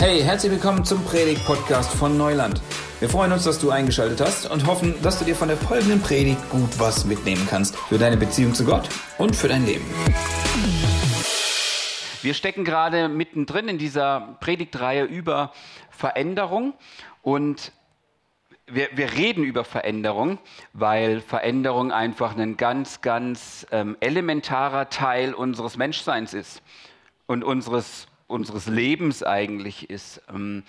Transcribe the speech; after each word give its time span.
Hey, 0.00 0.22
herzlich 0.22 0.50
willkommen 0.50 0.82
zum 0.82 1.04
Predigt-Podcast 1.04 1.92
von 1.92 2.16
Neuland. 2.16 2.62
Wir 3.00 3.10
freuen 3.10 3.32
uns, 3.32 3.44
dass 3.44 3.58
du 3.58 3.70
eingeschaltet 3.70 4.22
hast 4.22 4.50
und 4.50 4.66
hoffen, 4.66 4.94
dass 5.02 5.18
du 5.18 5.26
dir 5.26 5.36
von 5.36 5.48
der 5.48 5.58
folgenden 5.58 6.00
Predigt 6.00 6.40
gut 6.48 6.70
was 6.78 7.04
mitnehmen 7.04 7.46
kannst 7.50 7.76
für 7.76 7.98
deine 7.98 8.16
Beziehung 8.16 8.54
zu 8.54 8.64
Gott 8.64 8.88
und 9.18 9.36
für 9.36 9.48
dein 9.48 9.66
Leben. 9.66 9.84
Wir 12.22 12.32
stecken 12.32 12.64
gerade 12.64 13.10
mittendrin 13.10 13.68
in 13.68 13.76
dieser 13.76 14.38
Predigtreihe 14.40 15.04
über 15.04 15.52
Veränderung 15.90 16.72
und 17.20 17.70
wir, 18.66 18.88
wir, 18.94 19.12
reden 19.12 19.44
über 19.44 19.64
Veränderung, 19.64 20.38
weil 20.72 21.20
Veränderung 21.20 21.92
einfach 21.92 22.34
ein 22.38 22.56
ganz, 22.56 23.02
ganz 23.02 23.66
ähm, 23.70 23.98
elementarer 24.00 24.88
Teil 24.88 25.34
unseres 25.34 25.76
Menschseins 25.76 26.32
ist 26.32 26.62
und 27.26 27.44
unseres, 27.44 28.06
unseres 28.30 28.66
Lebens 28.66 29.22
eigentlich 29.22 29.90
ist. 29.90 30.22
Ähm, 30.30 30.62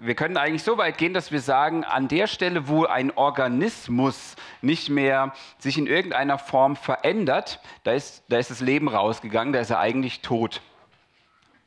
wir 0.00 0.14
können 0.14 0.36
eigentlich 0.36 0.62
so 0.62 0.78
weit 0.78 0.96
gehen, 0.98 1.12
dass 1.12 1.32
wir 1.32 1.40
sagen, 1.40 1.84
an 1.84 2.08
der 2.08 2.26
Stelle, 2.26 2.68
wo 2.68 2.84
ein 2.84 3.10
Organismus 3.10 4.36
nicht 4.62 4.88
mehr 4.88 5.34
sich 5.58 5.76
in 5.76 5.86
irgendeiner 5.86 6.38
Form 6.38 6.76
verändert, 6.76 7.60
da 7.84 7.92
ist, 7.92 8.24
da 8.28 8.38
ist 8.38 8.50
das 8.50 8.60
Leben 8.60 8.88
rausgegangen, 8.88 9.52
da 9.52 9.60
ist 9.60 9.70
er 9.70 9.80
eigentlich 9.80 10.20
tot. 10.20 10.62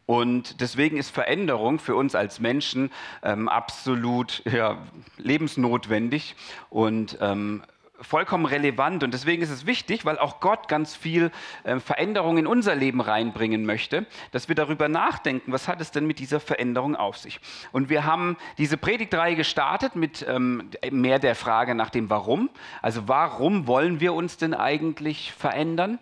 Und 0.06 0.62
deswegen 0.62 0.98
ist 0.98 1.10
Veränderung 1.10 1.80
für 1.80 1.96
uns 1.96 2.14
als 2.14 2.40
Menschen 2.40 2.92
ähm, 3.24 3.50
absolut 3.50 4.44
ja, 4.46 4.78
lebensnotwendig 5.18 6.36
und 6.70 7.18
ähm, 7.22 7.64
vollkommen 8.02 8.46
relevant. 8.46 9.04
Und 9.04 9.14
deswegen 9.14 9.42
ist 9.42 9.50
es 9.50 9.66
wichtig, 9.66 10.06
weil 10.06 10.20
auch 10.20 10.40
Gott 10.40 10.68
ganz 10.68 10.96
viel 10.96 11.32
äh, 11.64 11.80
Veränderung 11.80 12.38
in 12.38 12.48
unser 12.48 12.76
Leben 12.76 13.02
reinbringen 13.02 13.66
möchte, 13.66 14.06
dass 14.32 14.48
wir 14.48 14.56
darüber 14.56 14.88
nachdenken, 14.90 15.52
was 15.52 15.68
hat 15.68 15.82
es 15.82 15.92
denn 15.92 16.06
mit 16.06 16.20
dieser 16.20 16.40
Veränderung 16.40 16.96
auf 16.96 17.18
sich. 17.18 17.40
Und 17.72 17.90
wir 17.90 18.06
haben 18.06 18.38
diese 18.58 18.78
Predigtreihe 18.78 19.36
gestartet 19.36 19.96
mit 19.96 20.26
ähm, 20.28 20.70
mehr 20.92 21.20
der 21.20 21.36
Frage 21.36 21.76
nach 21.76 21.90
dem 21.90 22.10
Warum. 22.10 22.50
Also 22.82 23.08
warum 23.08 23.68
wollen 23.68 24.00
wir 24.00 24.14
uns 24.14 24.38
denn 24.38 24.54
eigentlich 24.54 25.32
verändern? 25.34 26.00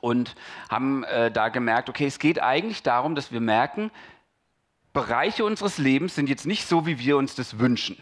und 0.00 0.34
haben 0.68 1.04
äh, 1.04 1.30
da 1.30 1.48
gemerkt, 1.48 1.88
okay, 1.88 2.06
es 2.06 2.18
geht 2.18 2.42
eigentlich 2.42 2.82
darum, 2.82 3.14
dass 3.14 3.30
wir 3.30 3.40
merken, 3.40 3.90
Bereiche 4.92 5.44
unseres 5.44 5.78
Lebens 5.78 6.14
sind 6.14 6.28
jetzt 6.28 6.44
nicht 6.44 6.66
so, 6.66 6.86
wie 6.86 6.98
wir 6.98 7.16
uns 7.16 7.34
das 7.34 7.58
wünschen. 7.58 7.96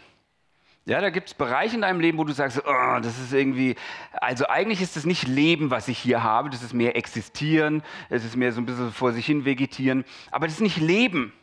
Ja, 0.85 0.99
da 0.99 1.11
gibt 1.11 1.27
es 1.27 1.35
Bereiche 1.35 1.75
in 1.75 1.81
deinem 1.81 1.99
Leben, 1.99 2.17
wo 2.17 2.23
du 2.23 2.33
sagst, 2.33 2.59
oh, 2.65 2.99
das 3.01 3.19
ist 3.19 3.33
irgendwie, 3.33 3.75
also 4.13 4.47
eigentlich 4.47 4.81
ist 4.81 4.95
das 4.95 5.05
nicht 5.05 5.27
Leben, 5.27 5.69
was 5.69 5.87
ich 5.87 5.99
hier 5.99 6.23
habe, 6.23 6.49
das 6.49 6.63
ist 6.63 6.73
mehr 6.73 6.95
existieren, 6.95 7.83
es 8.09 8.25
ist 8.25 8.35
mehr 8.35 8.51
so 8.51 8.59
ein 8.61 8.65
bisschen 8.65 8.91
vor 8.91 9.11
sich 9.11 9.27
hin 9.27 9.45
vegetieren, 9.45 10.05
aber 10.31 10.47
das 10.47 10.55
ist 10.55 10.61
nicht 10.61 10.77
Leben. 10.77 11.33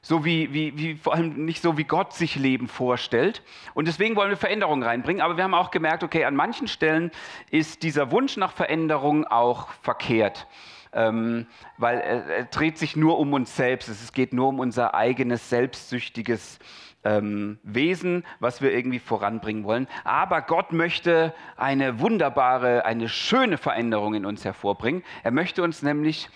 So 0.00 0.24
wie, 0.24 0.54
wie, 0.54 0.78
wie, 0.78 0.94
vor 0.94 1.14
allem 1.14 1.44
nicht 1.44 1.60
so, 1.60 1.76
wie 1.76 1.84
Gott 1.84 2.14
sich 2.14 2.36
Leben 2.36 2.68
vorstellt. 2.68 3.42
Und 3.74 3.88
deswegen 3.88 4.14
wollen 4.16 4.30
wir 4.30 4.36
Veränderungen 4.36 4.84
reinbringen. 4.84 5.20
Aber 5.20 5.36
wir 5.36 5.42
haben 5.42 5.54
auch 5.54 5.72
gemerkt, 5.72 6.04
okay, 6.04 6.24
an 6.24 6.36
manchen 6.36 6.68
Stellen 6.68 7.10
ist 7.50 7.82
dieser 7.82 8.12
Wunsch 8.12 8.36
nach 8.36 8.52
Veränderung 8.52 9.26
auch 9.26 9.68
verkehrt. 9.82 10.46
Ähm, 10.92 11.46
weil 11.76 11.98
er, 11.98 12.26
er, 12.26 12.44
dreht 12.44 12.78
sich 12.78 12.94
nur 12.94 13.18
um 13.18 13.32
uns 13.32 13.56
selbst. 13.56 13.88
Es 13.88 14.12
geht 14.12 14.32
nur 14.32 14.48
um 14.48 14.60
unser 14.60 14.94
eigenes 14.94 15.50
selbstsüchtiges 15.50 16.60
ähm, 17.04 17.58
Wesen, 17.62 18.24
was 18.40 18.60
wir 18.60 18.72
irgendwie 18.72 18.98
voranbringen 18.98 19.64
wollen. 19.64 19.86
Aber 20.04 20.42
Gott 20.42 20.72
möchte 20.72 21.34
eine 21.56 22.00
wunderbare, 22.00 22.84
eine 22.84 23.08
schöne 23.08 23.58
Veränderung 23.58 24.14
in 24.14 24.26
uns 24.26 24.44
hervorbringen. 24.44 25.02
Er 25.22 25.30
möchte 25.30 25.62
uns 25.62 25.82
nämlich 25.82 26.28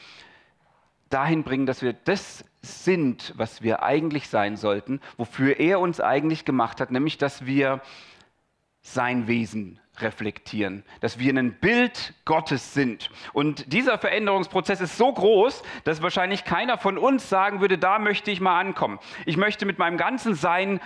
dahin 1.11 1.43
bringen, 1.43 1.67
dass 1.67 1.83
wir 1.83 1.93
das 1.93 2.45
sind, 2.63 3.35
was 3.37 3.63
wir 3.63 3.83
eigentlich 3.83 4.29
sein 4.29 4.57
sollten, 4.57 5.01
wofür 5.17 5.59
er 5.59 5.81
uns 5.81 6.01
eigentlich 6.01 6.45
gemacht 6.45 6.81
hat, 6.81 6.91
nämlich 6.91 7.19
dass 7.19 7.45
wir 7.45 7.81
sein 8.81 9.27
Wesen 9.27 9.79
reflektieren, 9.99 10.85
dass 11.01 11.19
wir 11.19 11.37
ein 11.37 11.53
Bild 11.53 12.15
Gottes 12.25 12.73
sind. 12.75 13.11
Und 13.33 13.73
dieser 13.73 13.99
Veränderungsprozess 13.99 14.81
ist 14.81 14.97
so 14.97 15.13
groß, 15.13 15.63
dass 15.85 16.03
wahrscheinlich 16.03 16.45
keiner 16.45 16.79
von 16.79 16.97
uns 16.97 17.29
sagen 17.29 17.61
würde, 17.61 17.79
da 17.79 17.99
möchte 17.99 18.31
ich 18.31 18.41
mal 18.41 18.59
ankommen. 18.59 18.99
Ich 19.27 19.37
möchte 19.37 19.67
mit 19.67 19.79
meinem 19.79 19.99
ganzen 19.99 20.35
Sein 20.35 20.81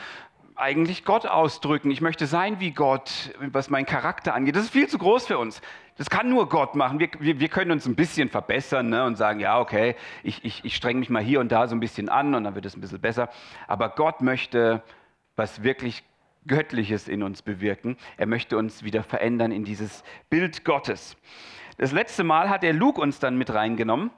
eigentlich 0.57 1.05
Gott 1.05 1.27
ausdrücken. 1.27 1.91
Ich 1.91 2.01
möchte 2.01 2.27
sein 2.27 2.61
wie 2.61 2.71
Gott, 2.71 3.35
was 3.39 3.71
meinen 3.71 3.87
Charakter 3.87 4.35
angeht. 4.35 4.57
Das 4.57 4.65
ist 4.65 4.73
viel 4.73 4.89
zu 4.89 4.99
groß 4.99 5.27
für 5.27 5.39
uns. 5.39 5.61
Das 5.99 6.11
kann 6.11 6.29
nur 6.29 6.49
Gott 6.49 6.75
machen. 6.75 6.99
Wir, 6.99 7.09
wir, 7.19 7.41
wir 7.41 7.49
können 7.49 7.71
uns 7.71 7.87
ein 7.87 7.95
bisschen 7.95 8.29
verbessern 8.29 8.89
ne, 8.89 9.05
und 9.05 9.17
sagen, 9.17 9.41
ja, 9.41 9.61
okay, 9.61 9.97
ich, 10.23 10.45
ich, 10.45 10.65
ich 10.65 10.75
strenge 10.75 10.99
mich 10.99 11.11
mal 11.11 11.23
hier 11.23 11.41
und 11.41 11.53
da 11.53 11.69
so 11.69 11.77
ein 11.77 11.81
bisschen 11.81 12.09
an 12.09 12.35
und 12.35 12.45
dann 12.45 12.55
wird 12.55 12.67
es 12.67 12.77
ein 12.77 12.81
bisschen 12.81 13.01
besser. 13.01 13.29
Aber 13.67 13.91
Gott 13.91 14.21
möchte 14.21 14.83
was 15.37 15.63
wirklich 15.63 16.03
Göttliches 16.47 17.09
in 17.09 17.23
uns 17.23 17.43
bewirken. 17.43 17.97
Er 18.17 18.27
möchte 18.27 18.57
uns 18.57 18.83
wieder 18.83 19.03
verändern 19.03 19.53
in 19.53 19.65
dieses 19.65 20.05
Bild 20.31 20.65
Gottes. 20.65 21.17
Das 21.79 21.93
letzte 21.93 22.25
Mal 22.25 22.49
hat 22.49 22.63
der 22.63 22.73
Luke 22.73 23.01
uns 23.01 23.19
dann 23.19 23.37
mit 23.37 23.53
reingenommen 23.53 24.11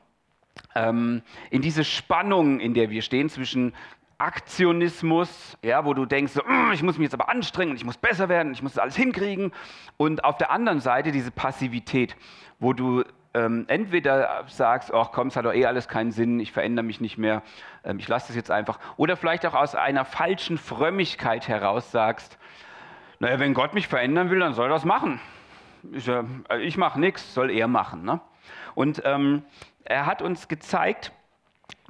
ähm, 0.74 1.22
in 1.50 1.62
diese 1.62 1.84
Spannung, 1.84 2.60
in 2.60 2.74
der 2.74 2.90
wir 2.90 3.02
stehen 3.02 3.28
zwischen 3.28 3.74
Aktionismus, 4.18 5.56
ja, 5.62 5.84
wo 5.84 5.94
du 5.94 6.04
denkst, 6.04 6.32
so, 6.32 6.42
mm, 6.42 6.72
ich 6.72 6.82
muss 6.82 6.98
mich 6.98 7.04
jetzt 7.04 7.14
aber 7.14 7.28
anstrengen, 7.28 7.76
ich 7.76 7.84
muss 7.84 7.96
besser 7.96 8.28
werden, 8.28 8.52
ich 8.52 8.62
muss 8.62 8.76
alles 8.76 8.96
hinkriegen. 8.96 9.52
Und 9.96 10.24
auf 10.24 10.36
der 10.38 10.50
anderen 10.50 10.80
Seite 10.80 11.12
diese 11.12 11.30
Passivität, 11.30 12.16
wo 12.58 12.72
du 12.72 13.04
ähm, 13.34 13.64
entweder 13.68 14.44
sagst, 14.46 14.92
ach 14.92 15.12
komm, 15.12 15.28
es 15.28 15.36
hat 15.36 15.44
doch 15.44 15.52
eh 15.52 15.66
alles 15.66 15.88
keinen 15.88 16.12
Sinn, 16.12 16.40
ich 16.40 16.52
verändere 16.52 16.84
mich 16.84 17.00
nicht 17.00 17.18
mehr, 17.18 17.42
ähm, 17.84 17.98
ich 17.98 18.08
lasse 18.08 18.28
das 18.28 18.36
jetzt 18.36 18.50
einfach. 18.50 18.78
Oder 18.96 19.16
vielleicht 19.16 19.44
auch 19.46 19.54
aus 19.54 19.74
einer 19.74 20.04
falschen 20.04 20.58
Frömmigkeit 20.58 21.48
heraus 21.48 21.90
sagst, 21.90 22.38
naja, 23.20 23.38
wenn 23.40 23.54
Gott 23.54 23.74
mich 23.74 23.88
verändern 23.88 24.30
will, 24.30 24.38
dann 24.38 24.54
soll 24.54 24.66
er 24.66 24.74
das 24.74 24.84
machen. 24.84 25.20
Ich, 25.92 26.08
äh, 26.08 26.24
ich 26.60 26.76
mache 26.76 27.00
nichts, 27.00 27.34
soll 27.34 27.50
er 27.50 27.68
machen. 27.68 28.04
Ne? 28.04 28.20
Und 28.74 29.02
ähm, 29.04 29.42
er 29.84 30.06
hat 30.06 30.22
uns 30.22 30.48
gezeigt, 30.48 31.12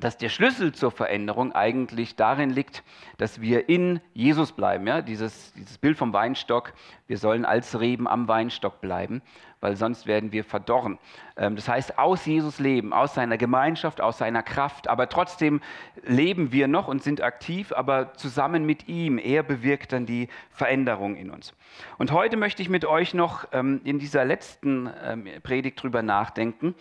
dass 0.00 0.16
der 0.16 0.28
Schlüssel 0.28 0.72
zur 0.72 0.92
Veränderung 0.92 1.53
eigentlich 1.53 2.14
darin 2.14 2.50
liegt, 2.50 2.84
dass 3.16 3.41
wir 3.41 3.69
in 3.69 4.00
Jesus 4.14 4.53
bleiben. 4.53 4.86
Ja? 4.86 5.03
Dieses, 5.03 5.53
dieses 5.54 5.76
Bild 5.76 5.98
vom 5.98 6.12
Weinstock, 6.12 6.72
wir 7.09 7.19
sollen 7.19 7.44
als 7.44 7.81
Reben 7.81 8.06
am 8.06 8.28
Weinstock 8.28 8.81
bleiben, 8.81 9.22
weil 9.60 9.75
sonst 9.75 10.06
werden 10.06 10.31
wir 10.31 10.44
verdorren. 10.44 10.98
Ähm, 11.36 11.56
das 11.56 11.69
heißt, 11.69 11.98
aus 11.98 12.25
Jesus 12.26 12.60
leben, 12.60 12.92
aus 12.92 13.14
seiner 13.14 13.36
Gemeinschaft, 13.36 14.00
aus 14.00 14.19
seiner 14.19 14.44
Kraft, 14.44 14.88
aber 14.88 15.09
trotzdem 15.09 15.60
leben 16.04 16.53
wir 16.53 16.69
noch 16.69 16.86
und 16.86 17.03
sind 17.03 17.20
aktiv, 17.20 17.72
aber 17.72 18.15
zusammen 18.15 18.65
mit 18.65 18.86
ihm. 18.88 19.19
Er 19.19 19.42
bewirkt 19.42 19.92
dann 19.92 20.06
die 20.06 20.28
Veränderung 20.50 21.16
in 21.16 21.30
uns. 21.30 21.54
Und 21.98 22.12
heute 22.12 22.36
möchte 22.36 22.62
ich 22.62 22.69
mit 22.69 22.84
euch 22.84 23.15
noch 23.15 23.48
ähm, 23.53 23.80
in 23.82 23.98
dieser 23.98 24.25
letzten 24.25 24.88
ähm, 25.03 25.26
Predigt 25.42 25.82
drüber 25.82 26.03
nachdenken, 26.03 26.76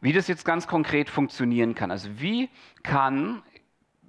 wie 0.00 0.12
das 0.12 0.28
jetzt 0.28 0.44
ganz 0.44 0.66
konkret 0.66 1.08
funktionieren 1.08 1.74
kann. 1.74 1.90
Also 1.90 2.20
wie 2.20 2.48
kann 2.82 3.42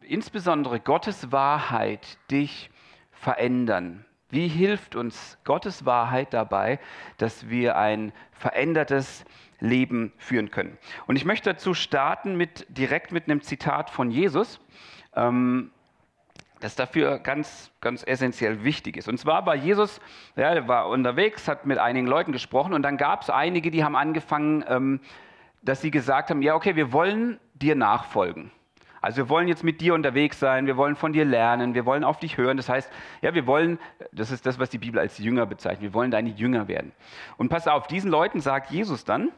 insbesondere 0.01 0.79
Gottes 0.79 1.31
Wahrheit 1.31 2.17
dich 2.31 2.69
verändern? 3.11 4.05
Wie 4.29 4.47
hilft 4.47 4.95
uns 4.95 5.37
Gottes 5.45 5.85
Wahrheit 5.85 6.33
dabei, 6.33 6.79
dass 7.17 7.49
wir 7.49 7.77
ein 7.77 8.11
verändertes 8.33 9.23
Leben 9.59 10.11
führen 10.17 10.51
können? 10.51 10.77
Und 11.07 11.15
ich 11.15 11.23
möchte 11.23 11.53
dazu 11.53 11.73
starten 11.73 12.35
mit, 12.35 12.65
direkt 12.69 13.11
mit 13.11 13.25
einem 13.25 13.41
Zitat 13.41 13.89
von 13.89 14.11
Jesus, 14.11 14.59
ähm, 15.15 15.71
das 16.59 16.75
dafür 16.75 17.19
ganz, 17.19 17.71
ganz 17.81 18.03
essentiell 18.05 18.63
wichtig 18.63 18.97
ist. 18.97 19.07
Und 19.07 19.17
zwar 19.17 19.45
war 19.45 19.55
Jesus, 19.55 20.01
ja, 20.35 20.53
er 20.53 20.67
war 20.67 20.89
unterwegs, 20.89 21.47
hat 21.47 21.65
mit 21.65 21.77
einigen 21.77 22.07
Leuten 22.07 22.31
gesprochen 22.31 22.73
und 22.73 22.81
dann 22.81 22.97
gab 22.97 23.21
es 23.21 23.29
einige, 23.29 23.71
die 23.71 23.83
haben 23.83 23.95
angefangen, 23.95 24.65
ähm, 24.67 24.99
dass 25.67 25.81
sie 25.81 25.91
gesagt 25.91 26.29
haben, 26.29 26.41
ja, 26.41 26.55
okay, 26.55 26.75
wir 26.75 26.93
wollen 26.93 27.39
dir 27.53 27.75
nachfolgen. 27.75 28.51
Also 29.01 29.17
wir 29.17 29.29
wollen 29.29 29.47
jetzt 29.47 29.63
mit 29.63 29.81
dir 29.81 29.93
unterwegs 29.93 30.39
sein, 30.39 30.65
wir 30.65 30.77
wollen 30.77 30.95
von 30.95 31.13
dir 31.13 31.25
lernen, 31.25 31.73
wir 31.73 31.85
wollen 31.85 32.03
auf 32.03 32.19
dich 32.19 32.37
hören. 32.37 32.57
Das 32.57 32.69
heißt, 32.69 32.91
ja, 33.21 33.33
wir 33.33 33.45
wollen, 33.45 33.77
das 34.11 34.31
ist 34.31 34.45
das, 34.45 34.59
was 34.59 34.69
die 34.69 34.77
Bibel 34.77 34.99
als 34.99 35.17
Jünger 35.17 35.45
bezeichnet, 35.45 35.81
wir 35.81 35.93
wollen 35.93 36.09
deine 36.09 36.29
Jünger 36.29 36.67
werden. 36.67 36.93
Und 37.37 37.49
pass 37.49 37.67
auf, 37.67 37.87
diesen 37.87 38.09
Leuten 38.09 38.39
sagt 38.39 38.71
Jesus 38.71 39.03
dann, 39.03 39.29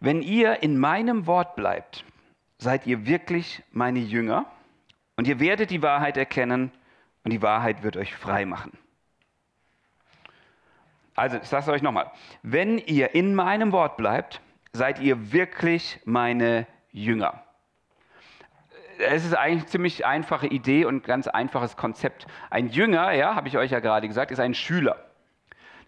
wenn 0.00 0.20
ihr 0.20 0.62
in 0.62 0.78
meinem 0.78 1.26
Wort 1.26 1.56
bleibt, 1.56 2.04
seid 2.58 2.86
ihr 2.86 3.06
wirklich 3.06 3.62
meine 3.70 4.00
Jünger 4.00 4.46
und 5.16 5.26
ihr 5.26 5.40
werdet 5.40 5.70
die 5.70 5.82
Wahrheit 5.82 6.16
erkennen 6.16 6.72
und 7.24 7.32
die 7.32 7.40
Wahrheit 7.40 7.82
wird 7.82 7.96
euch 7.96 8.14
frei 8.14 8.44
machen. 8.44 8.76
Also, 11.14 11.38
ich 11.38 11.48
sage 11.48 11.62
es 11.62 11.68
euch 11.68 11.82
nochmal. 11.82 12.10
Wenn 12.42 12.78
ihr 12.78 13.14
in 13.14 13.34
meinem 13.34 13.72
Wort 13.72 13.96
bleibt, 13.96 14.40
seid 14.76 15.00
ihr 15.00 15.32
wirklich 15.32 16.00
meine 16.04 16.66
Jünger. 16.92 17.42
Es 18.98 19.24
ist 19.24 19.34
eigentlich 19.34 19.62
eine 19.62 19.70
ziemlich 19.70 20.06
einfache 20.06 20.46
Idee 20.46 20.84
und 20.84 21.04
ganz 21.04 21.26
einfaches 21.26 21.76
Konzept. 21.76 22.26
Ein 22.50 22.68
Jünger, 22.68 23.12
ja, 23.12 23.34
habe 23.34 23.48
ich 23.48 23.58
euch 23.58 23.70
ja 23.70 23.80
gerade 23.80 24.08
gesagt, 24.08 24.30
ist 24.30 24.40
ein 24.40 24.54
Schüler. 24.54 24.96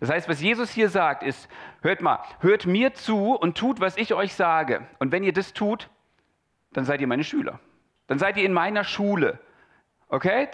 Das 0.01 0.11
heißt, 0.11 0.29
was 0.29 0.41
Jesus 0.41 0.71
hier 0.71 0.89
sagt, 0.91 1.23
ist, 1.23 1.49
hört 1.83 2.03
mal, 2.03 2.21
hört 2.41 2.67
mir 2.67 2.95
zu 2.95 3.35
und 3.35 3.57
tut, 3.57 3.81
was 3.81 3.97
ich 3.97 4.15
euch 4.15 4.35
sage. 4.35 4.87
Und 4.99 5.11
wenn 5.11 5.25
ihr 5.25 5.33
das 5.33 5.55
tut, 5.55 5.89
dann 6.73 6.85
seid 6.85 7.01
ihr 7.01 7.07
meine 7.07 7.25
Schüler. 7.25 7.59
Dann 8.07 8.19
seid 8.19 8.37
ihr 8.37 8.45
in 8.45 8.53
meiner 8.53 8.85
Schule. 8.85 9.39
Okay? 10.11 10.49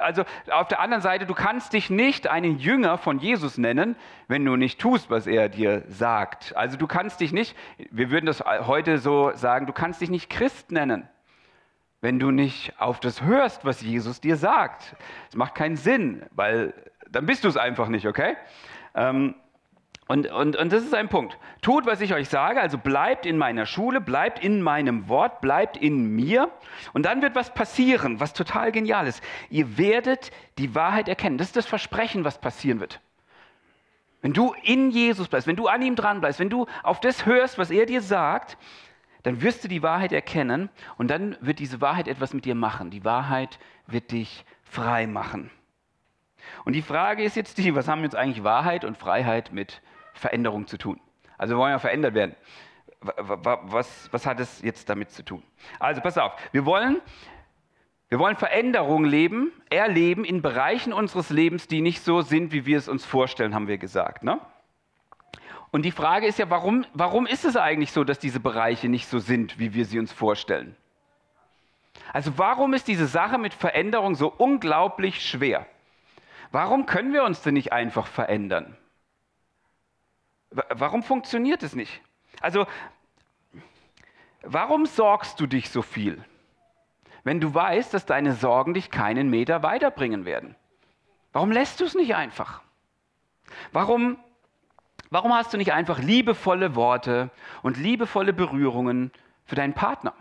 Also 0.00 0.24
auf 0.50 0.68
der 0.68 0.80
anderen 0.80 1.02
Seite, 1.02 1.24
du 1.24 1.34
kannst 1.34 1.72
dich 1.72 1.88
nicht 1.88 2.26
einen 2.26 2.58
Jünger 2.58 2.98
von 2.98 3.18
Jesus 3.18 3.56
nennen, 3.56 3.96
wenn 4.28 4.44
du 4.44 4.56
nicht 4.56 4.78
tust, 4.78 5.08
was 5.08 5.26
er 5.26 5.48
dir 5.48 5.84
sagt. 5.88 6.54
Also 6.54 6.76
du 6.76 6.86
kannst 6.86 7.20
dich 7.20 7.32
nicht, 7.32 7.56
wir 7.90 8.10
würden 8.10 8.26
das 8.26 8.40
heute 8.40 8.98
so 8.98 9.32
sagen, 9.34 9.66
du 9.66 9.72
kannst 9.72 10.02
dich 10.02 10.10
nicht 10.10 10.28
Christ 10.28 10.70
nennen, 10.70 11.08
wenn 12.02 12.18
du 12.18 12.30
nicht 12.30 12.78
auf 12.78 13.00
das 13.00 13.22
hörst, 13.22 13.64
was 13.64 13.80
Jesus 13.80 14.20
dir 14.20 14.36
sagt. 14.36 14.96
Es 15.30 15.36
macht 15.36 15.54
keinen 15.54 15.76
Sinn, 15.76 16.26
weil 16.32 16.74
dann 17.08 17.24
bist 17.24 17.44
du 17.44 17.48
es 17.48 17.56
einfach 17.56 17.88
nicht, 17.88 18.06
okay? 18.06 18.36
Ähm, 18.94 19.34
und, 20.06 20.30
und, 20.30 20.56
und 20.56 20.72
das 20.72 20.82
ist 20.82 20.94
ein 20.94 21.08
Punkt. 21.08 21.38
Tut, 21.62 21.86
was 21.86 22.02
ich 22.02 22.12
euch 22.12 22.28
sage, 22.28 22.60
also 22.60 22.76
bleibt 22.76 23.24
in 23.24 23.38
meiner 23.38 23.64
Schule, 23.64 24.02
bleibt 24.02 24.42
in 24.42 24.60
meinem 24.60 25.08
Wort, 25.08 25.40
bleibt 25.40 25.78
in 25.78 26.14
mir. 26.14 26.50
Und 26.92 27.06
dann 27.06 27.22
wird 27.22 27.34
was 27.34 27.54
passieren, 27.54 28.20
was 28.20 28.34
total 28.34 28.70
genial 28.70 29.06
ist. 29.06 29.22
Ihr 29.48 29.78
werdet 29.78 30.30
die 30.58 30.74
Wahrheit 30.74 31.08
erkennen. 31.08 31.38
Das 31.38 31.48
ist 31.48 31.56
das 31.56 31.66
Versprechen, 31.66 32.24
was 32.24 32.38
passieren 32.38 32.80
wird. 32.80 33.00
Wenn 34.20 34.34
du 34.34 34.54
in 34.62 34.90
Jesus 34.90 35.28
bleibst, 35.28 35.46
wenn 35.46 35.56
du 35.56 35.68
an 35.68 35.80
ihm 35.80 35.96
dran 35.96 36.20
bleibst, 36.20 36.40
wenn 36.40 36.50
du 36.50 36.66
auf 36.82 37.00
das 37.00 37.24
hörst, 37.24 37.56
was 37.56 37.70
er 37.70 37.86
dir 37.86 38.02
sagt, 38.02 38.58
dann 39.22 39.40
wirst 39.40 39.64
du 39.64 39.68
die 39.68 39.82
Wahrheit 39.82 40.12
erkennen 40.12 40.68
und 40.98 41.08
dann 41.08 41.36
wird 41.40 41.58
diese 41.58 41.80
Wahrheit 41.80 42.08
etwas 42.08 42.34
mit 42.34 42.44
dir 42.44 42.54
machen. 42.54 42.90
Die 42.90 43.04
Wahrheit 43.06 43.58
wird 43.86 44.12
dich 44.12 44.44
frei 44.64 45.06
machen. 45.06 45.50
Und 46.66 46.74
die 46.74 46.82
Frage 46.82 47.22
ist 47.22 47.36
jetzt 47.36 47.56
die, 47.56 47.74
was 47.74 47.88
haben 47.88 48.02
jetzt 48.02 48.16
eigentlich 48.16 48.44
Wahrheit 48.44 48.84
und 48.84 48.98
Freiheit 48.98 49.52
mit 49.52 49.80
Veränderung 50.14 50.66
zu 50.66 50.78
tun. 50.78 51.00
Also 51.36 51.54
wir 51.54 51.58
wollen 51.58 51.72
ja 51.72 51.78
verändert 51.78 52.14
werden. 52.14 52.34
Was, 53.00 54.08
was 54.12 54.24
hat 54.24 54.40
es 54.40 54.62
jetzt 54.62 54.88
damit 54.88 55.10
zu 55.10 55.22
tun? 55.24 55.42
Also 55.78 56.00
pass 56.00 56.16
auf, 56.16 56.32
wir 56.52 56.64
wollen, 56.64 57.02
wir 58.08 58.18
wollen 58.18 58.36
Veränderung 58.36 59.04
leben, 59.04 59.52
erleben 59.68 60.24
in 60.24 60.40
Bereichen 60.40 60.92
unseres 60.94 61.28
Lebens, 61.28 61.68
die 61.68 61.82
nicht 61.82 62.02
so 62.02 62.22
sind, 62.22 62.52
wie 62.52 62.64
wir 62.64 62.78
es 62.78 62.88
uns 62.88 63.04
vorstellen, 63.04 63.54
haben 63.54 63.68
wir 63.68 63.76
gesagt. 63.76 64.24
Ne? 64.24 64.40
Und 65.70 65.82
die 65.82 65.90
Frage 65.90 66.26
ist 66.26 66.38
ja, 66.38 66.48
warum, 66.48 66.86
warum 66.94 67.26
ist 67.26 67.44
es 67.44 67.56
eigentlich 67.56 67.92
so, 67.92 68.04
dass 68.04 68.18
diese 68.18 68.40
Bereiche 68.40 68.88
nicht 68.88 69.08
so 69.08 69.18
sind, 69.18 69.58
wie 69.58 69.74
wir 69.74 69.84
sie 69.84 69.98
uns 69.98 70.12
vorstellen? 70.12 70.76
Also 72.12 72.38
warum 72.38 72.74
ist 72.74 72.86
diese 72.86 73.06
Sache 73.06 73.38
mit 73.38 73.52
Veränderung 73.52 74.14
so 74.14 74.32
unglaublich 74.32 75.20
schwer? 75.28 75.66
Warum 76.52 76.86
können 76.86 77.12
wir 77.12 77.24
uns 77.24 77.42
denn 77.42 77.54
nicht 77.54 77.72
einfach 77.72 78.06
verändern? 78.06 78.76
Warum 80.54 81.02
funktioniert 81.02 81.62
es 81.62 81.74
nicht? 81.74 82.00
Also, 82.40 82.66
warum 84.42 84.86
sorgst 84.86 85.40
du 85.40 85.46
dich 85.46 85.70
so 85.70 85.82
viel, 85.82 86.24
wenn 87.24 87.40
du 87.40 87.52
weißt, 87.54 87.92
dass 87.92 88.06
deine 88.06 88.34
Sorgen 88.34 88.74
dich 88.74 88.90
keinen 88.90 89.30
Meter 89.30 89.62
weiterbringen 89.62 90.24
werden? 90.24 90.54
Warum 91.32 91.50
lässt 91.50 91.80
du 91.80 91.84
es 91.84 91.94
nicht 91.94 92.14
einfach? 92.14 92.62
Warum, 93.72 94.16
warum 95.10 95.34
hast 95.34 95.52
du 95.52 95.56
nicht 95.56 95.72
einfach 95.72 95.98
liebevolle 95.98 96.76
Worte 96.76 97.30
und 97.62 97.76
liebevolle 97.76 98.32
Berührungen 98.32 99.10
für 99.44 99.56
deinen 99.56 99.74
Partner? 99.74 100.14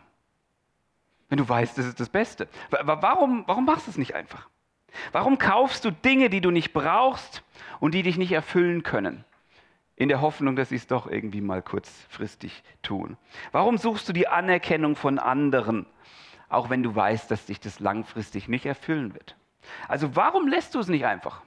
Wenn 1.30 1.38
du 1.38 1.48
weißt, 1.48 1.78
das 1.78 1.86
ist 1.86 2.00
das 2.00 2.10
Beste. 2.10 2.48
Warum, 2.70 3.44
warum 3.48 3.66
machst 3.66 3.88
du 3.88 3.92
es 3.92 3.98
nicht 3.98 4.16
einfach? 4.16 4.50
Warum 5.12 5.38
kaufst 5.38 5.86
du 5.86 5.92
Dinge, 5.92 6.30
die 6.30 6.42
du 6.42 6.52
nicht 6.52 6.74
brauchst 6.74 7.44
und 7.80 7.94
die 7.94 8.04
dich 8.04 8.18
nicht 8.18 8.32
erfüllen 8.32 8.84
können? 8.84 9.26
In 10.04 10.10
der 10.10 10.22
Hoffnung, 10.22 10.56
dass 10.56 10.70
sie 10.70 10.76
es 10.76 10.86
doch 10.86 11.08
irgendwie 11.08 11.42
mal 11.42 11.62
kurzfristig 11.62 12.64
tun? 12.82 13.18
Warum 13.54 13.78
suchst 13.78 14.08
du 14.10 14.14
die 14.14 14.28
Anerkennung 14.28 14.96
von 14.96 15.18
anderen, 15.18 15.86
auch 16.50 16.70
wenn 16.70 16.84
du 16.84 16.94
weißt, 16.94 17.32
dass 17.32 17.46
dich 17.46 17.62
das 17.62 17.80
langfristig 17.80 18.50
nicht 18.50 18.66
erfüllen 18.66 19.14
wird? 19.14 19.38
Also 19.88 20.16
warum 20.16 20.48
lässt 20.48 20.76
du 20.76 20.80
es 20.80 20.90
nicht 20.90 21.06
einfach? 21.06 21.42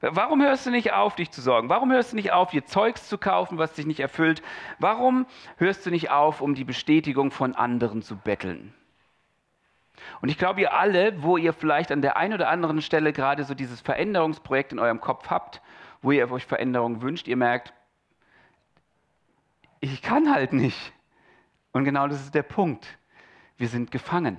Warum 0.00 0.42
hörst 0.42 0.66
du 0.66 0.70
nicht 0.70 0.92
auf, 0.92 1.14
dich 1.14 1.30
zu 1.30 1.40
sorgen? 1.40 1.70
Warum 1.70 1.90
hörst 1.90 2.12
du 2.12 2.16
nicht 2.16 2.32
auf, 2.32 2.50
dir 2.50 2.66
Zeugs 2.66 3.08
zu 3.08 3.16
kaufen, 3.16 3.56
was 3.56 3.72
dich 3.72 3.86
nicht 3.86 4.00
erfüllt? 4.00 4.42
Warum 4.78 5.24
hörst 5.56 5.86
du 5.86 5.90
nicht 5.90 6.10
auf, 6.10 6.42
um 6.42 6.54
die 6.54 6.64
Bestätigung 6.64 7.30
von 7.30 7.54
anderen 7.54 8.02
zu 8.02 8.16
betteln? 8.16 8.74
Und 10.20 10.28
ich 10.28 10.36
glaube, 10.36 10.60
ihr 10.60 10.74
alle, 10.74 11.22
wo 11.22 11.38
ihr 11.38 11.54
vielleicht 11.54 11.90
an 11.90 12.02
der 12.02 12.18
einen 12.18 12.34
oder 12.34 12.50
anderen 12.50 12.82
Stelle 12.82 13.14
gerade 13.14 13.44
so 13.44 13.54
dieses 13.54 13.80
Veränderungsprojekt 13.80 14.72
in 14.72 14.78
eurem 14.78 15.00
Kopf 15.00 15.30
habt 15.30 15.62
wo 16.04 16.12
ihr 16.12 16.30
euch 16.30 16.44
Veränderung 16.44 17.00
wünscht, 17.00 17.26
ihr 17.26 17.36
merkt, 17.36 17.72
ich 19.80 20.02
kann 20.02 20.32
halt 20.32 20.52
nicht. 20.52 20.92
Und 21.72 21.84
genau 21.84 22.06
das 22.08 22.20
ist 22.20 22.34
der 22.34 22.42
Punkt. 22.42 22.98
Wir 23.56 23.68
sind 23.68 23.90
gefangen. 23.90 24.36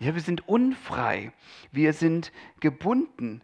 Ja, 0.00 0.14
wir 0.14 0.20
sind 0.20 0.48
unfrei. 0.48 1.32
Wir 1.70 1.92
sind 1.92 2.32
gebunden. 2.58 3.40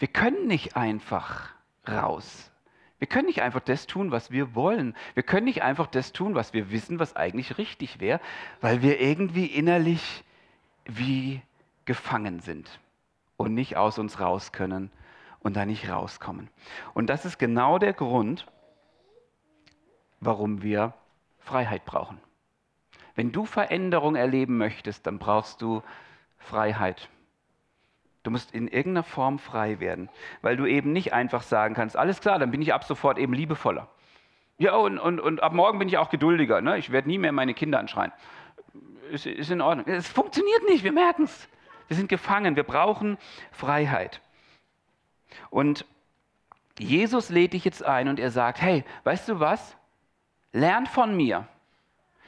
Wir 0.00 0.08
können 0.08 0.48
nicht 0.48 0.76
einfach 0.76 1.54
raus. 1.86 2.50
Wir 2.98 3.06
können 3.06 3.26
nicht 3.26 3.42
einfach 3.42 3.60
das 3.60 3.86
tun, 3.86 4.10
was 4.10 4.32
wir 4.32 4.56
wollen. 4.56 4.96
Wir 5.14 5.22
können 5.22 5.44
nicht 5.44 5.62
einfach 5.62 5.86
das 5.86 6.12
tun, 6.12 6.34
was 6.34 6.52
wir 6.52 6.72
wissen, 6.72 6.98
was 6.98 7.14
eigentlich 7.14 7.56
richtig 7.56 8.00
wäre, 8.00 8.20
weil 8.60 8.82
wir 8.82 9.00
irgendwie 9.00 9.46
innerlich 9.46 10.24
wie 10.86 11.40
gefangen 11.84 12.40
sind 12.40 12.80
und 13.36 13.54
nicht 13.54 13.76
aus 13.76 13.98
uns 13.98 14.18
raus 14.18 14.50
können 14.50 14.90
und 15.40 15.56
da 15.56 15.64
nicht 15.64 15.88
rauskommen. 15.88 16.48
Und 16.94 17.08
das 17.08 17.24
ist 17.24 17.38
genau 17.38 17.78
der 17.78 17.92
Grund, 17.92 18.46
warum 20.20 20.62
wir 20.62 20.94
Freiheit 21.38 21.84
brauchen. 21.84 22.20
Wenn 23.14 23.32
du 23.32 23.44
Veränderung 23.44 24.14
erleben 24.14 24.58
möchtest, 24.58 25.06
dann 25.06 25.18
brauchst 25.18 25.62
du 25.62 25.82
Freiheit. 26.38 27.08
Du 28.22 28.30
musst 28.30 28.52
in 28.52 28.68
irgendeiner 28.68 29.04
Form 29.04 29.38
frei 29.38 29.80
werden, 29.80 30.08
weil 30.42 30.56
du 30.56 30.66
eben 30.66 30.92
nicht 30.92 31.12
einfach 31.12 31.42
sagen 31.42 31.74
kannst, 31.74 31.96
alles 31.96 32.20
klar, 32.20 32.38
dann 32.38 32.50
bin 32.50 32.62
ich 32.62 32.74
ab 32.74 32.84
sofort 32.84 33.18
eben 33.18 33.32
liebevoller. 33.32 33.88
Ja, 34.58 34.74
und, 34.74 34.98
und, 34.98 35.20
und 35.20 35.42
ab 35.42 35.52
morgen 35.52 35.78
bin 35.78 35.88
ich 35.88 35.98
auch 35.98 36.10
geduldiger. 36.10 36.60
Ne? 36.60 36.78
Ich 36.78 36.90
werde 36.90 37.08
nie 37.08 37.18
mehr 37.18 37.32
meine 37.32 37.54
Kinder 37.54 37.78
anschreien. 37.78 38.12
Ist, 39.10 39.24
ist 39.24 39.50
in 39.50 39.60
Ordnung. 39.60 39.86
Es 39.86 40.08
funktioniert 40.08 40.64
nicht, 40.68 40.84
wir 40.84 40.92
merken 40.92 41.24
es. 41.24 41.48
Wir 41.86 41.96
sind 41.96 42.08
gefangen, 42.08 42.56
wir 42.56 42.64
brauchen 42.64 43.18
Freiheit. 43.52 44.20
Und 45.50 45.84
Jesus 46.78 47.28
lädt 47.28 47.52
dich 47.52 47.64
jetzt 47.64 47.84
ein 47.84 48.08
und 48.08 48.20
er 48.20 48.30
sagt, 48.30 48.60
hey, 48.60 48.84
weißt 49.04 49.28
du 49.28 49.40
was? 49.40 49.76
Lern 50.52 50.86
von 50.86 51.16
mir. 51.16 51.46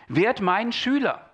Werd 0.08 0.40
mein 0.40 0.72
Schüler. 0.72 1.30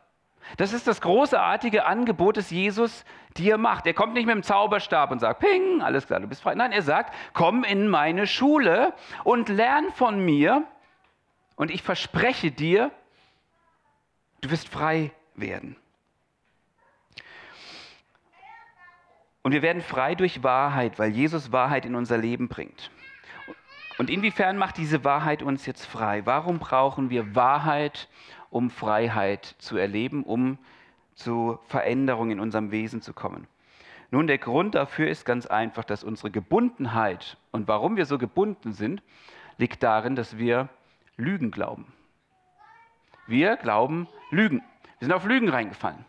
Das 0.56 0.72
ist 0.72 0.86
das 0.86 1.00
großartige 1.00 1.86
Angebot, 1.86 2.36
das 2.36 2.50
Jesus 2.50 3.04
dir 3.36 3.58
macht. 3.58 3.86
Er 3.86 3.94
kommt 3.94 4.14
nicht 4.14 4.26
mit 4.26 4.34
dem 4.34 4.42
Zauberstab 4.42 5.10
und 5.10 5.18
sagt, 5.18 5.40
ping, 5.40 5.82
alles 5.82 6.06
klar, 6.06 6.20
du 6.20 6.28
bist 6.28 6.42
frei. 6.42 6.54
Nein, 6.54 6.72
er 6.72 6.82
sagt, 6.82 7.14
komm 7.32 7.64
in 7.64 7.88
meine 7.88 8.26
Schule 8.26 8.94
und 9.24 9.48
lern 9.48 9.90
von 9.92 10.24
mir. 10.24 10.64
Und 11.56 11.70
ich 11.70 11.82
verspreche 11.82 12.52
dir, 12.52 12.90
du 14.40 14.50
wirst 14.50 14.68
frei 14.68 15.10
werden. 15.34 15.76
Und 19.46 19.52
wir 19.52 19.62
werden 19.62 19.80
frei 19.80 20.16
durch 20.16 20.42
Wahrheit, 20.42 20.98
weil 20.98 21.10
Jesus 21.10 21.52
Wahrheit 21.52 21.86
in 21.86 21.94
unser 21.94 22.18
Leben 22.18 22.48
bringt. 22.48 22.90
Und 23.96 24.10
inwiefern 24.10 24.58
macht 24.58 24.76
diese 24.76 25.04
Wahrheit 25.04 25.40
uns 25.40 25.66
jetzt 25.66 25.86
frei? 25.86 26.26
Warum 26.26 26.58
brauchen 26.58 27.10
wir 27.10 27.36
Wahrheit, 27.36 28.08
um 28.50 28.70
Freiheit 28.70 29.54
zu 29.58 29.76
erleben, 29.76 30.24
um 30.24 30.58
zu 31.14 31.60
Veränderungen 31.68 32.32
in 32.32 32.40
unserem 32.40 32.72
Wesen 32.72 33.02
zu 33.02 33.12
kommen? 33.12 33.46
Nun, 34.10 34.26
der 34.26 34.38
Grund 34.38 34.74
dafür 34.74 35.06
ist 35.06 35.24
ganz 35.24 35.46
einfach, 35.46 35.84
dass 35.84 36.02
unsere 36.02 36.32
Gebundenheit 36.32 37.36
und 37.52 37.68
warum 37.68 37.94
wir 37.96 38.06
so 38.06 38.18
gebunden 38.18 38.72
sind, 38.72 39.00
liegt 39.58 39.80
darin, 39.84 40.16
dass 40.16 40.38
wir 40.38 40.68
Lügen 41.16 41.52
glauben. 41.52 41.86
Wir 43.28 43.56
glauben 43.56 44.08
Lügen. 44.32 44.64
Wir 44.98 45.06
sind 45.06 45.12
auf 45.12 45.24
Lügen 45.24 45.50
reingefallen. 45.50 46.04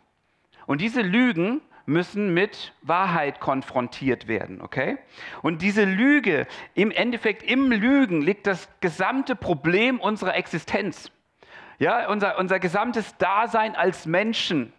Und 0.65 0.82
diese 0.82 1.03
Lügen 1.03 1.62
müssen 1.88 2.34
mit 2.34 2.74
Wahrheit 2.82 3.39
konfrontiert 3.39 4.27
werden, 4.27 4.62
okay? 4.62 4.98
Und 5.41 5.62
diese 5.62 5.86
Lüge, 5.86 6.46
im 6.75 6.91
Endeffekt 6.91 7.44
im 7.44 7.72
Lügen 7.72 8.22
liegt 8.22 8.46
das 8.46 8.67
gesamte 8.82 9.36
Problem 9.36 10.00
unserer 10.00 10.36
Existenz. 10.36 11.10
Ja, 11.79 12.10
unser, 12.10 12.38
unser 12.39 12.60
gesamtes 12.60 13.15
Dasein 13.17 13.75
als 13.75 14.06
Menschen 14.06 14.74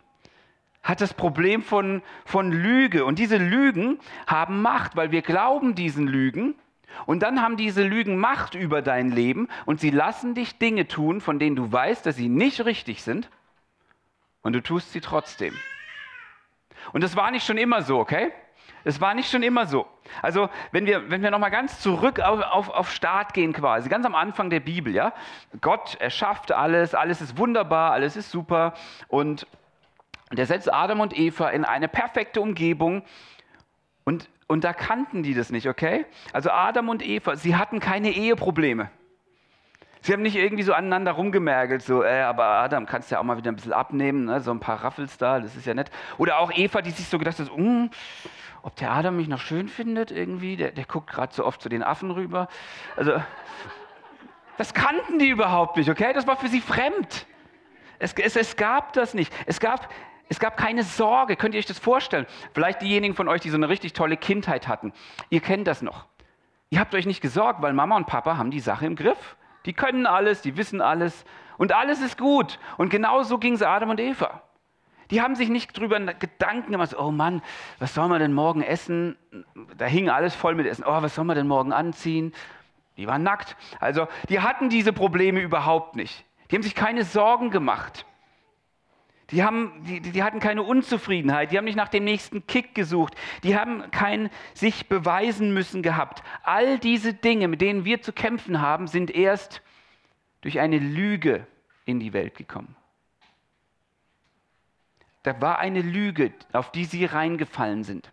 hat 0.83 1.00
das 1.00 1.15
Problem 1.15 1.62
von, 1.62 2.03
von 2.27 2.53
Lüge. 2.53 3.05
Und 3.05 3.19
diese 3.19 3.38
Lügen 3.38 3.99
haben 4.27 4.61
Macht, 4.61 4.95
weil 4.95 5.11
wir 5.11 5.23
glauben 5.23 5.75
diesen 5.75 6.07
Lügen. 6.07 6.55
Und 7.07 7.23
dann 7.23 7.41
haben 7.41 7.57
diese 7.57 7.85
Lügen 7.85 8.19
Macht 8.19 8.55
über 8.55 8.83
dein 8.83 9.11
Leben 9.11 9.49
und 9.65 9.81
sie 9.81 9.91
lassen 9.91 10.35
dich 10.35 10.59
Dinge 10.59 10.88
tun, 10.88 11.21
von 11.21 11.38
denen 11.38 11.57
du 11.57 11.71
weißt, 11.71 12.05
dass 12.05 12.17
sie 12.17 12.29
nicht 12.29 12.65
richtig 12.65 13.03
sind. 13.03 13.31
Und 14.43 14.53
du 14.53 14.62
tust 14.62 14.93
sie 14.93 15.00
trotzdem. 15.00 15.55
Und 16.92 17.02
das 17.02 17.16
war 17.16 17.30
nicht 17.30 17.47
schon 17.47 17.59
immer 17.59 17.83
so, 17.83 17.99
okay? 17.99 18.33
Es 18.85 19.00
war 19.00 19.14
nicht 19.14 19.30
schon 19.30 19.42
immer 19.42 19.66
so. 19.66 19.87
Also 20.23 20.49
wenn 20.73 20.87
wir, 20.87 21.11
wenn 21.11 21.23
wir 21.23 21.30
nochmal 21.30 21.50
ganz 21.50 21.80
zurück 21.80 22.21
auf, 22.21 22.40
auf, 22.40 22.68
auf 22.71 22.90
Start 22.90 23.35
gehen 23.35 23.52
quasi, 23.52 23.88
ganz 23.88 24.07
am 24.07 24.14
Anfang 24.14 24.50
der 24.50 24.61
Bibel, 24.61 24.95
ja, 24.95 25.12
Gott 25.61 25.97
erschafft 26.00 26.52
alles, 26.52 26.95
alles 26.95 27.21
ist 27.21 27.38
wunderbar, 27.38 27.92
alles 27.92 28.16
ist 28.16 28.30
super 28.30 28.75
und 29.09 29.47
der 30.33 30.47
setzt 30.47 30.73
Adam 30.73 31.00
und 31.00 31.18
Eva 31.18 31.49
in 31.50 31.64
eine 31.64 31.88
perfekte 31.88 32.40
Umgebung 32.40 33.02
und, 34.04 34.28
und 34.47 34.64
da 34.64 34.73
kannten 34.73 35.23
die 35.23 35.35
das 35.35 35.50
nicht, 35.50 35.68
okay? 35.68 36.07
Also 36.33 36.50
Adam 36.50 36.88
und 36.88 37.07
Eva, 37.07 37.37
sie 37.37 37.57
hatten 37.57 37.80
keine 37.80 38.11
Eheprobleme. 38.11 38.90
Sie 40.02 40.12
haben 40.12 40.23
nicht 40.23 40.37
irgendwie 40.37 40.62
so 40.62 40.73
aneinander 40.73 41.12
rumgemergelt, 41.12 41.83
so, 41.83 42.02
äh, 42.02 42.21
aber 42.21 42.45
Adam, 42.45 42.87
kannst 42.87 43.11
ja 43.11 43.19
auch 43.19 43.25
mal 43.25 43.37
wieder 43.37 43.50
ein 43.50 43.57
bisschen 43.57 43.73
abnehmen, 43.73 44.26
ne? 44.26 44.40
so 44.40 44.50
ein 44.50 44.61
paar 44.61 44.83
Raffels 44.83 45.19
da, 45.19 45.40
das 45.40 45.57
ist 45.57 45.67
ja 45.67 45.75
nett. 45.75 45.90
Oder 46.19 46.38
auch 46.38 46.52
Eva, 46.52 46.83
die 46.83 46.90
sich 46.90 47.09
so 47.09 47.19
gedacht 47.19 47.38
hat, 47.38 47.50
mm, 47.57 47.87
ob 48.62 48.76
der 48.76 48.93
Adam 48.93 49.17
mich 49.17 49.28
noch 49.28 49.40
schön 49.40 49.69
findet 49.69 50.11
irgendwie, 50.11 50.57
der, 50.57 50.73
der 50.73 50.85
guckt 50.85 51.11
gerade 51.11 51.35
so 51.35 51.45
oft 51.45 51.61
zu 51.61 51.69
den 51.69 51.83
Affen 51.83 52.11
rüber. 52.11 52.49
Also, 52.97 53.21
das 54.57 54.75
kannten 54.75 55.19
die 55.19 55.28
überhaupt 55.28 55.76
nicht, 55.76 55.88
okay? 55.88 56.12
Das 56.12 56.26
war 56.26 56.37
für 56.37 56.49
sie 56.49 56.61
fremd. 56.61 57.26
Es, 57.99 58.12
es, 58.14 58.37
es 58.37 58.57
gab 58.57 58.93
das 58.93 59.14
nicht. 59.14 59.33
Es 59.47 59.61
gab, 59.61 59.88
es 60.28 60.38
gab 60.38 60.57
keine 60.57 60.83
Sorge. 60.83 61.37
Könnt 61.37 61.55
ihr 61.55 61.59
euch 61.59 61.67
das 61.67 61.78
vorstellen? 61.78 62.26
Vielleicht 62.55 62.83
diejenigen 62.83 63.14
von 63.14 63.28
euch, 63.28 63.40
die 63.40 63.50
so 63.50 63.57
eine 63.57 63.69
richtig 63.69 63.93
tolle 63.93 64.17
Kindheit 64.17 64.69
hatten. 64.69 64.93
Ihr 65.31 65.40
kennt 65.40 65.67
das 65.67 65.83
noch. 65.83 66.07
Ihr 66.71 66.81
habt 66.81 66.95
euch 66.95 67.07
nicht 67.07 67.21
gesorgt, 67.21 67.62
weil 67.62 67.73
Mama 67.73 67.97
und 67.97 68.07
Papa 68.07 68.37
haben 68.37 68.50
die 68.50 68.61
Sache 68.61 68.87
im 68.87 68.95
Griff. 68.95 69.37
Die 69.67 69.73
können 69.73 70.07
alles, 70.07 70.43
die 70.43 70.57
wissen 70.57 70.81
alles 70.81 71.25
und 71.57 71.73
alles 71.73 72.00
ist 72.00 72.19
gut. 72.19 72.59
Und 72.77 72.91
genau 72.91 73.23
so 73.23 73.38
ging 73.38 73.55
es 73.55 73.62
Adam 73.62 73.91
und 73.91 74.00
Eva. 74.00 74.43
Die 75.11 75.23
haben 75.23 75.37
sich 75.37 75.49
nicht 75.49 75.77
drüber 75.77 75.99
Gedanken 76.15 76.73
gemacht, 76.73 76.95
oh 76.99 77.11
Mann, 77.11 77.43
was 77.79 77.95
soll 77.95 78.09
man 78.09 78.21
denn 78.21 78.35
morgen 78.35 78.62
essen? 78.62 79.17
Da 79.77 79.87
hing 79.87 80.11
alles 80.11 80.35
voll 80.35 80.55
mit 80.55 80.67
Essen. 80.67 80.85
Oh, 80.87 81.03
was 81.03 81.15
soll 81.15 81.25
man 81.25 81.37
denn 81.37 81.49
morgen 81.49 81.73
anziehen? 81.73 82.35
Die 82.99 83.07
waren 83.07 83.23
nackt. 83.23 83.57
Also, 83.81 84.07
die 84.29 84.41
hatten 84.41 84.69
diese 84.69 84.93
Probleme 84.93 85.41
überhaupt 85.41 85.97
nicht. 85.97 86.25
Die 86.50 86.57
haben 86.57 86.62
sich 86.62 86.75
keine 86.75 87.05
Sorgen 87.05 87.50
gemacht. 87.50 88.05
Die, 89.31 89.45
haben, 89.45 89.85
die, 89.85 90.01
die 90.01 90.23
hatten 90.23 90.41
keine 90.41 90.63
Unzufriedenheit, 90.63 91.53
die 91.53 91.59
haben 91.59 91.67
nicht 91.67 91.77
nach 91.77 91.89
dem 91.89 92.05
nächsten 92.05 92.47
Kick 92.47 92.75
gesucht, 92.75 93.15
die 93.43 93.57
haben 93.57 93.91
kein 93.91 94.31
sich 94.55 94.89
beweisen 94.89 95.53
müssen 95.53 95.83
gehabt. 95.83 96.23
All 96.45 96.79
diese 96.79 97.13
Dinge, 97.13 97.49
mit 97.49 97.61
denen 97.61 97.85
wir 97.85 98.01
zu 98.01 98.13
kämpfen 98.13 98.63
haben, 98.63 98.87
sind 98.87 99.11
erst 99.11 99.61
durch 100.41 100.61
eine 100.61 100.79
Lüge 100.79 101.47
in 101.85 102.01
die 102.01 102.15
Welt 102.15 102.37
gekommen. 102.37 102.75
Da 105.25 105.41
war 105.43 105.59
eine 105.59 105.83
Lüge, 105.83 106.33
auf 106.53 106.73
die 106.73 106.87
sie 106.87 107.05
reingefallen 107.05 107.85
sind. 107.85 108.11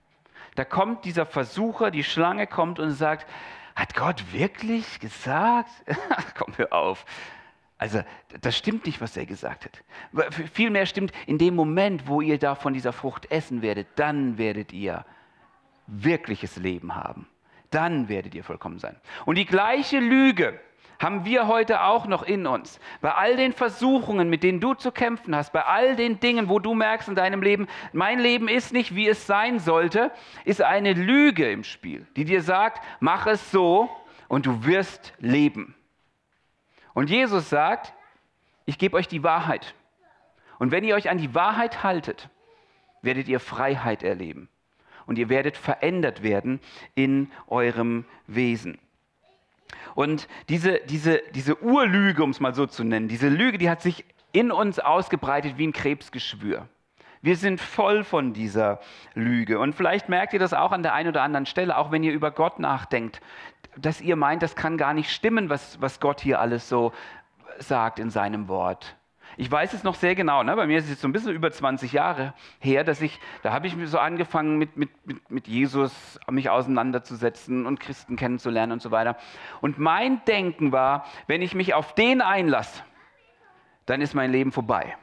Da 0.56 0.66
kommt 0.66 1.06
dieser 1.06 1.26
Versucher, 1.26 1.92
die 1.92 2.04
Schlange 2.04 2.48
kommt 2.48 2.80
und 2.80 2.92
sagt, 2.92 3.30
hat 3.76 3.94
Gott 3.96 4.34
wirklich 4.34 5.00
gesagt? 5.00 5.70
Komm, 6.38 6.54
hör 6.58 6.74
auf. 6.74 7.06
Also 7.78 8.02
das 8.42 8.58
stimmt 8.58 8.86
nicht, 8.86 9.02
was 9.02 9.18
er 9.18 9.26
gesagt 9.26 9.66
hat. 9.66 10.32
Vielmehr 10.54 10.86
stimmt, 10.86 11.12
in 11.28 11.38
dem 11.38 11.56
Moment, 11.56 12.08
wo 12.08 12.22
ihr 12.22 12.40
da 12.40 12.56
von 12.56 12.74
dieser 12.74 12.94
Frucht 12.94 13.30
essen 13.32 13.62
werdet, 13.62 13.88
dann 13.96 14.38
werdet 14.38 14.72
ihr 14.72 15.06
wirkliches 15.88 16.56
Leben 16.56 16.96
haben. 16.96 17.28
Dann 17.72 18.08
werdet 18.08 18.34
ihr 18.34 18.44
vollkommen 18.44 18.80
sein. 18.80 18.96
Und 19.26 19.38
die 19.38 19.46
gleiche 19.46 20.00
Lüge 20.00 20.60
haben 21.00 21.26
wir 21.26 21.48
heute 21.48 21.84
auch 21.84 22.08
noch 22.08 22.24
in 22.24 22.48
uns. 22.48 22.80
Bei 23.02 23.14
all 23.14 23.36
den 23.36 23.52
Versuchungen, 23.52 24.30
mit 24.30 24.44
denen 24.44 24.62
du 24.62 24.74
zu 24.74 24.94
kämpfen 24.94 25.36
hast, 25.36 25.52
bei 25.52 25.66
all 25.66 25.98
den 25.98 26.22
Dingen, 26.22 26.48
wo 26.48 26.60
du 26.60 26.74
merkst 26.74 27.10
in 27.10 27.16
deinem 27.16 27.42
Leben, 27.42 27.68
mein 27.92 28.20
Leben 28.20 28.48
ist 28.48 28.72
nicht, 28.72 28.96
wie 28.96 29.10
es 29.10 29.28
sein 29.28 29.60
sollte, 29.60 30.12
ist 30.46 30.62
eine 30.62 30.94
Lüge 30.94 31.52
im 31.52 31.66
Spiel, 31.66 32.08
die 32.16 32.24
dir 32.24 32.42
sagt, 32.42 32.82
mach 33.02 33.28
es 33.28 33.52
so 33.52 33.90
und 34.30 34.46
du 34.46 34.66
wirst 34.66 35.14
leben. 35.20 35.76
Und 36.96 37.12
Jesus 37.12 37.50
sagt, 37.50 37.94
ich 38.66 38.80
gebe 38.80 38.98
euch 38.98 39.08
die 39.08 39.22
Wahrheit. 39.22 39.76
Und 40.58 40.72
wenn 40.72 40.84
ihr 40.84 40.96
euch 40.96 41.10
an 41.10 41.20
die 41.20 41.36
Wahrheit 41.36 41.84
haltet, 41.84 42.30
werdet 43.04 43.28
ihr 43.28 43.40
Freiheit 43.40 44.02
erleben. 44.02 44.50
Und 45.06 45.20
ihr 45.20 45.30
werdet 45.30 45.56
verändert 45.58 46.24
werden 46.24 46.60
in 46.96 47.30
eurem 47.48 48.06
Wesen. 48.26 48.80
Und 49.94 50.28
diese, 50.50 50.80
diese, 50.86 51.22
diese 51.34 51.62
Urlüge, 51.62 52.24
um 52.24 52.32
es 52.32 52.40
mal 52.40 52.56
so 52.56 52.66
zu 52.66 52.84
nennen, 52.84 53.08
diese 53.08 53.30
Lüge, 53.30 53.58
die 53.58 53.70
hat 53.70 53.82
sich 53.82 54.06
in 54.32 54.52
uns 54.52 54.80
ausgebreitet 54.80 55.58
wie 55.58 55.68
ein 55.68 55.74
Krebsgeschwür. 55.74 56.68
Wir 57.22 57.36
sind 57.36 57.60
voll 57.60 58.04
von 58.04 58.34
dieser 58.34 58.80
Lüge. 59.16 59.60
Und 59.60 59.74
vielleicht 59.74 60.10
merkt 60.10 60.34
ihr 60.34 60.40
das 60.40 60.54
auch 60.54 60.72
an 60.72 60.84
der 60.84 60.94
einen 60.94 61.10
oder 61.10 61.24
anderen 61.24 61.46
Stelle, 61.46 61.78
auch 61.78 61.92
wenn 61.92 62.04
ihr 62.04 62.14
über 62.14 62.32
Gott 62.32 62.60
nachdenkt, 62.60 63.20
dass 63.78 64.02
ihr 64.02 64.16
meint, 64.16 64.44
das 64.44 64.56
kann 64.56 64.78
gar 64.78 64.94
nicht 64.94 65.12
stimmen, 65.12 65.50
was, 65.50 65.82
was 65.82 66.00
Gott 66.00 66.22
hier 66.22 66.40
alles 66.40 66.70
so 66.70 66.94
sagt 67.60 68.00
in 68.00 68.10
seinem 68.10 68.48
Wort. 68.48 68.96
Ich 69.38 69.52
weiß 69.52 69.74
es 69.74 69.84
noch 69.84 69.96
sehr 69.96 70.16
genau. 70.16 70.44
Ne? 70.44 70.56
Bei 70.56 70.66
mir 70.66 70.78
ist 70.78 70.86
es 70.86 70.92
jetzt 70.92 71.02
so 71.02 71.08
ein 71.08 71.12
bisschen 71.12 71.34
über 71.34 71.52
20 71.52 71.92
Jahre 71.92 72.34
her, 72.60 72.84
dass 72.84 73.02
ich, 73.02 73.20
da 73.44 73.52
habe 73.52 73.68
ich 73.68 73.76
so 73.86 74.00
angefangen, 74.00 74.58
mit, 74.58 74.78
mit, 74.78 74.90
mit, 75.06 75.30
mit 75.30 75.48
Jesus 75.48 76.20
mich 76.30 76.50
auseinanderzusetzen 76.50 77.66
und 77.66 77.80
Christen 77.80 78.16
kennenzulernen 78.16 78.72
und 78.72 78.82
so 78.82 78.92
weiter. 78.92 79.18
Und 79.62 79.78
mein 79.78 80.24
Denken 80.26 80.72
war, 80.72 81.06
wenn 81.28 81.42
ich 81.42 81.54
mich 81.54 81.74
auf 81.74 81.94
den 81.96 82.22
einlasse, 82.22 82.84
dann 83.86 84.02
ist 84.02 84.14
mein 84.14 84.32
Leben 84.32 84.52
vorbei 84.52 84.96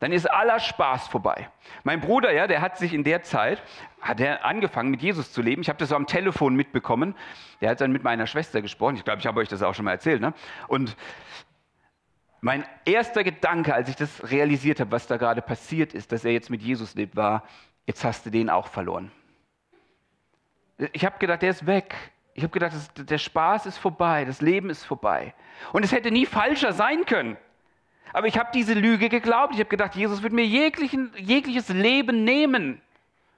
dann 0.00 0.12
ist 0.12 0.26
aller 0.26 0.58
Spaß 0.58 1.08
vorbei. 1.08 1.50
Mein 1.84 2.00
Bruder, 2.00 2.32
ja, 2.32 2.46
der 2.46 2.62
hat 2.62 2.78
sich 2.78 2.94
in 2.94 3.04
der 3.04 3.22
Zeit, 3.22 3.62
hat 4.00 4.18
er 4.18 4.44
angefangen 4.44 4.90
mit 4.90 5.02
Jesus 5.02 5.30
zu 5.30 5.42
leben. 5.42 5.60
Ich 5.60 5.68
habe 5.68 5.78
das 5.78 5.90
so 5.90 5.96
am 5.96 6.06
Telefon 6.06 6.56
mitbekommen. 6.56 7.14
Der 7.60 7.70
hat 7.70 7.80
dann 7.82 7.92
mit 7.92 8.02
meiner 8.02 8.26
Schwester 8.26 8.62
gesprochen. 8.62 8.96
Ich 8.96 9.04
glaube, 9.04 9.20
ich 9.20 9.26
habe 9.26 9.38
euch 9.40 9.48
das 9.48 9.62
auch 9.62 9.74
schon 9.74 9.84
mal 9.84 9.92
erzählt. 9.92 10.22
Ne? 10.22 10.32
Und 10.68 10.96
mein 12.40 12.64
erster 12.86 13.22
Gedanke, 13.22 13.74
als 13.74 13.90
ich 13.90 13.96
das 13.96 14.30
realisiert 14.30 14.80
habe, 14.80 14.90
was 14.90 15.06
da 15.06 15.18
gerade 15.18 15.42
passiert 15.42 15.92
ist, 15.92 16.12
dass 16.12 16.24
er 16.24 16.32
jetzt 16.32 16.48
mit 16.48 16.62
Jesus 16.62 16.94
lebt, 16.94 17.14
war, 17.14 17.44
jetzt 17.84 18.02
hast 18.02 18.24
du 18.24 18.30
den 18.30 18.48
auch 18.48 18.68
verloren. 18.68 19.12
Ich 20.92 21.04
habe 21.04 21.18
gedacht, 21.18 21.42
der 21.42 21.50
ist 21.50 21.66
weg. 21.66 21.94
Ich 22.32 22.42
habe 22.42 22.52
gedacht, 22.52 22.72
der 22.96 23.18
Spaß 23.18 23.66
ist 23.66 23.76
vorbei, 23.76 24.24
das 24.24 24.40
Leben 24.40 24.70
ist 24.70 24.84
vorbei. 24.84 25.34
Und 25.74 25.84
es 25.84 25.92
hätte 25.92 26.10
nie 26.10 26.24
falscher 26.24 26.72
sein 26.72 27.04
können. 27.04 27.36
Aber 28.12 28.26
ich 28.26 28.38
habe 28.38 28.50
diese 28.52 28.74
Lüge 28.74 29.08
geglaubt. 29.08 29.54
Ich 29.54 29.60
habe 29.60 29.68
gedacht, 29.68 29.94
Jesus 29.94 30.22
wird 30.22 30.32
mir 30.32 30.46
jeglichen, 30.46 31.12
jegliches 31.16 31.68
Leben 31.68 32.24
nehmen, 32.24 32.80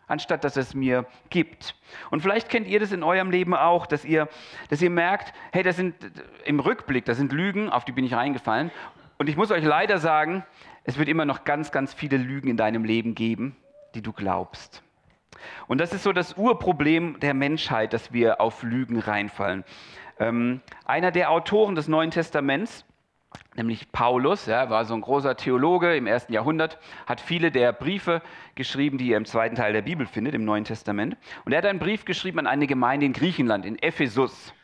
anstatt 0.07 0.45
dass 0.45 0.57
es 0.57 0.75
mir 0.75 1.07
gibt. 1.31 1.75
Und 2.11 2.21
vielleicht 2.21 2.49
kennt 2.49 2.67
ihr 2.67 2.81
das 2.81 2.93
in 2.93 3.03
eurem 3.03 3.31
Leben 3.31 3.55
auch, 3.55 3.87
dass 3.87 4.05
ihr, 4.05 4.29
dass 4.71 4.83
ihr 4.83 4.91
merkt, 4.91 5.33
hey, 5.53 5.63
das 5.63 5.77
sind 5.77 5.95
im 6.45 6.61
Rückblick, 6.61 7.05
das 7.05 7.17
sind 7.19 7.33
Lügen, 7.33 7.69
auf 7.69 7.85
die 7.85 7.93
bin 7.93 8.05
ich 8.05 8.15
reingefallen. 8.15 8.71
Und 9.19 9.29
ich 9.29 9.37
muss 9.37 9.51
euch 9.51 9.65
leider 9.65 9.99
sagen, 9.99 10.45
es 10.85 10.99
wird 10.99 11.09
immer 11.09 11.25
noch 11.25 11.45
ganz, 11.45 11.71
ganz 11.71 11.95
viele 11.95 12.17
Lügen 12.17 12.49
in 12.49 12.57
deinem 12.57 12.85
Leben 12.85 13.15
geben, 13.15 13.57
die 13.95 14.03
du 14.03 14.13
glaubst. 14.13 14.83
Und 15.67 15.79
das 15.79 15.93
ist 15.93 16.03
so 16.03 16.13
das 16.13 16.37
Urproblem 16.37 17.21
der 17.21 17.35
Menschheit, 17.35 17.93
dass 17.93 18.13
wir 18.13 18.41
auf 18.41 18.63
Lügen 18.63 18.99
reinfallen. 18.99 19.65
Ähm, 20.19 20.61
einer 20.85 21.11
der 21.11 21.31
Autoren 21.31 21.75
des 21.75 21.89
Neuen 21.89 22.11
Testaments, 22.11 22.85
nämlich 23.55 23.91
Paulus, 23.93 24.47
ja, 24.47 24.71
war 24.71 24.85
so 24.85 24.95
ein 24.95 25.01
großer 25.01 25.37
Theologe 25.37 25.97
im 25.97 26.07
ersten 26.07 26.33
Jahrhundert, 26.33 26.79
hat 27.07 27.21
viele 27.21 27.51
der 27.51 27.73
Briefe 27.73 28.23
geschrieben, 28.55 28.99
die 28.99 29.09
ihr 29.09 29.17
im 29.17 29.25
zweiten 29.25 29.57
Teil 29.57 29.73
der 29.73 29.83
Bibel 29.83 30.07
findet, 30.07 30.35
im 30.35 30.45
Neuen 30.45 30.65
Testament. 30.65 31.17
Und 31.45 31.53
er 31.53 31.59
hat 31.59 31.67
einen 31.67 31.79
Brief 31.79 32.05
geschrieben 32.05 32.39
an 32.39 32.47
eine 32.47 32.67
Gemeinde 32.67 33.07
in 33.07 33.13
Griechenland, 33.13 33.67
in 33.67 33.79
Ephesus. 33.79 34.55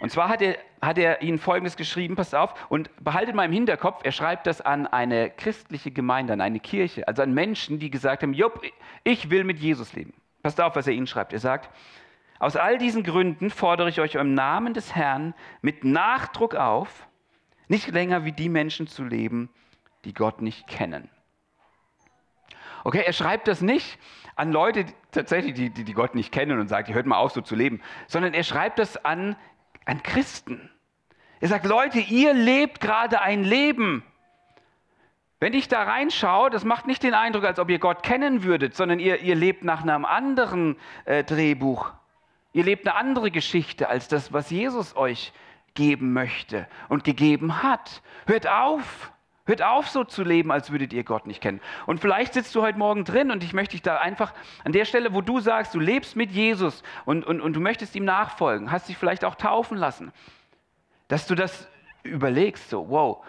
Und 0.00 0.10
zwar 0.10 0.30
hat 0.30 0.40
er, 0.40 0.56
hat 0.80 0.96
er 0.96 1.20
ihnen 1.22 1.38
Folgendes 1.38 1.76
geschrieben, 1.76 2.16
passt 2.16 2.34
auf, 2.34 2.54
und 2.70 2.90
behaltet 3.04 3.34
mal 3.34 3.44
im 3.44 3.52
Hinterkopf, 3.52 4.00
er 4.02 4.12
schreibt 4.12 4.46
das 4.46 4.60
an 4.62 4.86
eine 4.86 5.30
christliche 5.30 5.90
Gemeinde, 5.90 6.32
an 6.32 6.40
eine 6.40 6.58
Kirche, 6.58 7.06
also 7.06 7.22
an 7.22 7.34
Menschen, 7.34 7.78
die 7.78 7.90
gesagt 7.90 8.22
haben, 8.22 8.32
Jupp, 8.32 8.62
ich 9.04 9.30
will 9.30 9.44
mit 9.44 9.58
Jesus 9.58 9.92
leben. 9.92 10.14
Passt 10.42 10.60
auf, 10.60 10.74
was 10.74 10.86
er 10.86 10.94
ihnen 10.94 11.06
schreibt. 11.06 11.34
Er 11.34 11.38
sagt, 11.38 11.68
aus 12.38 12.56
all 12.56 12.78
diesen 12.78 13.02
Gründen 13.02 13.50
fordere 13.50 13.90
ich 13.90 14.00
euch 14.00 14.14
im 14.14 14.32
Namen 14.32 14.72
des 14.72 14.96
Herrn 14.96 15.34
mit 15.60 15.84
Nachdruck 15.84 16.54
auf, 16.54 17.06
nicht 17.70 17.88
länger 17.88 18.24
wie 18.24 18.32
die 18.32 18.48
Menschen 18.48 18.86
zu 18.86 19.04
leben, 19.04 19.48
die 20.04 20.12
Gott 20.12 20.42
nicht 20.42 20.66
kennen. 20.66 21.08
Okay, 22.82 23.02
er 23.06 23.12
schreibt 23.12 23.46
das 23.46 23.60
nicht 23.60 23.98
an 24.34 24.52
Leute, 24.52 24.84
die, 24.84 24.94
tatsächlich, 25.12 25.54
die, 25.54 25.70
die, 25.70 25.84
die 25.84 25.92
Gott 25.92 26.14
nicht 26.14 26.32
kennen 26.32 26.58
und 26.58 26.68
sagt, 26.68 26.88
ihr 26.88 26.94
hört 26.94 27.06
mal 27.06 27.18
auf, 27.18 27.32
so 27.32 27.40
zu 27.42 27.54
leben, 27.54 27.80
sondern 28.08 28.34
er 28.34 28.42
schreibt 28.42 28.78
das 28.78 29.02
an, 29.04 29.36
an 29.84 30.02
Christen. 30.02 30.70
Er 31.40 31.48
sagt, 31.48 31.64
Leute, 31.64 32.00
ihr 32.00 32.34
lebt 32.34 32.80
gerade 32.80 33.20
ein 33.20 33.44
Leben. 33.44 34.02
Wenn 35.38 35.54
ich 35.54 35.68
da 35.68 35.82
reinschaue, 35.82 36.50
das 36.50 36.64
macht 36.64 36.86
nicht 36.86 37.02
den 37.02 37.14
Eindruck, 37.14 37.44
als 37.44 37.58
ob 37.58 37.70
ihr 37.70 37.78
Gott 37.78 38.02
kennen 38.02 38.42
würdet, 38.42 38.74
sondern 38.74 38.98
ihr, 38.98 39.20
ihr 39.20 39.34
lebt 39.34 39.62
nach 39.62 39.82
einem 39.82 40.04
anderen 40.04 40.76
äh, 41.04 41.22
Drehbuch. 41.22 41.92
Ihr 42.52 42.64
lebt 42.64 42.88
eine 42.88 42.96
andere 42.96 43.30
Geschichte 43.30 43.88
als 43.88 44.08
das, 44.08 44.32
was 44.32 44.50
Jesus 44.50 44.96
euch 44.96 45.32
geben 45.74 46.12
möchte 46.12 46.66
und 46.88 47.04
gegeben 47.04 47.62
hat. 47.62 48.02
Hört 48.26 48.48
auf, 48.48 49.12
Hört 49.50 49.62
auf, 49.62 49.88
so 49.88 50.04
zu 50.04 50.22
leben, 50.22 50.52
als 50.52 50.70
würdet 50.70 50.92
ihr 50.92 51.02
Gott 51.02 51.26
nicht 51.26 51.40
kennen. 51.40 51.60
Und 51.86 51.98
vielleicht 51.98 52.34
sitzt 52.34 52.54
du 52.54 52.62
heute 52.62 52.78
Morgen 52.78 53.04
drin 53.04 53.32
und 53.32 53.42
ich 53.42 53.52
möchte 53.52 53.72
dich 53.72 53.82
da 53.82 53.96
einfach 53.96 54.32
an 54.62 54.70
der 54.70 54.84
Stelle, 54.84 55.12
wo 55.12 55.22
du 55.22 55.40
sagst, 55.40 55.74
du 55.74 55.80
lebst 55.80 56.14
mit 56.14 56.30
Jesus 56.30 56.84
und, 57.04 57.26
und, 57.26 57.40
und 57.40 57.54
du 57.54 57.60
möchtest 57.60 57.96
ihm 57.96 58.04
nachfolgen, 58.04 58.70
hast 58.70 58.88
dich 58.88 58.96
vielleicht 58.96 59.24
auch 59.24 59.34
taufen 59.34 59.76
lassen, 59.76 60.12
dass 61.08 61.26
du 61.26 61.34
das 61.34 61.68
überlegst, 62.04 62.70
so, 62.70 62.90
wow, 62.90 63.24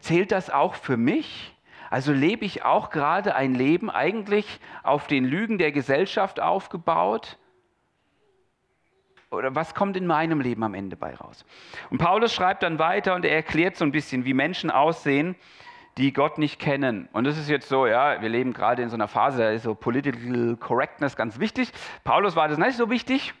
zählt 0.00 0.32
das 0.32 0.48
auch 0.48 0.76
für 0.76 0.96
mich? 0.96 1.54
Also 1.90 2.12
lebe 2.12 2.46
ich 2.46 2.64
auch 2.64 2.88
gerade 2.88 3.34
ein 3.34 3.54
Leben 3.54 3.90
eigentlich 3.90 4.60
auf 4.82 5.08
den 5.08 5.26
Lügen 5.26 5.58
der 5.58 5.72
Gesellschaft 5.72 6.40
aufgebaut? 6.40 7.36
Oder 9.30 9.54
was 9.54 9.76
kommt 9.76 9.96
in 9.96 10.06
meinem 10.06 10.40
Leben 10.40 10.64
am 10.64 10.74
Ende 10.74 10.96
bei 10.96 11.14
raus? 11.14 11.44
Und 11.90 11.98
Paulus 11.98 12.34
schreibt 12.34 12.64
dann 12.64 12.80
weiter 12.80 13.14
und 13.14 13.24
er 13.24 13.32
erklärt 13.32 13.76
so 13.76 13.84
ein 13.84 13.92
bisschen, 13.92 14.24
wie 14.24 14.34
Menschen 14.34 14.70
aussehen, 14.72 15.36
die 15.98 16.12
Gott 16.12 16.38
nicht 16.38 16.58
kennen. 16.58 17.08
Und 17.12 17.24
das 17.24 17.38
ist 17.38 17.48
jetzt 17.48 17.68
so, 17.68 17.86
ja, 17.86 18.20
wir 18.20 18.28
leben 18.28 18.52
gerade 18.52 18.82
in 18.82 18.88
so 18.88 18.96
einer 18.96 19.06
Phase, 19.06 19.38
da 19.38 19.50
ist 19.50 19.62
so 19.62 19.74
Political 19.74 20.56
Correctness 20.56 21.14
ganz 21.14 21.38
wichtig. 21.38 21.72
Paulus 22.02 22.34
war 22.34 22.48
das 22.48 22.58
nicht 22.58 22.76
so 22.76 22.90
wichtig. 22.90 23.32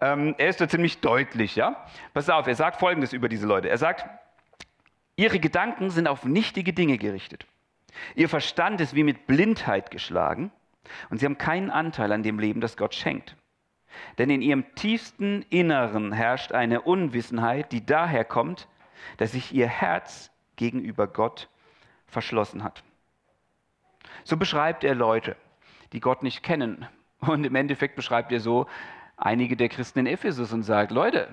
Ähm, 0.00 0.34
er 0.38 0.48
ist 0.48 0.60
da 0.60 0.68
ziemlich 0.68 1.00
deutlich, 1.00 1.56
ja. 1.56 1.84
Pass 2.14 2.30
auf, 2.30 2.46
er 2.46 2.54
sagt 2.54 2.80
Folgendes 2.80 3.12
über 3.12 3.28
diese 3.28 3.46
Leute. 3.46 3.68
Er 3.68 3.78
sagt, 3.78 4.06
ihre 5.16 5.40
Gedanken 5.40 5.90
sind 5.90 6.08
auf 6.08 6.24
nichtige 6.24 6.72
Dinge 6.72 6.96
gerichtet. 6.96 7.46
Ihr 8.14 8.30
Verstand 8.30 8.80
ist 8.80 8.94
wie 8.94 9.02
mit 9.04 9.26
Blindheit 9.26 9.90
geschlagen 9.90 10.50
und 11.10 11.18
sie 11.18 11.26
haben 11.26 11.38
keinen 11.38 11.70
Anteil 11.70 12.12
an 12.12 12.22
dem 12.22 12.38
Leben, 12.38 12.60
das 12.60 12.76
Gott 12.78 12.94
schenkt. 12.94 13.36
Denn 14.18 14.30
in 14.30 14.42
ihrem 14.42 14.74
tiefsten 14.74 15.44
Inneren 15.50 16.12
herrscht 16.12 16.52
eine 16.52 16.82
Unwissenheit, 16.82 17.72
die 17.72 17.84
daher 17.84 18.24
kommt, 18.24 18.68
dass 19.16 19.32
sich 19.32 19.52
ihr 19.52 19.66
Herz 19.66 20.30
gegenüber 20.56 21.06
Gott 21.06 21.48
verschlossen 22.06 22.62
hat. 22.62 22.82
So 24.24 24.36
beschreibt 24.36 24.84
er 24.84 24.94
Leute, 24.94 25.36
die 25.92 26.00
Gott 26.00 26.22
nicht 26.22 26.42
kennen. 26.42 26.86
Und 27.20 27.44
im 27.44 27.54
Endeffekt 27.54 27.96
beschreibt 27.96 28.32
er 28.32 28.40
so 28.40 28.66
einige 29.16 29.56
der 29.56 29.68
Christen 29.68 30.00
in 30.00 30.06
Ephesus 30.06 30.52
und 30.52 30.62
sagt, 30.62 30.90
Leute, 30.90 31.28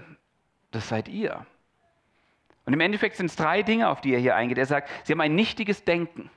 das 0.71 0.87
seid 0.87 1.07
ihr. 1.07 1.45
Und 2.65 2.73
im 2.73 2.79
Endeffekt 2.79 3.15
sind 3.15 3.25
es 3.27 3.35
drei 3.35 3.63
Dinge, 3.63 3.89
auf 3.89 4.01
die 4.01 4.13
er 4.13 4.19
hier 4.19 4.35
eingeht. 4.35 4.57
Er 4.57 4.65
sagt, 4.65 4.89
sie 5.03 5.13
haben 5.13 5.21
ein 5.21 5.35
nichtiges 5.35 5.83
Denken. 5.83 6.29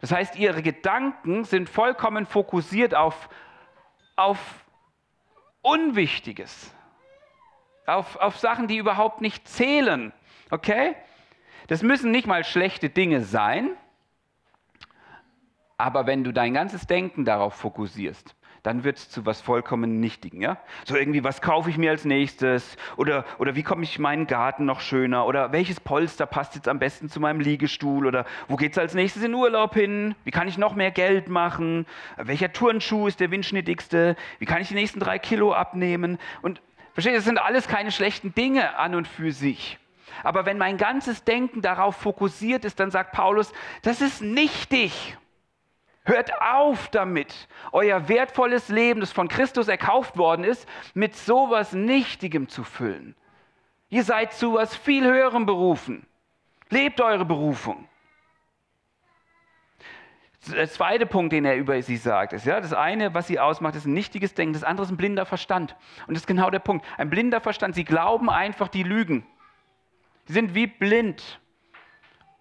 Das 0.00 0.10
heißt, 0.12 0.36
ihre 0.36 0.62
Gedanken 0.62 1.44
sind 1.44 1.68
vollkommen 1.68 2.26
fokussiert 2.26 2.94
auf, 2.94 3.28
auf 4.16 4.63
Unwichtiges, 5.64 6.70
auf, 7.86 8.16
auf 8.16 8.38
Sachen, 8.38 8.68
die 8.68 8.76
überhaupt 8.76 9.22
nicht 9.22 9.48
zählen. 9.48 10.12
Okay? 10.50 10.94
Das 11.68 11.82
müssen 11.82 12.10
nicht 12.10 12.26
mal 12.26 12.44
schlechte 12.44 12.90
Dinge 12.90 13.22
sein, 13.22 13.70
aber 15.78 16.06
wenn 16.06 16.22
du 16.22 16.32
dein 16.32 16.52
ganzes 16.52 16.86
Denken 16.86 17.24
darauf 17.24 17.54
fokussierst, 17.54 18.36
dann 18.64 18.82
wird 18.82 18.96
es 18.96 19.10
zu 19.10 19.26
was 19.26 19.42
vollkommen 19.42 20.00
Nichtigen. 20.00 20.40
Ja? 20.40 20.56
So 20.84 20.96
irgendwie, 20.96 21.22
was 21.22 21.42
kaufe 21.42 21.68
ich 21.68 21.76
mir 21.76 21.90
als 21.90 22.06
nächstes? 22.06 22.76
Oder, 22.96 23.26
oder 23.38 23.54
wie 23.54 23.62
komme 23.62 23.84
ich 23.84 23.98
meinen 23.98 24.26
Garten 24.26 24.64
noch 24.64 24.80
schöner? 24.80 25.26
Oder 25.26 25.52
welches 25.52 25.80
Polster 25.80 26.24
passt 26.24 26.54
jetzt 26.54 26.66
am 26.66 26.78
besten 26.78 27.10
zu 27.10 27.20
meinem 27.20 27.40
Liegestuhl? 27.40 28.06
Oder 28.06 28.24
wo 28.48 28.56
geht 28.56 28.72
es 28.72 28.78
als 28.78 28.94
nächstes 28.94 29.22
in 29.22 29.34
Urlaub 29.34 29.74
hin? 29.74 30.14
Wie 30.24 30.30
kann 30.30 30.48
ich 30.48 30.56
noch 30.56 30.74
mehr 30.74 30.90
Geld 30.90 31.28
machen? 31.28 31.84
Welcher 32.16 32.52
Turnschuh 32.52 33.06
ist 33.06 33.20
der 33.20 33.30
windschnittigste? 33.30 34.16
Wie 34.38 34.46
kann 34.46 34.62
ich 34.62 34.68
die 34.68 34.74
nächsten 34.74 34.98
drei 34.98 35.18
Kilo 35.18 35.52
abnehmen? 35.52 36.18
Und 36.40 36.62
versteht, 36.94 37.14
das 37.14 37.24
sind 37.24 37.38
alles 37.38 37.68
keine 37.68 37.92
schlechten 37.92 38.34
Dinge 38.34 38.78
an 38.78 38.94
und 38.94 39.06
für 39.06 39.30
sich. 39.32 39.78
Aber 40.22 40.46
wenn 40.46 40.56
mein 40.56 40.78
ganzes 40.78 41.24
Denken 41.24 41.60
darauf 41.60 41.96
fokussiert 41.96 42.64
ist, 42.64 42.80
dann 42.80 42.90
sagt 42.90 43.12
Paulus, 43.12 43.52
das 43.82 44.00
ist 44.00 44.22
nichtig. 44.22 45.18
Hört 46.04 46.38
auf 46.40 46.88
damit, 46.88 47.48
euer 47.72 48.08
wertvolles 48.08 48.68
Leben, 48.68 49.00
das 49.00 49.10
von 49.10 49.28
Christus 49.28 49.68
erkauft 49.68 50.18
worden 50.18 50.44
ist, 50.44 50.68
mit 50.92 51.16
sowas 51.16 51.72
Nichtigem 51.72 52.48
zu 52.48 52.62
füllen. 52.62 53.16
Ihr 53.88 54.04
seid 54.04 54.34
zu 54.34 54.54
was 54.54 54.76
viel 54.76 55.04
Höherem 55.04 55.46
berufen. 55.46 56.06
Lebt 56.68 57.00
eure 57.00 57.24
Berufung. 57.24 57.88
Der 60.52 60.68
zweite 60.68 61.06
Punkt, 61.06 61.32
den 61.32 61.46
er 61.46 61.56
über 61.56 61.80
sie 61.80 61.96
sagt, 61.96 62.34
ist, 62.34 62.44
ja, 62.44 62.60
das 62.60 62.74
eine, 62.74 63.14
was 63.14 63.26
sie 63.26 63.40
ausmacht, 63.40 63.76
ist 63.76 63.86
ein 63.86 63.94
nichtiges 63.94 64.34
Denken, 64.34 64.52
das 64.52 64.64
andere 64.64 64.84
ist 64.84 64.90
ein 64.90 64.98
blinder 64.98 65.24
Verstand. 65.24 65.74
Und 66.06 66.14
das 66.14 66.24
ist 66.24 66.26
genau 66.26 66.50
der 66.50 66.58
Punkt. 66.58 66.84
Ein 66.98 67.08
blinder 67.08 67.40
Verstand, 67.40 67.74
sie 67.74 67.84
glauben 67.84 68.28
einfach 68.28 68.68
die 68.68 68.82
Lügen. 68.82 69.26
Sie 70.26 70.34
sind 70.34 70.54
wie 70.54 70.66
blind. 70.66 71.40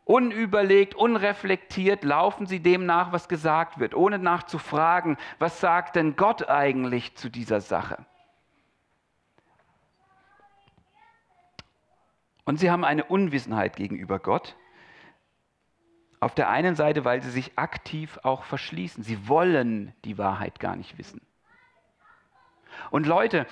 Unüberlegt, 0.05 0.95
unreflektiert 0.95 2.03
laufen 2.03 2.45
sie 2.45 2.59
dem 2.59 2.85
nach, 2.85 3.13
was 3.13 3.29
gesagt 3.29 3.79
wird, 3.79 3.95
ohne 3.95 4.19
nachzufragen, 4.19 5.17
was 5.39 5.61
sagt 5.61 5.95
denn 5.95 6.17
Gott 6.17 6.49
eigentlich 6.49 7.15
zu 7.15 7.29
dieser 7.29 7.61
Sache. 7.61 8.05
Und 12.45 12.59
sie 12.59 12.69
haben 12.69 12.83
eine 12.83 13.05
Unwissenheit 13.05 13.77
gegenüber 13.77 14.19
Gott. 14.19 14.57
Auf 16.19 16.35
der 16.35 16.49
einen 16.49 16.75
Seite, 16.75 17.05
weil 17.05 17.21
sie 17.21 17.31
sich 17.31 17.57
aktiv 17.57 18.19
auch 18.23 18.43
verschließen. 18.43 19.03
Sie 19.03 19.27
wollen 19.29 19.93
die 20.03 20.17
Wahrheit 20.17 20.59
gar 20.59 20.75
nicht 20.75 20.97
wissen. 20.97 21.21
Und 22.91 23.07
Leute, 23.07 23.45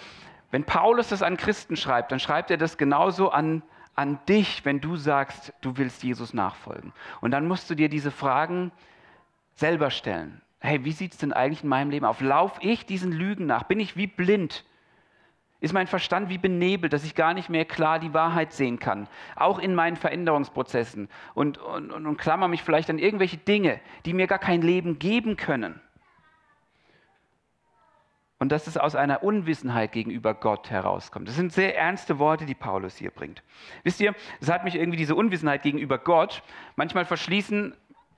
wenn 0.52 0.66
Paulus 0.66 1.10
das 1.10 1.22
an 1.22 1.38
Christen 1.38 1.78
schreibt, 1.78 2.12
dann 2.12 2.20
schreibt 2.20 2.52
er 2.52 2.58
das 2.58 2.78
genauso 2.78 3.30
an 3.30 3.64
an 3.96 4.20
dich, 4.28 4.66
wenn 4.66 4.80
du 4.80 4.96
sagst, 4.96 5.54
du 5.62 5.78
willst 5.78 6.04
Jesus 6.04 6.34
nachfolgen. 6.34 6.94
Und 7.20 7.32
dann 7.32 7.48
musst 7.48 7.70
du 7.70 7.76
dir 7.76 7.90
diese 7.90 8.12
Fragen 8.12 8.72
selber 9.56 9.92
stellen. 9.92 10.42
Hey, 10.60 10.86
wie 10.86 10.92
sieht 10.92 11.14
es 11.14 11.18
denn 11.18 11.34
eigentlich 11.34 11.64
in 11.64 11.70
meinem 11.70 11.90
Leben 11.90 12.06
auf? 12.06 12.22
Lauf 12.22 12.60
ich 12.62 12.86
diesen 12.86 13.12
Lügen 13.12 13.46
nach? 13.46 13.64
Bin 13.64 13.80
ich 13.80 13.98
wie 13.98 14.08
blind? 14.08 14.64
Ist 15.60 15.74
mein 15.74 15.88
Verstand 15.88 16.30
wie 16.30 16.40
benebelt, 16.40 16.92
dass 16.92 17.04
ich 17.04 17.14
gar 17.14 17.36
nicht 17.36 17.50
mehr 17.50 17.66
klar 17.66 18.00
die 18.00 18.14
Wahrheit 18.16 18.52
sehen 18.52 18.80
kann? 18.80 19.08
Auch 19.36 19.60
in 19.60 19.76
meinen 19.76 19.96
Veränderungsprozessen. 19.96 21.08
Und, 21.36 21.60
und, 21.60 21.92
und, 21.92 22.08
und 22.08 22.18
klammer 22.18 22.48
mich 22.48 22.64
vielleicht 22.64 22.90
an 22.90 22.98
irgendwelche 22.98 23.38
Dinge, 23.38 23.80
die 24.06 24.14
mir 24.14 24.26
gar 24.26 24.40
kein 24.40 24.64
Leben 24.64 24.98
geben 24.98 25.38
können. 25.38 25.80
Und 28.42 28.52
dass 28.52 28.66
es 28.66 28.76
aus 28.76 28.96
einer 28.96 29.22
Unwissenheit 29.22 29.92
gegenüber 29.92 30.34
Gott 30.34 30.72
herauskommt. 30.72 31.28
Das 31.28 31.36
sind 31.36 31.54
sehr 31.54 31.78
ernste 31.78 32.18
Worte, 32.18 32.48
die 32.48 32.56
Paulus 32.56 32.98
hier 32.98 33.12
bringt. 33.12 33.44
Wisst 33.84 34.02
ihr, 34.02 34.16
es 34.40 34.50
hat 34.50 34.64
mich 34.64 34.74
irgendwie 34.74 34.98
diese 34.98 35.14
Unwissenheit 35.14 35.62
gegenüber 35.62 36.00
Gott 36.00 36.42
manchmal 36.76 37.06
verschließen, 37.06 37.76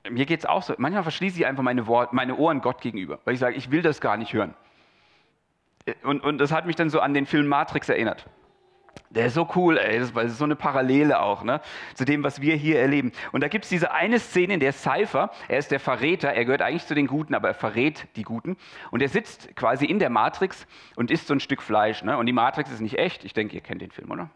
mir 0.10 0.26
geht 0.26 0.40
es 0.40 0.46
auch 0.46 0.64
so, 0.64 0.76
manchmal 0.78 1.04
verschließe 1.04 1.40
ich 1.40 1.46
einfach 1.46 1.62
meine, 1.62 1.88
Wort, 1.88 2.14
meine 2.14 2.38
Ohren 2.38 2.62
Gott 2.62 2.80
gegenüber, 2.80 3.20
weil 3.26 3.34
ich 3.34 3.42
sage, 3.42 3.58
ich 3.58 3.70
will 3.70 3.82
das 3.82 4.00
gar 4.00 4.16
nicht 4.16 4.32
hören. 4.32 4.54
Und, 6.04 6.24
und 6.24 6.38
das 6.38 6.54
hat 6.54 6.68
mich 6.68 6.78
dann 6.78 6.90
so 6.90 7.02
an 7.02 7.14
den 7.14 7.26
Film 7.26 7.48
Matrix 7.48 7.90
erinnert. 7.90 8.26
Der 9.16 9.28
ist 9.28 9.36
so 9.36 9.48
cool, 9.56 9.78
ey, 9.78 10.00
das 10.00 10.10
ist 10.10 10.38
so 10.40 10.44
eine 10.44 10.56
Parallele 10.56 11.22
auch 11.22 11.44
ne, 11.44 11.62
zu 11.94 12.04
dem, 12.04 12.24
was 12.24 12.42
wir 12.42 12.56
hier 12.56 12.80
erleben. 12.80 13.12
Und 13.32 13.42
da 13.42 13.48
gibt 13.48 13.66
es 13.66 13.70
diese 13.70 13.92
eine 13.92 14.20
Szene, 14.20 14.56
in 14.56 14.60
der 14.60 14.74
Cypher, 14.74 15.30
er 15.48 15.60
ist 15.60 15.70
der 15.70 15.80
Verräter, 15.80 16.30
er 16.30 16.46
gehört 16.46 16.64
eigentlich 16.64 16.88
zu 16.88 16.96
den 16.96 17.06
Guten, 17.06 17.36
aber 17.36 17.50
er 17.50 17.54
verrät 17.54 18.08
die 18.16 18.24
Guten. 18.24 18.58
Und 18.90 19.02
er 19.02 19.10
sitzt 19.10 19.56
quasi 19.56 19.86
in 19.86 20.00
der 20.00 20.10
Matrix 20.10 20.66
und 20.96 21.12
isst 21.12 21.28
so 21.28 21.34
ein 21.36 21.40
Stück 21.40 21.62
Fleisch. 21.62 22.04
Ne? 22.04 22.18
Und 22.18 22.26
die 22.26 22.34
Matrix 22.34 22.72
ist 22.72 22.82
nicht 22.82 22.98
echt. 22.98 23.24
Ich 23.24 23.34
denke, 23.34 23.56
ihr 23.56 23.62
kennt 23.62 23.82
den 23.82 23.92
Film, 23.92 24.10
oder? 24.10 24.30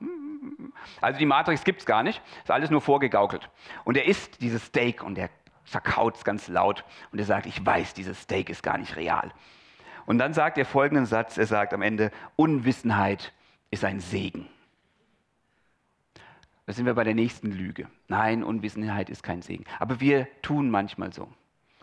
Also 1.02 1.18
die 1.18 1.26
Matrix 1.26 1.63
gibt 1.63 1.80
es 1.80 1.86
gar 1.86 2.04
nicht, 2.04 2.22
ist 2.44 2.52
alles 2.52 2.70
nur 2.70 2.82
vorgegaukelt. 2.82 3.50
Und 3.84 3.98
er 3.98 4.06
isst 4.06 4.42
dieses 4.42 4.66
Steak 4.66 5.04
und 5.04 5.18
er 5.18 5.30
verkaut 5.63 6.18
es 6.18 6.24
ganz 6.24 6.48
laut. 6.48 6.84
Und 7.12 7.20
er 7.20 7.26
sagt, 7.26 7.48
ich 7.48 7.66
weiß, 7.66 7.96
dieses 7.96 8.22
Steak 8.22 8.50
ist 8.50 8.62
gar 8.62 8.78
nicht 8.78 8.96
real. 8.96 9.32
Und 10.06 10.20
dann 10.20 10.34
sagt 10.34 10.58
er 10.58 10.66
folgenden 10.66 11.06
Satz, 11.06 11.38
er 11.38 11.48
sagt 11.48 11.74
am 11.74 11.82
Ende, 11.82 12.12
Unwissenheit 12.36 13.34
ist 13.72 13.84
ein 13.84 14.00
Segen. 14.00 14.48
Da 16.67 16.73
sind 16.73 16.86
wir 16.86 16.93
bei 16.95 17.06
der 17.06 17.15
nächsten 17.15 17.49
Lüge. 17.51 17.88
Nein, 18.10 18.43
Unwissenheit 18.43 19.10
ist 19.10 19.23
kein 19.23 19.41
Segen. 19.41 19.63
Aber 19.80 20.01
wir 20.01 20.27
tun 20.41 20.69
manchmal 20.69 21.13
so. 21.13 21.30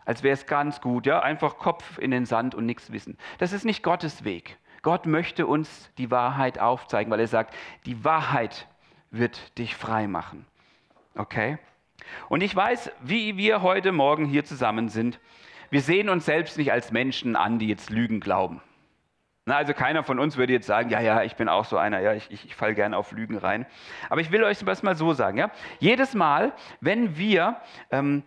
Als 0.05 0.23
wäre 0.23 0.35
es 0.35 0.47
ganz 0.47 0.83
gut, 0.83 1.07
ja, 1.07 1.21
einfach 1.21 1.57
Kopf 1.57 1.99
in 1.99 2.11
den 2.11 2.27
Sand 2.27 2.55
und 2.55 2.67
nichts 2.67 2.93
wissen. 2.93 3.17
Das 3.39 3.55
ist 3.55 3.65
nicht 3.65 3.83
Gottes 3.83 4.25
Weg. 4.25 4.59
Gott 4.83 5.07
möchte 5.07 5.47
uns 5.47 5.91
die 5.97 6.11
Wahrheit 6.11 6.59
aufzeigen, 6.59 7.11
weil 7.11 7.21
er 7.21 7.29
sagt, 7.29 7.55
die 7.87 8.05
Wahrheit 8.05 8.69
wird 9.11 9.57
dich 9.57 9.75
frei 9.75 10.07
machen. 10.07 10.45
Okay? 11.15 11.57
Und 12.29 12.43
ich 12.43 12.55
weiß, 12.55 12.93
wie 13.01 13.39
wir 13.39 13.63
heute 13.63 13.91
Morgen 13.91 14.27
hier 14.27 14.45
zusammen 14.45 14.91
sind, 14.91 15.19
wir 15.71 15.81
sehen 15.81 16.11
uns 16.11 16.27
selbst 16.27 16.59
nicht 16.59 16.73
als 16.73 16.93
Menschen 16.93 17.37
an, 17.37 17.59
die 17.59 17.69
jetzt 17.69 17.89
Lügen 17.89 18.21
glauben. 18.21 18.61
Na, 19.47 19.57
also 19.57 19.75
keiner 19.75 20.03
von 20.03 20.19
uns 20.19 20.37
würde 20.37 20.55
jetzt 20.55 20.67
sagen, 20.67 20.89
ja, 20.89 21.01
ja, 21.01 21.23
ich 21.23 21.37
bin 21.37 21.49
auch 21.51 21.67
so 21.67 21.77
einer, 21.77 22.01
ja, 22.01 22.15
ich, 22.15 22.31
ich, 22.31 22.47
ich 22.47 22.55
falle 22.55 22.75
gerne 22.75 22.97
auf 22.97 23.13
Lügen 23.13 23.37
rein. 23.37 23.67
Aber 24.09 24.23
ich 24.23 24.31
will 24.31 24.43
euch 24.43 24.59
das 24.61 24.83
mal 24.83 24.97
so 24.97 25.13
sagen, 25.13 25.37
ja. 25.37 25.51
Jedes 25.81 26.15
Mal, 26.15 26.53
wenn 26.81 27.19
wir 27.19 27.61
ähm, 27.91 28.23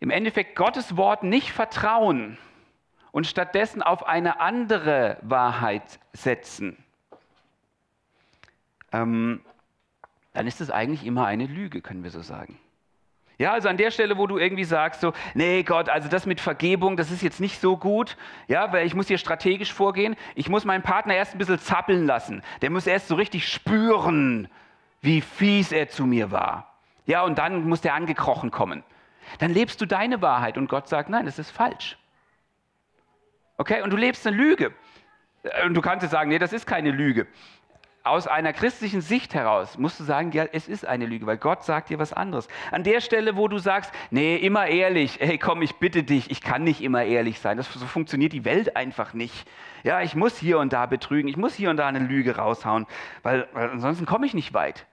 im 0.00 0.10
Endeffekt 0.10 0.56
Gottes 0.56 0.96
Wort 0.96 1.22
nicht 1.22 1.52
vertrauen 1.52 2.38
und 3.12 3.28
stattdessen 3.28 3.82
auf 3.82 4.04
eine 4.04 4.40
andere 4.40 5.18
Wahrheit 5.22 6.00
setzen, 6.12 6.76
ähm, 8.90 9.42
dann 10.32 10.48
ist 10.48 10.60
es 10.60 10.70
eigentlich 10.70 11.06
immer 11.06 11.26
eine 11.26 11.46
Lüge, 11.46 11.82
können 11.82 12.02
wir 12.02 12.10
so 12.10 12.22
sagen. 12.22 12.58
Ja, 13.42 13.54
also 13.54 13.68
an 13.68 13.76
der 13.76 13.90
Stelle, 13.90 14.18
wo 14.18 14.28
du 14.28 14.38
irgendwie 14.38 14.62
sagst, 14.62 15.00
so, 15.00 15.12
nee 15.34 15.64
Gott, 15.64 15.88
also 15.88 16.08
das 16.08 16.26
mit 16.26 16.40
Vergebung, 16.40 16.96
das 16.96 17.10
ist 17.10 17.22
jetzt 17.22 17.40
nicht 17.40 17.60
so 17.60 17.76
gut, 17.76 18.16
ja, 18.46 18.72
weil 18.72 18.86
ich 18.86 18.94
muss 18.94 19.08
hier 19.08 19.18
strategisch 19.18 19.72
vorgehen. 19.72 20.14
Ich 20.36 20.48
muss 20.48 20.64
meinen 20.64 20.82
Partner 20.82 21.16
erst 21.16 21.34
ein 21.34 21.38
bisschen 21.38 21.58
zappeln 21.58 22.06
lassen. 22.06 22.44
Der 22.60 22.70
muss 22.70 22.86
erst 22.86 23.08
so 23.08 23.16
richtig 23.16 23.48
spüren, 23.48 24.46
wie 25.00 25.20
fies 25.20 25.72
er 25.72 25.88
zu 25.88 26.06
mir 26.06 26.30
war. 26.30 26.72
Ja, 27.06 27.24
und 27.24 27.36
dann 27.36 27.68
muss 27.68 27.80
der 27.80 27.94
angekrochen 27.94 28.52
kommen. 28.52 28.84
Dann 29.40 29.50
lebst 29.50 29.80
du 29.80 29.86
deine 29.86 30.22
Wahrheit 30.22 30.56
und 30.56 30.68
Gott 30.68 30.86
sagt, 30.86 31.08
nein, 31.08 31.26
das 31.26 31.40
ist 31.40 31.50
falsch. 31.50 31.98
Okay, 33.56 33.82
und 33.82 33.90
du 33.90 33.96
lebst 33.96 34.24
eine 34.24 34.36
Lüge. 34.36 34.72
Und 35.66 35.74
du 35.74 35.80
kannst 35.80 36.04
jetzt 36.04 36.12
sagen, 36.12 36.28
nee, 36.30 36.38
das 36.38 36.52
ist 36.52 36.64
keine 36.64 36.92
Lüge 36.92 37.26
aus 38.04 38.26
einer 38.26 38.52
christlichen 38.52 39.00
Sicht 39.00 39.34
heraus 39.34 39.78
musst 39.78 40.00
du 40.00 40.04
sagen, 40.04 40.32
ja, 40.32 40.44
es 40.52 40.66
ist 40.66 40.84
eine 40.86 41.06
Lüge, 41.06 41.26
weil 41.26 41.36
Gott 41.36 41.64
sagt 41.64 41.90
dir 41.90 41.98
was 41.98 42.12
anderes. 42.12 42.48
An 42.70 42.82
der 42.82 43.00
Stelle, 43.00 43.36
wo 43.36 43.48
du 43.48 43.58
sagst, 43.58 43.92
nee, 44.10 44.36
immer 44.36 44.66
ehrlich, 44.66 45.18
hey, 45.20 45.38
komm, 45.38 45.62
ich 45.62 45.76
bitte 45.76 46.02
dich, 46.02 46.30
ich 46.30 46.40
kann 46.40 46.64
nicht 46.64 46.80
immer 46.80 47.04
ehrlich 47.04 47.38
sein. 47.38 47.56
Das, 47.56 47.72
so 47.72 47.86
funktioniert 47.86 48.32
die 48.32 48.44
Welt 48.44 48.76
einfach 48.76 49.14
nicht. 49.14 49.48
Ja, 49.84 50.00
ich 50.00 50.14
muss 50.14 50.36
hier 50.36 50.58
und 50.58 50.72
da 50.72 50.86
betrügen, 50.86 51.28
ich 51.28 51.36
muss 51.36 51.54
hier 51.54 51.70
und 51.70 51.76
da 51.76 51.86
eine 51.86 52.00
Lüge 52.00 52.36
raushauen, 52.36 52.86
weil, 53.22 53.48
weil 53.52 53.70
ansonsten 53.70 54.06
komme 54.06 54.26
ich 54.26 54.34
nicht 54.34 54.52
weit. 54.52 54.86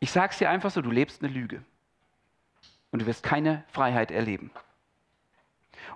Ich 0.00 0.10
sage 0.10 0.32
es 0.32 0.38
dir 0.38 0.50
einfach 0.50 0.70
so, 0.70 0.82
du 0.82 0.90
lebst 0.90 1.22
eine 1.22 1.32
Lüge. 1.32 1.62
Und 2.90 3.02
du 3.02 3.06
wirst 3.06 3.22
keine 3.22 3.64
Freiheit 3.68 4.10
erleben. 4.10 4.50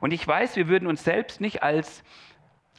Und 0.01 0.13
ich 0.13 0.27
weiß, 0.27 0.57
wir 0.57 0.69
würden 0.69 0.89
uns 0.89 1.05
selbst 1.05 1.41
nicht 1.41 1.63
als 1.63 2.03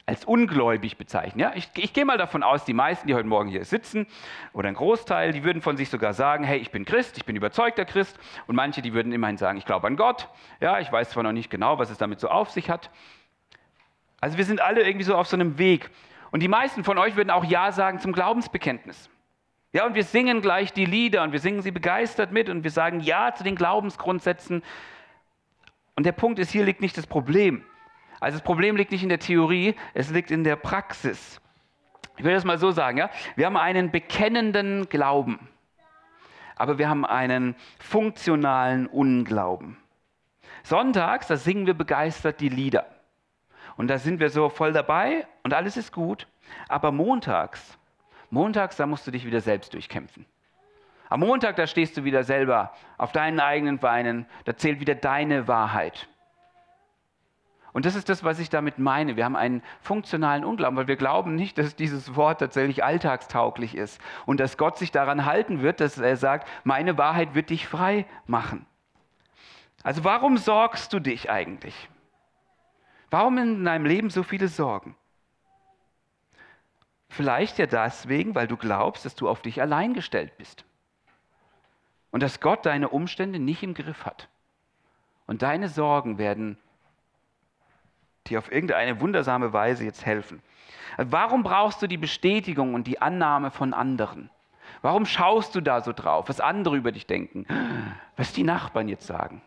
als 0.06 0.24
ungläubig 0.24 0.96
bezeichnen. 0.98 1.40
Ja? 1.40 1.52
Ich, 1.54 1.68
ich 1.76 1.92
gehe 1.92 2.04
mal 2.04 2.18
davon 2.18 2.42
aus, 2.42 2.64
die 2.64 2.74
meisten, 2.74 3.08
die 3.08 3.14
heute 3.14 3.26
Morgen 3.26 3.48
hier 3.48 3.64
sitzen, 3.64 4.06
oder 4.52 4.68
ein 4.68 4.74
Großteil, 4.74 5.32
die 5.32 5.44
würden 5.44 5.62
von 5.62 5.76
sich 5.76 5.88
sogar 5.88 6.12
sagen, 6.12 6.44
hey, 6.44 6.58
ich 6.58 6.70
bin 6.70 6.84
Christ, 6.84 7.16
ich 7.16 7.24
bin 7.24 7.36
überzeugter 7.36 7.84
Christ. 7.84 8.18
Und 8.46 8.54
manche, 8.54 8.82
die 8.82 8.92
würden 8.92 9.12
immerhin 9.12 9.38
sagen, 9.38 9.56
ich 9.58 9.64
glaube 9.64 9.86
an 9.86 9.96
Gott. 9.96 10.28
Ja, 10.60 10.78
ich 10.78 10.92
weiß 10.92 11.10
zwar 11.10 11.22
noch 11.22 11.32
nicht 11.32 11.50
genau, 11.50 11.78
was 11.78 11.90
es 11.90 11.98
damit 11.98 12.20
so 12.20 12.28
auf 12.28 12.50
sich 12.50 12.68
hat. 12.68 12.90
Also 14.20 14.36
wir 14.36 14.44
sind 14.44 14.60
alle 14.60 14.82
irgendwie 14.82 15.04
so 15.04 15.16
auf 15.16 15.26
so 15.26 15.36
einem 15.36 15.58
Weg. 15.58 15.90
Und 16.30 16.40
die 16.40 16.48
meisten 16.48 16.84
von 16.84 16.98
euch 16.98 17.16
würden 17.16 17.30
auch 17.30 17.44
Ja 17.44 17.72
sagen 17.72 17.98
zum 17.98 18.12
Glaubensbekenntnis. 18.12 19.08
Ja, 19.72 19.86
und 19.86 19.94
wir 19.94 20.04
singen 20.04 20.40
gleich 20.40 20.72
die 20.72 20.84
Lieder 20.84 21.22
und 21.24 21.32
wir 21.32 21.40
singen 21.40 21.62
sie 21.62 21.72
begeistert 21.72 22.30
mit 22.30 22.48
und 22.48 22.62
wir 22.62 22.70
sagen 22.70 23.00
Ja 23.00 23.34
zu 23.34 23.42
den 23.42 23.56
Glaubensgrundsätzen. 23.56 24.62
Und 25.96 26.06
der 26.06 26.12
Punkt 26.12 26.38
ist, 26.38 26.50
hier 26.50 26.64
liegt 26.64 26.80
nicht 26.80 26.96
das 26.96 27.06
Problem. 27.06 27.64
Also 28.24 28.38
das 28.38 28.44
Problem 28.44 28.74
liegt 28.74 28.90
nicht 28.90 29.02
in 29.02 29.10
der 29.10 29.18
Theorie, 29.18 29.74
es 29.92 30.08
liegt 30.08 30.30
in 30.30 30.44
der 30.44 30.56
Praxis. 30.56 31.42
Ich 32.16 32.24
will 32.24 32.32
das 32.32 32.44
mal 32.44 32.56
so 32.56 32.70
sagen, 32.70 32.96
ja? 32.96 33.10
Wir 33.36 33.44
haben 33.44 33.58
einen 33.58 33.90
bekennenden 33.90 34.88
Glauben, 34.88 35.46
aber 36.56 36.78
wir 36.78 36.88
haben 36.88 37.04
einen 37.04 37.54
funktionalen 37.78 38.86
Unglauben. 38.86 39.76
Sonntags, 40.62 41.26
da 41.26 41.36
singen 41.36 41.66
wir 41.66 41.74
begeistert 41.74 42.40
die 42.40 42.48
Lieder. 42.48 42.86
Und 43.76 43.88
da 43.88 43.98
sind 43.98 44.20
wir 44.20 44.30
so 44.30 44.48
voll 44.48 44.72
dabei 44.72 45.26
und 45.42 45.52
alles 45.52 45.76
ist 45.76 45.92
gut. 45.92 46.26
Aber 46.66 46.92
montags, 46.92 47.76
montags, 48.30 48.76
da 48.76 48.86
musst 48.86 49.06
du 49.06 49.10
dich 49.10 49.26
wieder 49.26 49.42
selbst 49.42 49.74
durchkämpfen. 49.74 50.24
Am 51.10 51.20
Montag, 51.20 51.56
da 51.56 51.66
stehst 51.66 51.98
du 51.98 52.04
wieder 52.04 52.24
selber 52.24 52.72
auf 52.96 53.12
deinen 53.12 53.38
eigenen 53.38 53.78
Beinen, 53.78 54.24
da 54.46 54.56
zählt 54.56 54.80
wieder 54.80 54.94
deine 54.94 55.46
Wahrheit. 55.46 56.08
Und 57.74 57.84
das 57.86 57.96
ist 57.96 58.08
das, 58.08 58.22
was 58.22 58.38
ich 58.38 58.50
damit 58.50 58.78
meine. 58.78 59.16
Wir 59.16 59.24
haben 59.24 59.34
einen 59.34 59.60
funktionalen 59.80 60.44
Unglauben, 60.44 60.76
weil 60.76 60.86
wir 60.86 60.94
glauben 60.94 61.34
nicht, 61.34 61.58
dass 61.58 61.74
dieses 61.74 62.14
Wort 62.14 62.38
tatsächlich 62.38 62.84
alltagstauglich 62.84 63.76
ist 63.76 64.00
und 64.26 64.38
dass 64.38 64.56
Gott 64.56 64.78
sich 64.78 64.92
daran 64.92 65.24
halten 65.24 65.60
wird, 65.60 65.80
dass 65.80 65.98
er 65.98 66.16
sagt, 66.16 66.48
meine 66.62 66.96
Wahrheit 66.98 67.34
wird 67.34 67.50
dich 67.50 67.66
frei 67.66 68.06
machen. 68.26 68.64
Also 69.82 70.04
warum 70.04 70.36
sorgst 70.36 70.92
du 70.92 71.00
dich 71.00 71.30
eigentlich? 71.30 71.88
Warum 73.10 73.38
in 73.38 73.64
deinem 73.64 73.86
Leben 73.86 74.08
so 74.08 74.22
viele 74.22 74.46
Sorgen? 74.46 74.94
Vielleicht 77.08 77.58
ja 77.58 77.66
deswegen, 77.66 78.36
weil 78.36 78.46
du 78.46 78.56
glaubst, 78.56 79.04
dass 79.04 79.16
du 79.16 79.28
auf 79.28 79.42
dich 79.42 79.60
allein 79.60 79.94
gestellt 79.94 80.36
bist. 80.38 80.64
Und 82.12 82.22
dass 82.22 82.38
Gott 82.38 82.66
deine 82.66 82.90
Umstände 82.90 83.40
nicht 83.40 83.64
im 83.64 83.74
Griff 83.74 84.06
hat. 84.06 84.28
Und 85.26 85.42
deine 85.42 85.68
Sorgen 85.68 86.18
werden 86.18 86.56
die 88.26 88.38
auf 88.38 88.50
irgendeine 88.50 89.00
wundersame 89.00 89.52
Weise 89.52 89.84
jetzt 89.84 90.06
helfen. 90.06 90.42
Warum 90.96 91.42
brauchst 91.42 91.82
du 91.82 91.86
die 91.86 91.96
Bestätigung 91.96 92.74
und 92.74 92.86
die 92.86 93.02
Annahme 93.02 93.50
von 93.50 93.74
anderen? 93.74 94.30
Warum 94.82 95.06
schaust 95.06 95.54
du 95.54 95.60
da 95.60 95.80
so 95.80 95.92
drauf, 95.92 96.28
was 96.28 96.40
andere 96.40 96.76
über 96.76 96.92
dich 96.92 97.06
denken, 97.06 97.46
was 98.16 98.32
die 98.32 98.44
Nachbarn 98.44 98.88
jetzt 98.88 99.06
sagen? 99.06 99.42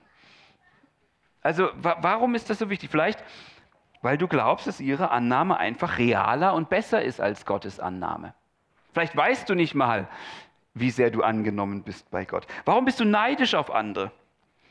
Also 1.42 1.70
warum 1.76 2.36
ist 2.36 2.50
das 2.50 2.60
so 2.60 2.70
wichtig? 2.70 2.90
Vielleicht, 2.90 3.24
weil 4.02 4.18
du 4.18 4.28
glaubst, 4.28 4.68
dass 4.68 4.80
ihre 4.80 5.12
Annahme 5.12 5.58
einfach 5.58 5.98
realer 5.98 6.54
und 6.54 6.70
besser 6.70 7.02
ist 7.02 7.22
als 7.22 7.46
Gottes 7.46 7.80
Annahme. 7.80 8.34
Vielleicht 8.94 9.16
weißt 9.16 9.50
du 9.50 9.56
nicht 9.56 9.74
mal, 9.74 10.08
wie 10.74 10.92
sehr 10.92 11.10
du 11.10 11.24
angenommen 11.24 11.84
bist 11.84 12.10
bei 12.12 12.26
Gott. 12.26 12.46
Warum 12.66 12.86
bist 12.86 13.00
du 13.00 13.06
neidisch 13.06 13.56
auf 13.56 13.72
andere? 13.72 14.12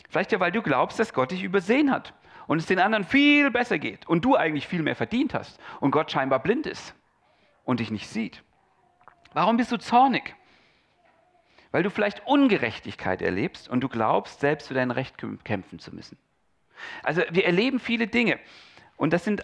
Vielleicht 0.09 0.33
ja, 0.33 0.41
weil 0.41 0.53
du 0.53 0.63
glaubst, 0.63 1.01
dass 1.01 1.13
Gott 1.13 1.31
dich 1.31 1.43
übersehen 1.43 1.91
hat 1.91 2.13
und 2.47 2.59
es 2.59 2.67
den 2.67 2.79
anderen 2.79 3.05
viel 3.05 3.51
besser 3.51 3.79
geht 3.79 4.07
und 4.07 4.25
du 4.25 4.37
eigentlich 4.37 4.67
viel 4.67 4.83
mehr 4.83 4.97
verdient 4.97 5.35
hast 5.35 5.59
und 5.81 5.91
Gott 5.91 6.11
scheinbar 6.11 6.41
blind 6.41 6.67
ist 6.67 6.95
und 7.65 7.81
dich 7.81 7.91
nicht 7.91 8.09
sieht. 8.09 8.43
Warum 9.33 9.57
bist 9.57 9.73
du 9.73 9.77
zornig? 9.77 10.35
Weil 11.73 11.83
du 11.83 11.91
vielleicht 11.91 12.27
Ungerechtigkeit 12.27 13.21
erlebst 13.21 13.69
und 13.69 13.81
du 13.81 13.89
glaubst, 13.89 14.41
selbst 14.41 14.69
für 14.69 14.75
dein 14.75 14.91
Recht 14.91 15.17
kämpfen 15.45 15.79
zu 15.79 15.95
müssen. 15.95 16.17
Also 17.03 17.23
wir 17.31 17.45
erleben 17.45 17.81
viele 17.81 18.07
Dinge 18.07 18.39
und 18.97 19.13
das 19.13 19.25
sind, 19.25 19.43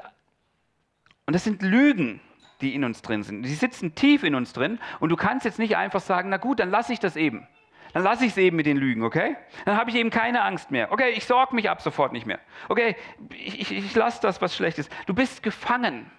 und 1.26 1.34
das 1.34 1.44
sind 1.44 1.62
Lügen, 1.62 2.20
die 2.60 2.74
in 2.74 2.84
uns 2.84 3.02
drin 3.02 3.22
sind. 3.22 3.42
Die 3.42 3.54
sitzen 3.54 3.94
tief 3.94 4.22
in 4.22 4.34
uns 4.34 4.52
drin 4.52 4.78
und 5.00 5.08
du 5.08 5.16
kannst 5.16 5.44
jetzt 5.44 5.58
nicht 5.58 5.76
einfach 5.76 6.00
sagen, 6.00 6.28
na 6.30 6.36
gut, 6.36 6.60
dann 6.60 6.70
lasse 6.70 6.92
ich 6.92 7.00
das 7.00 7.16
eben. 7.16 7.46
Dann 7.92 8.02
lasse 8.02 8.24
ich 8.24 8.30
es 8.30 8.38
eben 8.38 8.56
mit 8.56 8.66
den 8.66 8.76
Lügen, 8.76 9.02
okay? 9.02 9.36
Dann 9.64 9.76
habe 9.76 9.90
ich 9.90 9.96
eben 9.96 10.10
keine 10.10 10.42
Angst 10.42 10.70
mehr. 10.70 10.90
Okay, 10.92 11.10
ich 11.10 11.26
sorge 11.26 11.54
mich 11.54 11.68
ab 11.68 11.82
sofort 11.82 12.12
nicht 12.12 12.26
mehr. 12.26 12.40
Okay, 12.68 12.96
ich, 13.30 13.60
ich, 13.60 13.72
ich 13.72 13.94
lasse 13.94 14.20
das, 14.22 14.40
was 14.40 14.56
schlecht 14.56 14.78
ist. 14.78 14.90
Du 15.06 15.14
bist 15.14 15.42
gefangen. 15.42 16.10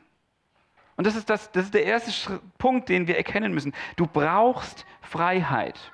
Und 0.95 1.07
das 1.07 1.15
ist, 1.15 1.29
das, 1.29 1.51
das 1.51 1.65
ist 1.65 1.73
der 1.73 1.85
erste 1.85 2.39
Punkt, 2.57 2.89
den 2.89 3.07
wir 3.07 3.17
erkennen 3.17 3.53
müssen. 3.53 3.73
Du 3.95 4.05
brauchst 4.05 4.85
Freiheit. 5.01 5.91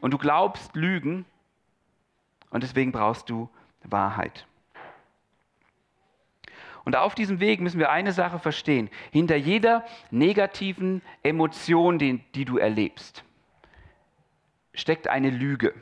Und 0.00 0.12
du 0.12 0.18
glaubst 0.18 0.76
Lügen. 0.76 1.24
Und 2.50 2.62
deswegen 2.62 2.92
brauchst 2.92 3.28
du 3.28 3.48
Wahrheit. 3.82 4.46
Und 6.84 6.96
auf 6.96 7.14
diesem 7.14 7.40
Weg 7.40 7.60
müssen 7.60 7.78
wir 7.78 7.90
eine 7.90 8.12
Sache 8.12 8.38
verstehen. 8.38 8.90
Hinter 9.10 9.36
jeder 9.36 9.84
negativen 10.10 11.02
Emotion, 11.22 11.98
die, 11.98 12.18
die 12.34 12.44
du 12.44 12.58
erlebst, 12.58 13.24
steckt 14.74 15.08
eine 15.08 15.30
Lüge. 15.30 15.74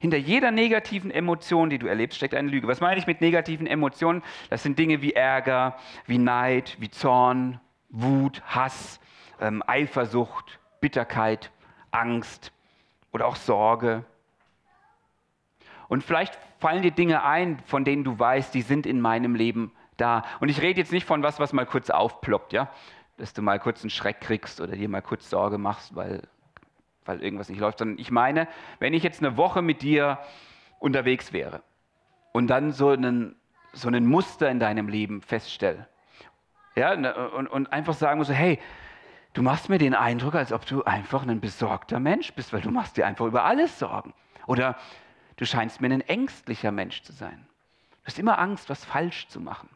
Hinter 0.00 0.16
jeder 0.16 0.52
negativen 0.52 1.10
Emotion, 1.10 1.70
die 1.70 1.78
du 1.78 1.88
erlebst, 1.88 2.18
steckt 2.18 2.34
eine 2.34 2.48
Lüge. 2.48 2.68
Was 2.68 2.80
meine 2.80 3.00
ich 3.00 3.06
mit 3.08 3.20
negativen 3.20 3.66
Emotionen? 3.66 4.22
Das 4.48 4.62
sind 4.62 4.78
Dinge 4.78 5.02
wie 5.02 5.12
Ärger, 5.12 5.76
wie 6.06 6.18
Neid, 6.18 6.76
wie 6.78 6.90
Zorn, 6.90 7.60
Wut, 7.88 8.40
Hass, 8.46 9.00
ähm, 9.40 9.62
Eifersucht, 9.66 10.60
Bitterkeit, 10.80 11.50
Angst 11.90 12.52
oder 13.12 13.26
auch 13.26 13.34
Sorge. 13.34 14.04
Und 15.88 16.04
vielleicht 16.04 16.38
fallen 16.58 16.82
dir 16.82 16.92
Dinge 16.92 17.24
ein, 17.24 17.58
von 17.66 17.84
denen 17.84 18.04
du 18.04 18.16
weißt, 18.16 18.54
die 18.54 18.62
sind 18.62 18.86
in 18.86 19.00
meinem 19.00 19.34
Leben 19.34 19.72
da. 19.96 20.22
Und 20.38 20.48
ich 20.48 20.62
rede 20.62 20.80
jetzt 20.80 20.92
nicht 20.92 21.06
von 21.06 21.24
was, 21.24 21.40
was 21.40 21.52
mal 21.52 21.66
kurz 21.66 21.90
aufploppt, 21.90 22.52
ja, 22.52 22.70
dass 23.16 23.32
du 23.32 23.42
mal 23.42 23.58
kurz 23.58 23.82
einen 23.82 23.90
Schreck 23.90 24.20
kriegst 24.20 24.60
oder 24.60 24.76
dir 24.76 24.88
mal 24.88 25.02
kurz 25.02 25.28
Sorge 25.28 25.58
machst, 25.58 25.96
weil 25.96 26.22
weil 27.08 27.22
irgendwas 27.22 27.48
nicht 27.48 27.58
läuft, 27.58 27.78
sondern 27.78 27.98
ich 27.98 28.10
meine, 28.10 28.46
wenn 28.78 28.92
ich 28.92 29.02
jetzt 29.02 29.20
eine 29.24 29.36
Woche 29.36 29.62
mit 29.62 29.82
dir 29.82 30.18
unterwegs 30.78 31.32
wäre 31.32 31.62
und 32.32 32.48
dann 32.48 32.70
so 32.72 32.90
einen, 32.90 33.34
so 33.72 33.88
einen 33.88 34.06
Muster 34.06 34.50
in 34.50 34.60
deinem 34.60 34.88
Leben 34.88 35.22
feststelle, 35.22 35.88
ja, 36.76 36.94
ne, 36.94 37.30
und, 37.30 37.48
und 37.48 37.72
einfach 37.72 37.94
sagen 37.94 38.18
muss, 38.18 38.30
hey, 38.30 38.60
du 39.32 39.42
machst 39.42 39.68
mir 39.68 39.78
den 39.78 39.94
Eindruck, 39.94 40.34
als 40.34 40.52
ob 40.52 40.66
du 40.66 40.84
einfach 40.84 41.26
ein 41.26 41.40
besorgter 41.40 41.98
Mensch 41.98 42.32
bist, 42.34 42.52
weil 42.52 42.60
du 42.60 42.70
machst 42.70 42.96
dir 42.96 43.06
einfach 43.06 43.26
über 43.26 43.44
alles 43.44 43.78
Sorgen. 43.78 44.14
Oder 44.46 44.76
du 45.36 45.44
scheinst 45.44 45.80
mir 45.80 45.90
ein 45.90 46.02
ängstlicher 46.02 46.70
Mensch 46.70 47.02
zu 47.02 47.12
sein. 47.12 47.46
Du 48.02 48.06
hast 48.06 48.18
immer 48.18 48.38
Angst, 48.38 48.70
was 48.70 48.84
falsch 48.84 49.28
zu 49.28 49.40
machen. 49.40 49.68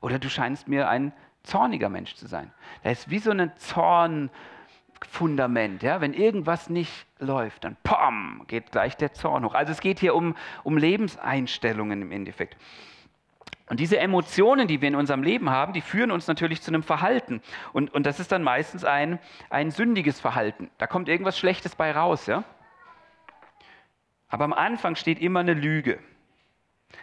Oder 0.00 0.18
du 0.18 0.28
scheinst 0.30 0.68
mir 0.68 0.88
ein 0.88 1.12
zorniger 1.42 1.88
Mensch 1.88 2.14
zu 2.14 2.26
sein. 2.26 2.52
Da 2.82 2.90
ist 2.90 3.10
wie 3.10 3.18
so 3.18 3.30
ein 3.30 3.50
Zorn, 3.56 4.30
Fundament. 5.06 5.82
Ja? 5.82 6.00
Wenn 6.00 6.14
irgendwas 6.14 6.70
nicht 6.70 7.06
läuft, 7.18 7.64
dann 7.64 7.76
pom, 7.82 8.44
geht 8.46 8.72
gleich 8.72 8.96
der 8.96 9.12
Zorn 9.12 9.44
hoch. 9.44 9.54
Also 9.54 9.72
es 9.72 9.80
geht 9.80 9.98
hier 9.98 10.14
um, 10.14 10.36
um 10.62 10.76
Lebenseinstellungen 10.76 12.02
im 12.02 12.12
Endeffekt. 12.12 12.56
Und 13.68 13.78
diese 13.78 13.98
Emotionen, 13.98 14.66
die 14.66 14.80
wir 14.80 14.88
in 14.88 14.96
unserem 14.96 15.22
Leben 15.22 15.48
haben, 15.48 15.72
die 15.72 15.80
führen 15.80 16.10
uns 16.10 16.26
natürlich 16.26 16.60
zu 16.60 16.72
einem 16.72 16.82
Verhalten. 16.82 17.40
Und, 17.72 17.94
und 17.94 18.04
das 18.04 18.18
ist 18.18 18.32
dann 18.32 18.42
meistens 18.42 18.84
ein, 18.84 19.20
ein 19.48 19.70
sündiges 19.70 20.20
Verhalten. 20.20 20.70
Da 20.78 20.88
kommt 20.88 21.08
irgendwas 21.08 21.38
Schlechtes 21.38 21.76
bei 21.76 21.92
raus. 21.92 22.26
Ja? 22.26 22.42
Aber 24.28 24.44
am 24.44 24.52
Anfang 24.52 24.96
steht 24.96 25.20
immer 25.20 25.40
eine 25.40 25.54
Lüge. 25.54 26.00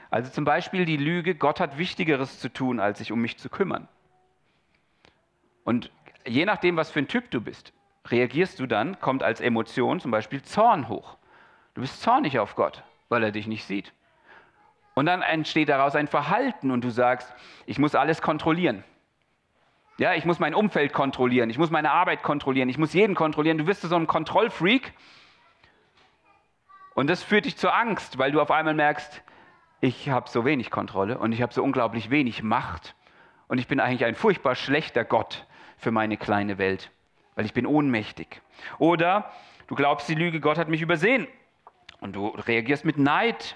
Also 0.09 0.29
zum 0.29 0.43
Beispiel 0.43 0.83
die 0.83 0.97
Lüge, 0.97 1.35
Gott 1.35 1.59
hat 1.59 1.77
Wichtigeres 1.77 2.39
zu 2.39 2.49
tun, 2.49 2.79
als 2.81 2.97
sich 2.99 3.13
um 3.13 3.21
mich 3.21 3.37
zu 3.37 3.49
kümmern. 3.49 3.87
Und 5.63 5.91
je 6.25 6.45
nachdem, 6.45 6.75
was 6.75 6.91
für 6.91 6.99
ein 6.99 7.07
Typ 7.07 7.31
du 7.31 7.41
bist, 7.41 7.73
reagierst 8.11 8.59
du 8.59 8.67
dann, 8.67 8.99
kommt 8.99 9.23
als 9.23 9.41
Emotion 9.41 9.99
zum 9.99 10.11
Beispiel 10.11 10.41
Zorn 10.41 10.89
hoch. 10.89 11.17
Du 11.73 11.81
bist 11.81 12.01
zornig 12.01 12.39
auf 12.39 12.55
Gott, 12.55 12.83
weil 13.09 13.23
er 13.23 13.31
dich 13.31 13.47
nicht 13.47 13.65
sieht. 13.65 13.93
Und 14.95 15.05
dann 15.05 15.21
entsteht 15.21 15.69
daraus 15.69 15.95
ein 15.95 16.07
Verhalten 16.07 16.71
und 16.71 16.83
du 16.83 16.89
sagst, 16.89 17.31
ich 17.67 17.77
muss 17.77 17.93
alles 17.93 18.21
kontrollieren. 18.21 18.83
Ja, 19.99 20.13
ich 20.13 20.25
muss 20.25 20.39
mein 20.39 20.53
Umfeld 20.53 20.93
kontrollieren, 20.93 21.49
ich 21.49 21.57
muss 21.57 21.71
meine 21.71 21.91
Arbeit 21.91 22.23
kontrollieren, 22.23 22.69
ich 22.69 22.77
muss 22.77 22.93
jeden 22.93 23.15
kontrollieren. 23.15 23.57
Du 23.57 23.67
wirst 23.67 23.81
so 23.81 23.95
ein 23.95 24.07
Kontrollfreak. 24.07 24.93
Und 26.95 27.09
das 27.09 27.21
führt 27.21 27.45
dich 27.45 27.57
zur 27.57 27.75
Angst, 27.75 28.17
weil 28.17 28.31
du 28.31 28.41
auf 28.41 28.49
einmal 28.49 28.73
merkst, 28.73 29.23
ich 29.81 30.09
habe 30.09 30.29
so 30.29 30.45
wenig 30.45 30.71
Kontrolle 30.71 31.19
und 31.19 31.31
ich 31.31 31.41
habe 31.41 31.53
so 31.53 31.63
unglaublich 31.63 32.09
wenig 32.09 32.41
Macht. 32.41 32.95
Und 33.47 33.59
ich 33.59 33.67
bin 33.67 33.79
eigentlich 33.79 34.05
ein 34.05 34.15
furchtbar 34.15 34.55
schlechter 34.55 35.03
Gott 35.03 35.45
für 35.77 35.91
meine 35.91 36.17
kleine 36.17 36.57
Welt, 36.57 36.91
weil 37.37 37.45
ich 37.45 37.53
bin 37.53 37.65
ohnmächtig. 37.65 38.41
Oder 38.79 39.31
du 39.67 39.75
glaubst 39.75 40.09
die 40.09 40.15
Lüge, 40.15 40.41
Gott 40.41 40.57
hat 40.57 40.67
mich 40.67 40.81
übersehen. 40.81 41.27
Und 42.01 42.13
du 42.15 42.27
reagierst 42.27 42.83
mit 42.83 42.97
Neid 42.97 43.55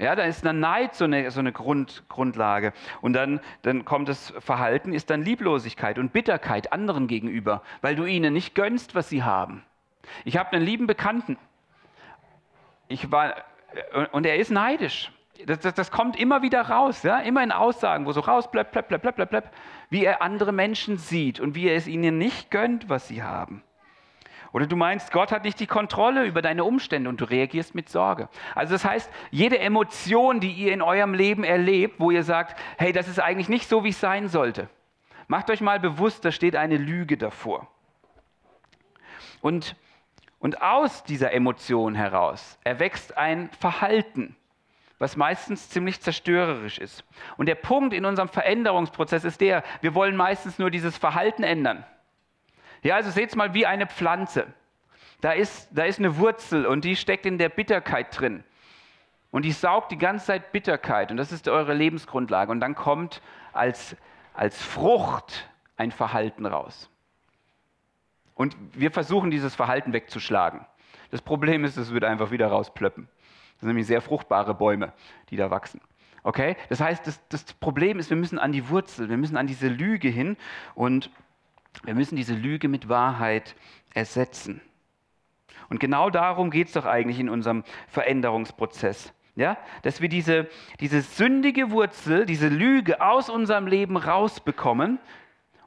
ja, 0.00 0.16
da 0.16 0.22
ist 0.22 0.46
dann 0.46 0.60
Neid 0.60 0.94
so 0.94 1.04
eine, 1.04 1.30
so 1.30 1.40
eine 1.40 1.52
Grund, 1.52 2.04
Grundlage. 2.08 2.72
Und 3.02 3.12
dann, 3.12 3.38
dann 3.60 3.84
kommt 3.84 4.08
das 4.08 4.32
Verhalten, 4.38 4.94
ist 4.94 5.10
dann 5.10 5.22
Lieblosigkeit 5.22 5.98
und 5.98 6.14
Bitterkeit 6.14 6.72
anderen 6.72 7.06
gegenüber, 7.06 7.62
weil 7.82 7.96
du 7.96 8.06
ihnen 8.06 8.32
nicht 8.32 8.54
gönnst, 8.54 8.94
was 8.94 9.10
sie 9.10 9.22
haben. 9.22 9.62
Ich 10.24 10.38
habe 10.38 10.52
einen 10.52 10.64
lieben 10.64 10.86
Bekannten. 10.86 11.36
Ich 12.88 13.12
war, 13.12 13.44
und 14.12 14.24
er 14.24 14.36
ist 14.36 14.50
neidisch. 14.50 15.12
Das, 15.46 15.60
das, 15.60 15.74
das, 15.74 15.90
kommt 15.90 16.18
immer 16.18 16.42
wieder 16.42 16.62
raus, 16.62 17.02
ja? 17.02 17.20
immer 17.20 17.42
in 17.42 17.52
Aussagen, 17.52 18.06
wo 18.06 18.12
so 18.12 18.20
raus 18.20 18.50
bleibt, 18.50 18.72
bleibt, 18.72 18.88
bleibt, 18.88 19.02
bleibt, 19.02 19.30
bleibt, 19.30 19.54
wie 19.88 20.04
er 20.04 20.22
andere 20.22 20.52
Menschen 20.52 20.98
sieht 20.98 21.40
und 21.40 21.54
wie 21.54 21.68
er 21.68 21.76
es 21.76 21.86
ihnen 21.86 22.18
nicht 22.18 22.50
gönnt, 22.50 22.88
was 22.88 23.08
sie 23.08 23.22
haben. 23.22 23.62
Oder 24.52 24.66
du 24.66 24.76
meinst, 24.76 25.12
Gott 25.12 25.30
hat 25.30 25.44
nicht 25.44 25.60
die 25.60 25.66
Kontrolle 25.66 26.24
über 26.24 26.42
deine 26.42 26.64
Umstände 26.64 27.08
und 27.08 27.20
du 27.20 27.24
reagierst 27.24 27.74
mit 27.74 27.88
Sorge. 27.88 28.28
Also 28.54 28.72
das 28.72 28.84
heißt, 28.84 29.10
jede 29.30 29.58
Emotion, 29.58 30.40
die 30.40 30.52
ihr 30.52 30.72
in 30.72 30.82
eurem 30.82 31.14
Leben 31.14 31.44
erlebt, 31.44 32.00
wo 32.00 32.10
ihr 32.10 32.24
sagt, 32.24 32.58
hey, 32.76 32.92
das 32.92 33.06
ist 33.06 33.20
eigentlich 33.20 33.48
nicht 33.48 33.68
so, 33.68 33.84
wie 33.84 33.90
es 33.90 34.00
sein 34.00 34.28
sollte, 34.28 34.68
macht 35.28 35.50
euch 35.50 35.60
mal 35.60 35.78
bewusst, 35.78 36.24
da 36.24 36.32
steht 36.32 36.56
eine 36.56 36.76
Lüge 36.76 37.16
davor. 37.16 37.68
Und, 39.40 39.76
und 40.40 40.60
aus 40.60 41.04
dieser 41.04 41.32
Emotion 41.32 41.94
heraus 41.94 42.58
erwächst 42.64 43.16
ein 43.16 43.50
Verhalten, 43.60 44.36
was 45.00 45.16
meistens 45.16 45.70
ziemlich 45.70 46.00
zerstörerisch 46.00 46.78
ist. 46.78 47.04
Und 47.38 47.46
der 47.46 47.54
Punkt 47.54 47.94
in 47.94 48.04
unserem 48.04 48.28
Veränderungsprozess 48.28 49.24
ist 49.24 49.40
der, 49.40 49.64
wir 49.80 49.94
wollen 49.94 50.14
meistens 50.14 50.58
nur 50.58 50.70
dieses 50.70 50.96
Verhalten 50.98 51.42
ändern. 51.42 51.84
Ja, 52.82 52.96
also 52.96 53.10
seht 53.10 53.34
mal 53.34 53.54
wie 53.54 53.66
eine 53.66 53.86
Pflanze. 53.86 54.46
Da 55.22 55.32
ist, 55.32 55.68
da 55.72 55.84
ist 55.84 55.98
eine 55.98 56.18
Wurzel 56.18 56.66
und 56.66 56.84
die 56.84 56.96
steckt 56.96 57.24
in 57.24 57.38
der 57.38 57.48
Bitterkeit 57.48 58.18
drin. 58.18 58.44
Und 59.30 59.44
die 59.44 59.52
saugt 59.52 59.90
die 59.90 59.98
ganze 59.98 60.26
Zeit 60.26 60.52
Bitterkeit 60.52 61.10
und 61.10 61.16
das 61.16 61.32
ist 61.32 61.48
eure 61.48 61.72
Lebensgrundlage. 61.72 62.52
Und 62.52 62.60
dann 62.60 62.74
kommt 62.74 63.22
als, 63.54 63.96
als 64.34 64.62
Frucht 64.62 65.48
ein 65.78 65.92
Verhalten 65.92 66.44
raus. 66.44 66.90
Und 68.34 68.54
wir 68.74 68.90
versuchen 68.90 69.30
dieses 69.30 69.54
Verhalten 69.54 69.94
wegzuschlagen. 69.94 70.66
Das 71.10 71.22
Problem 71.22 71.64
ist, 71.64 71.78
es 71.78 71.90
wird 71.90 72.04
einfach 72.04 72.30
wieder 72.30 72.48
rausplöppen. 72.48 73.08
Das 73.60 73.66
sind 73.66 73.68
nämlich 73.68 73.86
sehr 73.86 74.00
fruchtbare 74.00 74.54
Bäume, 74.54 74.94
die 75.28 75.36
da 75.36 75.50
wachsen. 75.50 75.82
Okay? 76.22 76.56
Das 76.70 76.80
heißt, 76.80 77.06
das, 77.06 77.20
das 77.28 77.44
Problem 77.52 77.98
ist, 77.98 78.08
wir 78.08 78.16
müssen 78.16 78.38
an 78.38 78.52
die 78.52 78.70
Wurzel, 78.70 79.10
wir 79.10 79.18
müssen 79.18 79.36
an 79.36 79.46
diese 79.46 79.68
Lüge 79.68 80.08
hin 80.08 80.38
und 80.74 81.10
wir 81.84 81.94
müssen 81.94 82.16
diese 82.16 82.32
Lüge 82.32 82.68
mit 82.68 82.88
Wahrheit 82.88 83.54
ersetzen. 83.92 84.62
Und 85.68 85.78
genau 85.78 86.08
darum 86.08 86.50
geht 86.50 86.68
es 86.68 86.72
doch 86.72 86.86
eigentlich 86.86 87.20
in 87.20 87.28
unserem 87.28 87.64
Veränderungsprozess. 87.88 89.12
Ja? 89.36 89.58
Dass 89.82 90.00
wir 90.00 90.08
diese, 90.08 90.48
diese 90.80 91.02
sündige 91.02 91.70
Wurzel, 91.70 92.24
diese 92.24 92.48
Lüge 92.48 93.02
aus 93.02 93.28
unserem 93.28 93.66
Leben 93.66 93.98
rausbekommen 93.98 94.98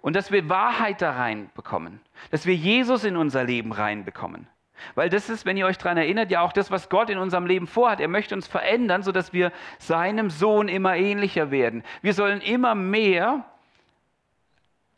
und 0.01 0.15
dass 0.15 0.31
wir 0.31 0.49
Wahrheit 0.49 1.03
da 1.03 1.11
reinbekommen. 1.11 2.01
Dass 2.31 2.47
wir 2.47 2.55
Jesus 2.55 3.03
in 3.03 3.17
unser 3.17 3.43
Leben 3.43 3.71
reinbekommen. 3.71 4.47
Weil 4.95 5.09
das 5.09 5.29
ist, 5.29 5.45
wenn 5.45 5.57
ihr 5.57 5.65
euch 5.65 5.77
daran 5.77 5.97
erinnert, 5.97 6.31
ja 6.31 6.41
auch 6.41 6.53
das, 6.53 6.71
was 6.71 6.89
Gott 6.89 7.09
in 7.09 7.17
unserem 7.17 7.45
Leben 7.45 7.67
vorhat. 7.67 7.99
Er 7.99 8.07
möchte 8.07 8.35
uns 8.35 8.47
verändern, 8.47 9.03
sodass 9.03 9.33
wir 9.33 9.51
seinem 9.79 10.29
Sohn 10.29 10.67
immer 10.67 10.95
ähnlicher 10.95 11.51
werden. 11.51 11.83
Wir 12.01 12.13
sollen 12.13 12.41
immer 12.41 12.75
mehr 12.75 13.45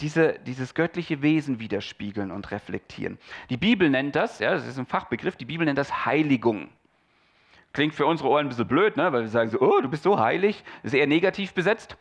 diese, 0.01 0.39
dieses 0.39 0.73
göttliche 0.73 1.21
Wesen 1.21 1.59
widerspiegeln 1.59 2.31
und 2.31 2.51
reflektieren. 2.51 3.17
Die 3.49 3.57
Bibel 3.57 3.89
nennt 3.89 4.15
das, 4.15 4.39
ja, 4.39 4.53
das 4.53 4.67
ist 4.67 4.77
ein 4.77 4.85
Fachbegriff, 4.85 5.35
die 5.35 5.45
Bibel 5.45 5.65
nennt 5.65 5.77
das 5.77 6.05
Heiligung. 6.05 6.69
Klingt 7.71 7.93
für 7.93 8.05
unsere 8.05 8.29
Ohren 8.29 8.45
ein 8.45 8.49
bisschen 8.49 8.67
blöd, 8.67 8.97
ne? 8.97 9.11
weil 9.11 9.21
wir 9.21 9.29
sagen 9.29 9.49
so, 9.49 9.59
oh, 9.59 9.81
du 9.81 9.89
bist 9.89 10.03
so 10.03 10.19
heilig, 10.19 10.63
ist 10.83 10.93
eher 10.93 11.07
negativ 11.07 11.53
besetzt. 11.53 11.97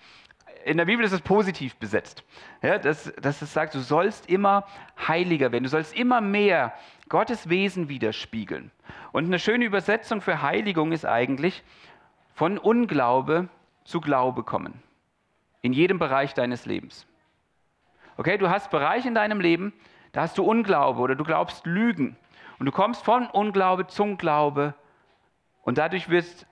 In 0.64 0.78
der 0.78 0.86
Bibel 0.86 1.04
ist 1.04 1.12
es 1.12 1.20
positiv 1.20 1.76
besetzt. 1.76 2.24
Ja, 2.62 2.78
dass, 2.78 3.12
dass 3.20 3.42
es 3.42 3.52
sagt, 3.52 3.74
du 3.74 3.80
sollst 3.80 4.30
immer 4.30 4.66
heiliger 4.96 5.52
werden, 5.52 5.64
du 5.64 5.70
sollst 5.70 5.94
immer 5.94 6.22
mehr 6.22 6.72
Gottes 7.10 7.50
Wesen 7.50 7.90
widerspiegeln. 7.90 8.70
Und 9.12 9.26
eine 9.26 9.38
schöne 9.38 9.66
Übersetzung 9.66 10.22
für 10.22 10.40
Heiligung 10.40 10.92
ist 10.92 11.04
eigentlich 11.04 11.62
von 12.34 12.56
Unglaube 12.56 13.48
zu 13.84 14.00
Glaube 14.00 14.42
kommen. 14.42 14.82
In 15.60 15.74
jedem 15.74 15.98
Bereich 15.98 16.32
deines 16.32 16.64
Lebens. 16.64 17.06
Okay, 18.16 18.38
du 18.38 18.48
hast 18.48 18.70
Bereiche 18.70 19.08
in 19.08 19.14
deinem 19.14 19.40
Leben, 19.40 19.74
da 20.12 20.22
hast 20.22 20.38
du 20.38 20.44
Unglaube 20.44 21.00
oder 21.00 21.14
du 21.14 21.24
glaubst 21.24 21.66
Lügen. 21.66 22.16
Und 22.58 22.66
du 22.66 22.72
kommst 22.72 23.04
von 23.04 23.26
Unglaube 23.26 23.86
zum 23.86 24.16
Glaube 24.16 24.74
und 25.62 25.76
dadurch 25.76 26.08
wirst, 26.08 26.46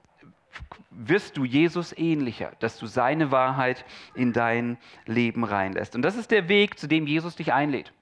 wirst 0.91 1.37
du 1.37 1.45
Jesus 1.45 1.97
ähnlicher, 1.97 2.53
dass 2.61 2.79
du 2.79 2.87
seine 2.87 3.31
Wahrheit 3.31 3.85
in 4.15 4.33
dein 4.33 4.79
Leben 5.07 5.45
reinlässt. 5.45 5.95
Und 5.95 6.03
das 6.03 6.17
ist 6.17 6.31
der 6.31 6.49
Weg, 6.49 6.79
zu 6.79 6.87
dem 6.87 7.07
Jesus 7.07 7.37
dich 7.37 7.53
einlädt. 7.53 7.93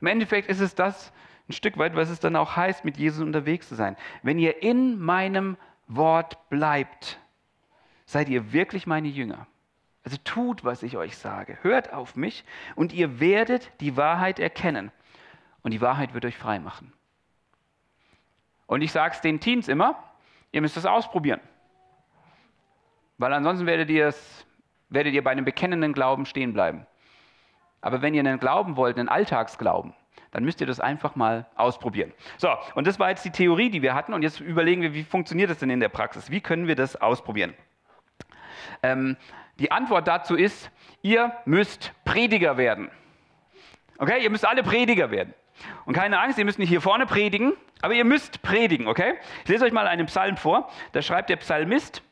Im 0.00 0.06
Endeffekt 0.06 0.48
ist 0.48 0.60
es 0.60 0.74
das 0.74 1.12
ein 1.48 1.52
Stück 1.52 1.76
weit, 1.76 1.94
was 1.94 2.08
es 2.08 2.20
dann 2.20 2.36
auch 2.36 2.56
heißt, 2.56 2.84
mit 2.84 2.96
Jesus 2.96 3.22
unterwegs 3.22 3.68
zu 3.68 3.74
sein. 3.74 3.96
Wenn 4.22 4.38
ihr 4.38 4.62
in 4.62 4.98
meinem 4.98 5.56
Wort 5.86 6.48
bleibt, 6.48 7.18
seid 8.06 8.28
ihr 8.28 8.52
wirklich 8.52 8.86
meine 8.86 9.08
Jünger. 9.08 9.46
Also 10.04 10.16
tut, 10.24 10.64
was 10.64 10.82
ich 10.82 10.96
euch 10.96 11.16
sage. 11.16 11.58
Hört 11.62 11.92
auf 11.92 12.16
mich 12.16 12.44
und 12.74 12.92
ihr 12.92 13.20
werdet 13.20 13.70
die 13.80 13.96
Wahrheit 13.96 14.38
erkennen. 14.38 14.90
Und 15.62 15.72
die 15.72 15.80
Wahrheit 15.80 16.14
wird 16.14 16.24
euch 16.24 16.36
frei 16.36 16.58
machen. 16.58 16.92
Und 18.66 18.82
ich 18.82 18.90
sage 18.90 19.14
es 19.14 19.20
den 19.20 19.38
Teens 19.38 19.68
immer, 19.68 20.02
ihr 20.50 20.60
müsst 20.60 20.76
es 20.76 20.86
ausprobieren. 20.86 21.40
Weil 23.22 23.34
ansonsten 23.34 23.66
werdet 23.66 23.88
ihr, 23.88 24.12
werdet 24.88 25.14
ihr 25.14 25.22
bei 25.22 25.30
einem 25.30 25.44
bekennenden 25.44 25.92
Glauben 25.92 26.26
stehen 26.26 26.52
bleiben. 26.52 26.88
Aber 27.80 28.02
wenn 28.02 28.14
ihr 28.14 28.20
einen 28.20 28.40
Glauben 28.40 28.76
wollt, 28.76 28.98
einen 28.98 29.08
Alltagsglauben, 29.08 29.94
dann 30.32 30.42
müsst 30.42 30.60
ihr 30.60 30.66
das 30.66 30.80
einfach 30.80 31.14
mal 31.14 31.46
ausprobieren. 31.54 32.12
So, 32.36 32.48
und 32.74 32.84
das 32.84 32.98
war 32.98 33.10
jetzt 33.10 33.24
die 33.24 33.30
Theorie, 33.30 33.70
die 33.70 33.80
wir 33.80 33.94
hatten. 33.94 34.12
Und 34.12 34.22
jetzt 34.22 34.40
überlegen 34.40 34.82
wir, 34.82 34.92
wie 34.92 35.04
funktioniert 35.04 35.50
das 35.50 35.58
denn 35.58 35.70
in 35.70 35.78
der 35.78 35.88
Praxis? 35.88 36.32
Wie 36.32 36.40
können 36.40 36.66
wir 36.66 36.74
das 36.74 36.96
ausprobieren? 36.96 37.54
Ähm, 38.82 39.16
die 39.60 39.70
Antwort 39.70 40.08
dazu 40.08 40.34
ist, 40.34 40.72
ihr 41.02 41.32
müsst 41.44 41.92
Prediger 42.04 42.56
werden. 42.56 42.90
Okay, 43.98 44.20
ihr 44.20 44.30
müsst 44.30 44.44
alle 44.44 44.64
Prediger 44.64 45.12
werden. 45.12 45.32
Und 45.84 45.94
keine 45.94 46.18
Angst, 46.18 46.38
ihr 46.40 46.44
müsst 46.44 46.58
nicht 46.58 46.70
hier 46.70 46.80
vorne 46.80 47.06
predigen, 47.06 47.52
aber 47.82 47.94
ihr 47.94 48.04
müsst 48.04 48.42
predigen, 48.42 48.88
okay? 48.88 49.14
Ich 49.44 49.48
lese 49.48 49.64
euch 49.64 49.72
mal 49.72 49.86
einen 49.86 50.06
Psalm 50.06 50.36
vor. 50.36 50.68
Da 50.90 51.02
schreibt 51.02 51.30
der 51.30 51.36
Psalmist, 51.36 52.02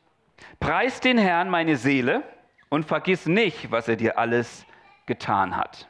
Preis 0.59 0.99
den 0.99 1.17
Herrn 1.17 1.49
meine 1.49 1.75
Seele 1.75 2.23
und 2.69 2.85
vergiss 2.85 3.25
nicht, 3.25 3.71
was 3.71 3.87
er 3.87 3.95
dir 3.95 4.17
alles 4.17 4.65
getan 5.05 5.57
hat. 5.57 5.87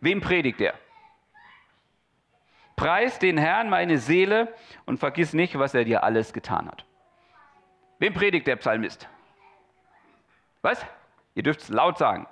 Wem 0.00 0.20
predigt 0.20 0.60
er? 0.60 0.74
Preis 2.76 3.18
den 3.18 3.38
Herrn 3.38 3.70
meine 3.70 3.98
Seele 3.98 4.54
und 4.84 4.98
vergiss 4.98 5.32
nicht, 5.32 5.58
was 5.58 5.74
er 5.74 5.84
dir 5.84 6.02
alles 6.02 6.32
getan 6.32 6.68
hat. 6.68 6.84
Wem 7.98 8.12
predigt 8.12 8.46
der 8.46 8.56
Psalmist? 8.56 9.08
Was? 10.62 10.84
Ihr 11.34 11.42
dürft 11.42 11.60
es 11.62 11.68
laut 11.68 11.98
sagen. 11.98 12.26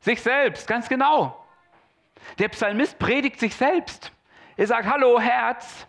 Sich 0.00 0.22
selbst, 0.22 0.66
ganz 0.66 0.88
genau. 0.88 1.44
Der 2.38 2.48
Psalmist 2.48 2.98
predigt 2.98 3.38
sich 3.38 3.54
selbst. 3.54 4.12
Er 4.56 4.66
sagt, 4.66 4.86
hallo 4.88 5.20
Herz, 5.20 5.86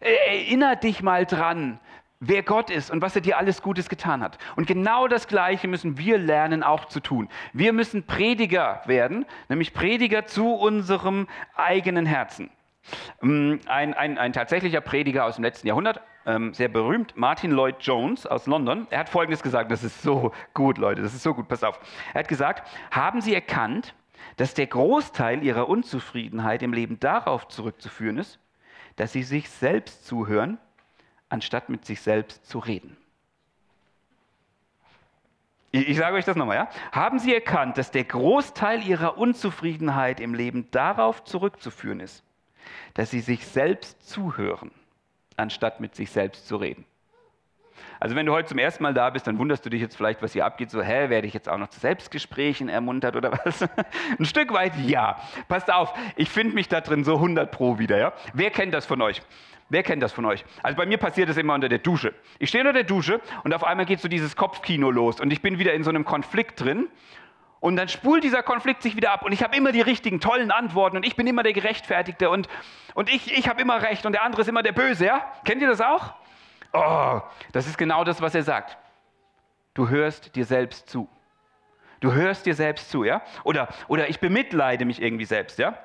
erinnere 0.00 0.76
dich 0.76 1.02
mal 1.02 1.24
dran, 1.26 1.80
wer 2.24 2.42
Gott 2.42 2.70
ist 2.70 2.90
und 2.90 3.02
was 3.02 3.16
er 3.16 3.20
dir 3.20 3.36
alles 3.36 3.62
Gutes 3.62 3.88
getan 3.88 4.22
hat. 4.22 4.38
Und 4.54 4.66
genau 4.66 5.08
das 5.08 5.26
Gleiche 5.26 5.66
müssen 5.66 5.98
wir 5.98 6.18
lernen 6.18 6.62
auch 6.62 6.84
zu 6.86 7.00
tun. 7.00 7.28
Wir 7.52 7.72
müssen 7.72 8.04
Prediger 8.04 8.80
werden, 8.86 9.26
nämlich 9.48 9.74
Prediger 9.74 10.24
zu 10.24 10.54
unserem 10.54 11.26
eigenen 11.56 12.06
Herzen. 12.06 12.50
Ähm, 13.22 13.60
ein, 13.66 13.94
ein, 13.94 14.18
ein 14.18 14.32
tatsächlicher 14.32 14.80
Prediger 14.80 15.24
aus 15.24 15.34
dem 15.34 15.44
letzten 15.44 15.66
Jahrhundert, 15.66 16.00
ähm, 16.24 16.54
sehr 16.54 16.68
berühmt, 16.68 17.16
Martin 17.16 17.50
Lloyd 17.50 17.76
Jones 17.80 18.26
aus 18.26 18.46
London, 18.46 18.86
er 18.90 19.00
hat 19.00 19.08
Folgendes 19.08 19.42
gesagt, 19.42 19.72
das 19.72 19.82
ist 19.82 20.02
so 20.02 20.32
gut, 20.54 20.78
Leute, 20.78 21.02
das 21.02 21.14
ist 21.14 21.24
so 21.24 21.34
gut, 21.34 21.48
pass 21.48 21.64
auf. 21.64 21.80
Er 22.14 22.20
hat 22.20 22.28
gesagt, 22.28 22.68
haben 22.92 23.20
Sie 23.20 23.34
erkannt, 23.34 23.94
dass 24.36 24.54
der 24.54 24.68
Großteil 24.68 25.42
Ihrer 25.42 25.68
Unzufriedenheit 25.68 26.62
im 26.62 26.72
Leben 26.72 27.00
darauf 27.00 27.48
zurückzuführen 27.48 28.18
ist, 28.18 28.38
dass 28.94 29.12
Sie 29.12 29.24
sich 29.24 29.50
selbst 29.50 30.06
zuhören, 30.06 30.58
anstatt 31.32 31.70
mit 31.70 31.86
sich 31.86 32.00
selbst 32.02 32.46
zu 32.46 32.58
reden. 32.58 32.96
Ich, 35.70 35.88
ich 35.88 35.96
sage 35.96 36.16
euch 36.16 36.26
das 36.26 36.36
nochmal, 36.36 36.56
ja? 36.56 36.68
Haben 36.92 37.18
Sie 37.18 37.34
erkannt, 37.34 37.78
dass 37.78 37.90
der 37.90 38.04
Großteil 38.04 38.86
Ihrer 38.86 39.16
Unzufriedenheit 39.16 40.20
im 40.20 40.34
Leben 40.34 40.70
darauf 40.70 41.24
zurückzuführen 41.24 42.00
ist, 42.00 42.22
dass 42.94 43.10
Sie 43.10 43.20
sich 43.20 43.46
selbst 43.46 44.06
zuhören, 44.06 44.70
anstatt 45.36 45.80
mit 45.80 45.94
sich 45.94 46.10
selbst 46.10 46.46
zu 46.46 46.56
reden? 46.56 46.84
Also 47.98 48.16
wenn 48.16 48.26
du 48.26 48.32
heute 48.32 48.48
zum 48.48 48.58
ersten 48.58 48.82
Mal 48.82 48.92
da 48.92 49.08
bist, 49.10 49.26
dann 49.26 49.38
wunderst 49.38 49.64
du 49.64 49.70
dich 49.70 49.80
jetzt 49.80 49.96
vielleicht, 49.96 50.20
was 50.22 50.32
hier 50.32 50.44
abgeht. 50.44 50.70
So, 50.70 50.82
hä, 50.82 51.08
werde 51.08 51.26
ich 51.26 51.34
jetzt 51.34 51.48
auch 51.48 51.56
noch 51.56 51.68
zu 51.68 51.78
Selbstgesprächen 51.78 52.68
ermuntert 52.68 53.14
oder 53.16 53.32
was? 53.32 53.62
Ein 54.18 54.24
Stück 54.24 54.52
weit 54.52 54.76
ja. 54.76 55.20
Passt 55.48 55.72
auf, 55.72 55.94
ich 56.16 56.28
finde 56.28 56.54
mich 56.56 56.68
da 56.68 56.80
drin 56.80 57.04
so 57.04 57.14
100 57.14 57.50
pro 57.50 57.78
wieder. 57.78 57.98
Ja? 57.98 58.12
Wer 58.34 58.50
kennt 58.50 58.74
das 58.74 58.86
von 58.86 59.00
euch? 59.00 59.22
Wer 59.72 59.82
kennt 59.82 60.02
das 60.02 60.12
von 60.12 60.26
euch? 60.26 60.44
Also 60.62 60.76
bei 60.76 60.84
mir 60.84 60.98
passiert 60.98 61.30
das 61.30 61.38
immer 61.38 61.54
unter 61.54 61.70
der 61.70 61.78
Dusche. 61.78 62.12
Ich 62.38 62.50
stehe 62.50 62.62
unter 62.62 62.74
der 62.74 62.84
Dusche 62.84 63.22
und 63.42 63.54
auf 63.54 63.64
einmal 63.64 63.86
geht 63.86 64.00
so 64.00 64.08
dieses 64.08 64.36
Kopfkino 64.36 64.90
los 64.90 65.18
und 65.18 65.32
ich 65.32 65.40
bin 65.40 65.58
wieder 65.58 65.72
in 65.72 65.82
so 65.82 65.88
einem 65.88 66.04
Konflikt 66.04 66.60
drin. 66.60 66.90
Und 67.58 67.76
dann 67.76 67.88
spult 67.88 68.22
dieser 68.22 68.42
Konflikt 68.42 68.82
sich 68.82 68.96
wieder 68.96 69.12
ab 69.12 69.22
und 69.24 69.32
ich 69.32 69.42
habe 69.42 69.56
immer 69.56 69.72
die 69.72 69.80
richtigen, 69.80 70.20
tollen 70.20 70.50
Antworten 70.50 70.98
und 70.98 71.06
ich 71.06 71.16
bin 71.16 71.26
immer 71.26 71.42
der 71.42 71.54
Gerechtfertigte 71.54 72.28
und, 72.28 72.48
und 72.92 73.08
ich, 73.08 73.32
ich 73.32 73.48
habe 73.48 73.62
immer 73.62 73.80
recht 73.80 74.04
und 74.04 74.12
der 74.12 74.24
andere 74.24 74.42
ist 74.42 74.48
immer 74.48 74.62
der 74.62 74.72
Böse, 74.72 75.06
ja? 75.06 75.32
Kennt 75.46 75.62
ihr 75.62 75.68
das 75.68 75.80
auch? 75.80 76.12
Oh, 76.74 77.22
das 77.52 77.66
ist 77.66 77.78
genau 77.78 78.04
das, 78.04 78.20
was 78.20 78.34
er 78.34 78.42
sagt. 78.42 78.76
Du 79.72 79.88
hörst 79.88 80.36
dir 80.36 80.44
selbst 80.44 80.90
zu. 80.90 81.08
Du 82.00 82.12
hörst 82.12 82.44
dir 82.44 82.54
selbst 82.54 82.90
zu, 82.90 83.04
ja? 83.04 83.22
Oder, 83.42 83.68
oder 83.88 84.10
ich 84.10 84.20
bemitleide 84.20 84.84
mich 84.84 85.00
irgendwie 85.00 85.24
selbst, 85.24 85.58
ja? 85.58 85.78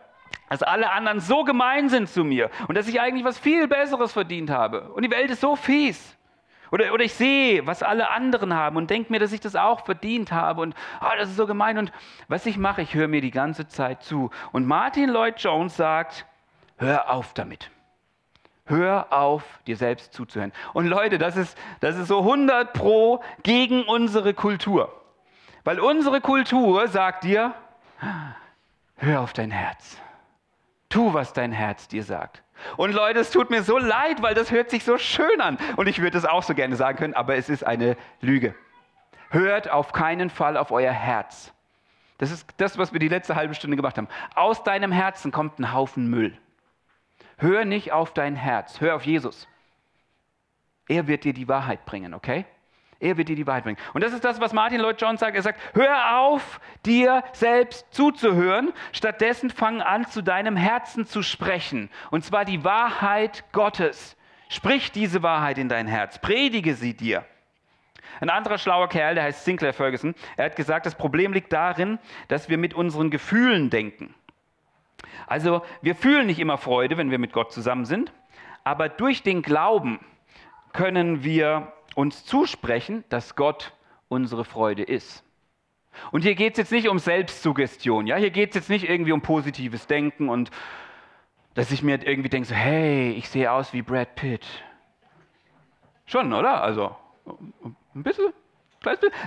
Dass 0.50 0.64
alle 0.64 0.92
anderen 0.92 1.20
so 1.20 1.44
gemein 1.44 1.90
sind 1.90 2.10
zu 2.10 2.24
mir 2.24 2.50
und 2.68 2.78
dass 2.78 2.88
ich 2.88 3.02
eigentlich 3.02 3.26
was 3.26 3.38
viel 3.38 3.68
Besseres 3.68 4.14
verdient 4.14 4.50
habe. 4.50 4.90
Und 4.94 5.04
die 5.04 5.12
Welt 5.12 5.30
ist 5.30 5.42
so 5.42 5.56
fies. 5.56 6.18
Oder, 6.72 6.94
oder 6.94 7.04
ich 7.04 7.14
sehe, 7.14 7.66
was 7.66 7.82
alle 7.82 8.10
anderen 8.10 8.54
haben 8.54 8.76
und 8.76 8.90
denke 8.90 9.12
mir, 9.12 9.20
dass 9.20 9.32
ich 9.32 9.40
das 9.40 9.56
auch 9.56 9.86
verdient 9.86 10.32
habe 10.32 10.62
und 10.62 10.76
oh, 11.02 11.12
das 11.18 11.30
ist 11.30 11.38
so 11.38 11.48
gemein. 11.48 11.78
Und 11.78 11.92
was 12.28 12.46
ich 12.46 12.58
mache, 12.58 12.82
ich 12.82 12.94
höre 12.94 13.08
mir 13.08 13.22
die 13.22 13.32
ganze 13.32 13.68
Zeit 13.68 14.04
zu. 14.04 14.32
Und 14.52 14.66
Martin 14.66 15.10
Lloyd 15.10 15.40
Jones 15.40 15.78
sagt, 15.78 16.26
hör 16.78 17.10
auf 17.10 17.34
damit. 17.34 17.72
Hör 18.66 19.14
auf, 19.14 19.44
dir 19.66 19.78
selbst 19.78 20.14
zuzuhören. 20.14 20.52
Und 20.74 20.88
Leute, 20.88 21.18
das 21.18 21.38
ist, 21.38 21.58
das 21.80 21.96
ist 21.96 22.10
so 22.10 22.20
100 22.20 22.74
pro 22.74 23.24
gegen 23.44 23.84
unsere 23.84 24.34
Kultur. 24.34 24.94
Weil 25.64 25.80
unsere 25.80 26.20
Kultur 26.20 26.90
sagt 26.90 27.24
dir, 27.24 27.54
hör 28.98 29.22
auf 29.22 29.32
dein 29.32 29.52
Herz. 29.52 30.02
Tu, 30.98 31.14
was 31.14 31.32
dein 31.32 31.52
Herz 31.52 31.88
dir 31.88 32.04
sagt. 32.04 32.42
Und 32.76 32.92
Leute, 32.92 33.20
es 33.20 33.30
tut 33.30 33.52
mir 33.52 33.62
so 33.62 33.78
leid, 33.78 34.24
weil 34.24 34.34
das 34.34 34.50
hört 34.50 34.72
sich 34.72 34.84
so 34.84 34.98
schön 34.98 35.42
an. 35.42 35.60
Und 35.76 35.86
ich 35.86 36.02
würde 36.02 36.18
es 36.18 36.26
auch 36.26 36.42
so 36.42 36.56
gerne 36.56 36.76
sagen 36.76 36.98
können, 36.98 37.14
aber 37.14 37.36
es 37.36 37.50
ist 37.50 37.64
eine 37.64 37.96
Lüge. 38.20 38.56
Hört 39.30 39.70
auf 39.70 39.92
keinen 39.92 40.32
Fall 40.32 40.58
auf 40.58 40.72
euer 40.72 40.92
Herz. 40.92 41.54
Das 42.18 42.32
ist 42.32 42.50
das, 42.58 42.80
was 42.80 42.94
wir 42.94 43.00
die 43.00 43.10
letzte 43.10 43.36
halbe 43.36 43.54
Stunde 43.54 43.78
gemacht 43.78 43.96
haben. 43.96 44.08
Aus 44.34 44.64
deinem 44.64 44.92
Herzen 44.92 45.32
kommt 45.32 45.60
ein 45.60 45.72
Haufen 45.72 46.08
Müll. 46.08 46.36
Hör 47.38 47.64
nicht 47.64 47.92
auf 47.92 48.12
dein 48.12 48.36
Herz, 48.36 48.82
hör 48.82 48.96
auf 48.96 49.06
Jesus. 49.06 49.48
Er 50.88 51.08
wird 51.08 51.26
dir 51.26 51.34
die 51.34 51.48
Wahrheit 51.48 51.86
bringen, 51.86 52.16
okay? 52.16 52.48
Er 53.00 53.18
wird 53.18 53.30
dir 53.30 53.36
die 53.36 53.46
Wahrheit 53.46 53.64
bringen. 53.64 53.78
Und 53.94 54.04
das 54.04 54.14
ist 54.14 54.24
das, 54.24 54.40
was 54.40 54.54
Martin 54.54 54.82
Lloyd 54.82 55.00
Jones 55.00 55.20
sagt. 55.20 55.36
Er 55.36 55.44
sagt, 55.44 55.60
hör 55.76 56.20
auf, 56.20 56.60
dir 56.86 57.24
selbst 57.34 57.86
zuzuhören. 57.94 58.74
Stattdessen 58.92 59.50
fang 59.50 59.82
an, 59.82 60.08
zu 60.08 60.24
deinem 60.24 60.56
Herzen 60.56 61.06
zu 61.06 61.22
sprechen. 61.22 61.90
Und 62.10 62.26
zwar 62.26 62.44
die 62.44 62.64
Wahrheit 62.64 63.44
Gottes. 63.52 64.18
Sprich 64.50 64.92
diese 64.92 65.22
Wahrheit 65.22 65.58
in 65.58 65.70
dein 65.70 65.88
Herz. 65.88 66.20
Predige 66.20 66.74
sie 66.74 66.96
dir. 66.96 67.26
Ein 68.20 68.30
anderer 68.30 68.58
schlauer 68.58 68.90
Kerl, 68.90 69.16
der 69.16 69.26
heißt 69.26 69.46
Sinclair 69.46 69.74
Ferguson, 69.74 70.16
er 70.38 70.46
hat 70.46 70.56
gesagt, 70.56 70.86
das 70.86 70.96
Problem 70.96 71.34
liegt 71.34 71.54
darin, 71.54 72.00
dass 72.30 72.50
wir 72.50 72.58
mit 72.58 72.74
unseren 72.74 73.12
Gefühlen 73.12 73.70
denken. 73.70 74.16
Also 75.28 75.62
wir 75.82 75.94
fühlen 75.94 76.26
nicht 76.26 76.40
immer 76.40 76.58
Freude, 76.58 76.98
wenn 76.98 77.12
wir 77.12 77.20
mit 77.20 77.34
Gott 77.34 77.52
zusammen 77.52 77.86
sind, 77.86 78.12
aber 78.64 78.90
durch 78.90 79.22
den 79.22 79.42
Glauben 79.44 80.00
können 80.74 81.24
wir 81.24 81.74
uns 81.98 82.24
zusprechen, 82.26 83.04
dass 83.10 83.36
Gott 83.36 83.74
unsere 84.08 84.46
Freude 84.46 84.84
ist. 84.84 85.24
Und 86.12 86.22
hier 86.22 86.36
geht 86.36 86.54
es 86.54 86.60
jetzt 86.60 86.72
nicht 86.72 86.90
um 86.90 87.00
Selbstsuggestion, 87.00 88.06
ja? 88.06 88.18
hier 88.18 88.30
geht 88.30 88.50
es 88.50 88.56
jetzt 88.56 88.70
nicht 88.70 88.88
irgendwie 88.88 89.14
um 89.14 89.22
positives 89.22 89.88
Denken 89.88 90.30
und 90.30 90.52
dass 91.56 91.72
ich 91.72 91.82
mir 91.82 92.06
irgendwie 92.06 92.30
denke, 92.30 92.48
so, 92.48 92.54
hey, 92.54 93.14
ich 93.14 93.28
sehe 93.30 93.52
aus 93.52 93.74
wie 93.74 93.82
Brad 93.82 94.14
Pitt. 94.14 94.46
Schon, 96.06 96.32
oder? 96.34 96.62
Also 96.62 96.96
ein 97.96 98.04
bisschen. 98.04 98.32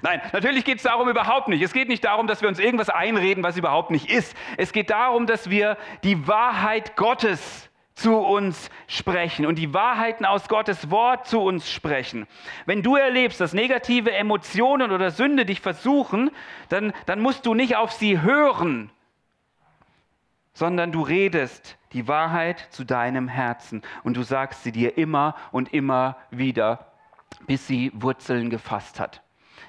Nein, 0.02 0.22
natürlich 0.32 0.64
geht 0.64 0.76
es 0.76 0.84
darum 0.84 1.08
überhaupt 1.08 1.48
nicht. 1.48 1.62
Es 1.62 1.72
geht 1.72 1.88
nicht 1.88 2.04
darum, 2.04 2.28
dass 2.28 2.40
wir 2.40 2.48
uns 2.48 2.60
irgendwas 2.60 2.88
einreden, 2.88 3.42
was 3.42 3.56
überhaupt 3.56 3.90
nicht 3.90 4.08
ist. 4.08 4.36
Es 4.56 4.72
geht 4.72 4.90
darum, 4.90 5.26
dass 5.26 5.50
wir 5.50 5.76
die 6.04 6.28
Wahrheit 6.28 6.94
Gottes 6.94 7.69
zu 8.00 8.16
uns 8.16 8.70
sprechen 8.86 9.44
und 9.44 9.56
die 9.56 9.74
Wahrheiten 9.74 10.24
aus 10.24 10.48
Gottes 10.48 10.90
Wort 10.90 11.26
zu 11.26 11.40
uns 11.40 11.70
sprechen. 11.70 12.26
Wenn 12.64 12.82
du 12.82 12.96
erlebst, 12.96 13.40
dass 13.40 13.52
negative 13.52 14.12
Emotionen 14.12 14.90
oder 14.90 15.10
Sünde 15.10 15.44
dich 15.44 15.60
versuchen, 15.60 16.30
dann, 16.70 16.92
dann 17.06 17.20
musst 17.20 17.44
du 17.44 17.54
nicht 17.54 17.76
auf 17.76 17.92
sie 17.92 18.22
hören, 18.22 18.90
sondern 20.54 20.92
du 20.92 21.02
redest 21.02 21.76
die 21.92 22.08
Wahrheit 22.08 22.68
zu 22.70 22.84
deinem 22.84 23.28
Herzen 23.28 23.82
und 24.02 24.16
du 24.16 24.22
sagst 24.22 24.64
sie 24.64 24.72
dir 24.72 24.96
immer 24.96 25.34
und 25.52 25.74
immer 25.74 26.16
wieder, 26.30 26.92
bis 27.46 27.66
sie 27.66 27.92
Wurzeln 27.94 28.48
gefasst 28.48 28.98
hat. 28.98 29.22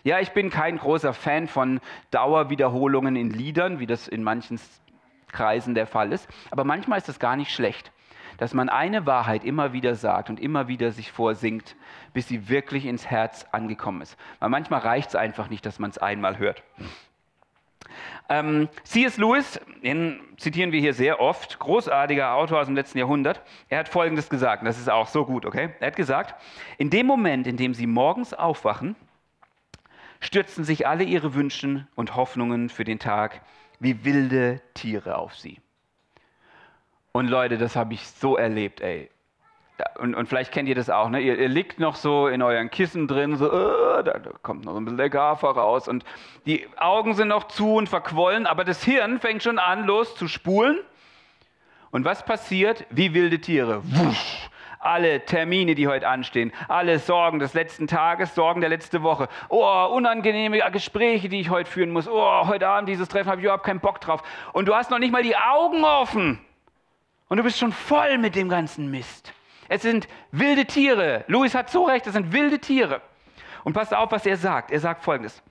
Ja, 0.04 0.20
ich 0.20 0.32
bin 0.32 0.50
kein 0.50 0.78
großer 0.78 1.14
Fan 1.14 1.48
von 1.48 1.80
Dauerwiederholungen 2.12 3.16
in 3.16 3.30
Liedern, 3.30 3.80
wie 3.80 3.88
das 3.88 4.08
in 4.08 4.24
manchen 4.24 4.60
Kreisen 5.32 5.76
der 5.76 5.86
Fall 5.86 6.14
ist, 6.14 6.28
aber 6.50 6.64
manchmal 6.64 6.98
ist 6.98 7.10
das 7.10 7.20
gar 7.20 7.36
nicht 7.36 7.52
schlecht 7.52 7.92
dass 8.42 8.56
man 8.56 8.70
eine 8.70 9.06
Wahrheit 9.06 9.44
immer 9.44 9.72
wieder 9.72 9.94
sagt 9.94 10.32
und 10.32 10.40
immer 10.40 10.68
wieder 10.68 10.92
sich 10.92 11.12
vorsingt, 11.12 11.76
bis 12.12 12.28
sie 12.28 12.50
wirklich 12.50 12.88
ins 12.88 13.06
Herz 13.06 13.46
angekommen 13.52 14.02
ist. 14.02 14.18
Weil 14.40 14.50
manchmal 14.50 14.80
reicht 14.80 15.10
es 15.10 15.16
einfach 15.16 15.48
nicht, 15.48 15.64
dass 15.64 15.78
man 15.78 15.92
es 15.92 16.00
einmal 16.00 16.40
hört. 16.40 16.64
Ähm, 18.30 18.68
C.S. 18.84 19.18
Lewis, 19.18 19.62
den 19.84 20.20
zitieren 20.38 20.72
wir 20.72 20.80
hier 20.80 20.96
sehr 20.96 21.20
oft, 21.20 21.60
großartiger 21.60 22.34
Autor 22.34 22.62
aus 22.62 22.66
dem 22.66 22.74
letzten 22.74 22.98
Jahrhundert, 22.98 23.44
er 23.70 23.78
hat 23.78 23.90
Folgendes 23.90 24.28
gesagt, 24.28 24.64
und 24.64 24.66
das 24.66 24.80
ist 24.80 24.90
auch 24.90 25.08
so 25.08 25.24
gut, 25.24 25.46
okay? 25.46 25.76
Er 25.80 25.88
hat 25.88 25.96
gesagt, 25.96 26.34
in 26.80 26.90
dem 26.90 27.06
Moment, 27.06 27.46
in 27.46 27.58
dem 27.58 27.76
Sie 27.76 27.86
morgens 27.86 28.34
aufwachen, 28.34 28.96
stürzen 30.20 30.64
sich 30.64 30.88
alle 30.88 31.04
Ihre 31.04 31.36
Wünsche 31.36 31.86
und 31.94 32.16
Hoffnungen 32.16 32.70
für 32.70 32.86
den 32.86 32.98
Tag 32.98 33.44
wie 33.80 34.04
wilde 34.04 34.62
Tiere 34.74 35.20
auf 35.20 35.36
Sie. 35.36 35.60
Und 37.14 37.30
Leute, 37.30 37.58
das 37.58 37.76
habe 37.76 37.94
ich 37.94 38.08
so 38.08 38.38
erlebt, 38.38 38.82
ey. 38.82 39.10
Und, 39.98 40.14
und, 40.14 40.28
vielleicht 40.28 40.52
kennt 40.52 40.70
ihr 40.70 40.76
das 40.76 40.90
auch, 40.90 41.10
ne? 41.10 41.20
Ihr, 41.20 41.40
ihr, 41.40 41.50
liegt 41.50 41.80
noch 41.80 41.96
so 41.96 42.28
in 42.28 42.42
euren 42.44 42.70
Kissen 42.70 43.08
drin, 43.08 43.36
so, 43.36 43.52
uh, 43.52 44.04
da, 44.04 44.20
kommt 44.44 44.64
noch 44.64 44.76
ein 44.76 44.86
bisschen 44.86 44.98
der 44.98 45.10
Gafer 45.10 45.50
raus 45.50 45.88
und 45.88 46.04
die 46.46 46.68
Augen 46.78 47.16
sind 47.16 47.30
noch 47.30 47.46
zu 47.46 47.76
und 47.76 47.90
verquollen, 47.90 48.46
aber 48.46 48.64
das 48.64 48.84
Hirn 48.84 49.20
fängt 49.20 49.42
schon 49.42 49.58
an, 49.58 49.86
los 49.86 50.16
zu 50.16 50.28
spulen. 50.28 50.78
Und 51.90 52.06
was 52.06 52.24
passiert? 52.24 52.86
Wie 52.92 53.14
wilde 53.14 53.40
Tiere. 53.42 53.82
Wusch. 53.84 54.50
Alle 54.80 55.26
Termine, 55.26 55.76
die 55.76 55.88
heute 55.88 56.08
anstehen, 56.08 56.52
alle 56.68 56.98
Sorgen 57.00 57.40
des 57.40 57.54
letzten 57.54 57.88
Tages, 57.88 58.34
Sorgen 58.34 58.62
der 58.62 58.70
letzten 58.70 59.04
Woche. 59.04 59.28
Oh, 59.50 59.88
unangenehme 59.94 60.60
Gespräche, 60.72 61.28
die 61.28 61.40
ich 61.40 61.50
heute 61.50 61.70
führen 61.70 61.92
muss. 61.92 62.08
Oh, 62.08 62.48
heute 62.48 62.68
Abend 62.68 62.88
dieses 62.90 63.08
Treffen 63.08 63.30
habe 63.30 63.42
ich 63.42 63.46
überhaupt 63.46 63.66
keinen 63.66 63.80
Bock 63.80 64.00
drauf. 64.00 64.24
Und 64.54 64.68
du 64.68 64.76
hast 64.76 64.90
noch 64.90 65.00
nicht 65.00 65.12
mal 65.12 65.24
die 65.24 65.36
Augen 65.36 65.84
offen 65.84 66.40
und 67.32 67.38
du 67.38 67.44
bist 67.44 67.58
schon 67.58 67.72
voll 67.72 68.18
mit 68.18 68.36
dem 68.36 68.50
ganzen 68.50 68.92
Mist. 68.92 69.32
Es 69.70 69.84
sind 69.84 70.10
wilde 70.34 70.66
Tiere. 70.66 71.24
Louis 71.28 71.56
hat 71.56 71.70
so 71.70 71.86
recht, 71.86 72.06
es 72.06 72.12
sind 72.12 72.34
wilde 72.34 72.60
Tiere. 72.60 73.02
Und 73.64 73.72
passt 73.72 73.94
auf, 73.94 74.12
was 74.12 74.26
er 74.26 74.36
sagt. 74.36 74.70
Er 74.70 74.82
sagt 74.82 75.02
folgendes. 75.02 75.42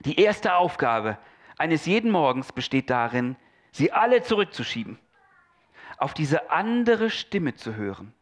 Die 0.00 0.18
erste 0.18 0.56
Aufgabe 0.56 1.16
eines 1.56 1.86
jeden 1.86 2.10
Morgens 2.10 2.50
besteht 2.50 2.90
darin, 2.90 3.36
sie 3.70 3.92
alle 3.92 4.24
zurückzuschieben, 4.24 4.98
auf 5.98 6.14
diese 6.14 6.50
andere 6.50 7.10
Stimme 7.10 7.54
zu 7.54 7.76
hören 7.76 8.12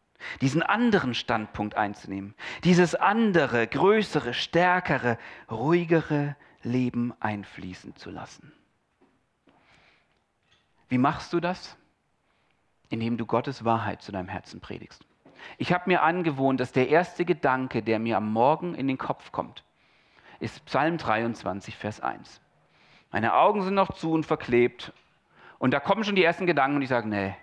diesen 0.41 0.62
anderen 0.62 1.14
Standpunkt 1.14 1.77
einzunehmen, 1.77 2.35
dieses 2.64 2.95
andere, 2.95 3.66
größere, 3.66 4.35
stärkere, 4.35 5.18
ruhigere 5.51 6.37
Leben 6.62 7.14
einfließen 7.20 7.97
zu 7.97 8.11
lassen. 8.11 8.53
Wie 10.89 10.99
machst 10.99 11.33
du 11.33 11.41
das? 11.41 11.77
Indem 12.89 13.16
du 13.16 13.26
Gottes 13.26 13.64
Wahrheit 13.64 14.03
zu 14.03 14.12
deinem 14.12 14.28
Herzen 14.28 14.61
predigst. 14.61 15.05
Ich 15.59 15.72
habe 15.72 15.84
mir 15.87 16.03
angewohnt, 16.03 16.61
dass 16.61 16.72
der 16.72 16.89
erste 16.89 17.24
Gedanke, 17.24 17.82
der 17.82 17.99
mir 17.99 18.16
am 18.16 18.32
Morgen 18.32 18.74
in 18.74 18.89
den 18.89 18.99
Kopf 18.99 19.32
kommt, 19.32 19.64
ist 20.41 20.64
Psalm 20.66 20.99
23, 20.99 21.76
Vers 21.76 22.01
1. 22.01 22.41
Meine 23.11 23.34
Augen 23.34 23.62
sind 23.62 23.74
noch 23.74 23.93
zu 23.93 24.12
und 24.12 24.26
verklebt. 24.26 24.93
Und 25.59 25.72
da 25.72 25.80
kommen 25.80 26.05
schon 26.05 26.16
die 26.16 26.24
ersten 26.24 26.47
Gedanken 26.47 26.76
und 26.76 26.82
ich 26.82 26.89
sage, 26.89 27.09
nee, 27.09 27.34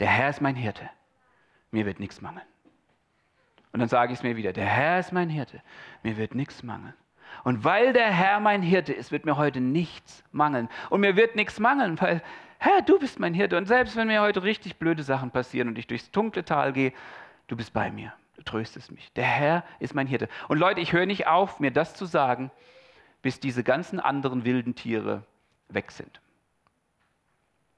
der 0.00 0.08
Herr 0.08 0.28
ist 0.28 0.40
mein 0.40 0.54
Hirte. 0.54 0.88
Mir 1.70 1.86
wird 1.86 2.00
nichts 2.00 2.20
mangeln. 2.20 2.46
Und 3.72 3.80
dann 3.80 3.88
sage 3.88 4.12
ich 4.12 4.18
es 4.18 4.22
mir 4.22 4.36
wieder, 4.36 4.52
der 4.52 4.66
Herr 4.66 4.98
ist 4.98 5.12
mein 5.12 5.28
Hirte. 5.28 5.62
Mir 6.02 6.16
wird 6.16 6.34
nichts 6.34 6.62
mangeln. 6.62 6.94
Und 7.44 7.64
weil 7.64 7.92
der 7.92 8.10
Herr 8.10 8.40
mein 8.40 8.62
Hirte 8.62 8.92
ist, 8.92 9.12
wird 9.12 9.24
mir 9.24 9.36
heute 9.36 9.60
nichts 9.60 10.24
mangeln. 10.32 10.68
Und 10.90 11.00
mir 11.00 11.16
wird 11.16 11.36
nichts 11.36 11.60
mangeln, 11.60 12.00
weil, 12.00 12.22
Herr, 12.58 12.82
du 12.82 12.98
bist 12.98 13.18
mein 13.20 13.34
Hirte. 13.34 13.56
Und 13.56 13.66
selbst 13.66 13.96
wenn 13.96 14.08
mir 14.08 14.20
heute 14.20 14.42
richtig 14.42 14.76
blöde 14.76 15.02
Sachen 15.02 15.30
passieren 15.30 15.68
und 15.68 15.78
ich 15.78 15.86
durchs 15.86 16.10
dunkle 16.10 16.44
Tal 16.44 16.72
gehe, 16.72 16.92
du 17.46 17.56
bist 17.56 17.72
bei 17.72 17.90
mir. 17.90 18.12
Du 18.36 18.42
tröstest 18.42 18.92
mich. 18.92 19.12
Der 19.14 19.24
Herr 19.24 19.64
ist 19.78 19.94
mein 19.94 20.06
Hirte. 20.06 20.28
Und 20.48 20.58
Leute, 20.58 20.80
ich 20.80 20.92
höre 20.92 21.06
nicht 21.06 21.26
auf, 21.26 21.60
mir 21.60 21.70
das 21.70 21.94
zu 21.94 22.04
sagen, 22.04 22.50
bis 23.22 23.40
diese 23.40 23.64
ganzen 23.64 24.00
anderen 24.00 24.44
wilden 24.44 24.74
Tiere 24.74 25.24
weg 25.68 25.90
sind. 25.90 26.20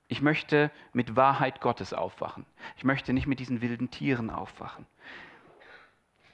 Ich 0.09 0.20
möchte 0.22 0.70
mit 0.93 1.14
Wahrheit 1.14 1.61
Gottes 1.61 1.95
aufwachen. 1.95 2.45
Ich 2.76 2.85
möchte 2.85 3.12
nicht 3.12 3.26
mit 3.26 3.39
diesen 3.39 3.61
wilden 3.61 3.91
Tieren 3.91 4.28
aufwachen. 4.28 4.87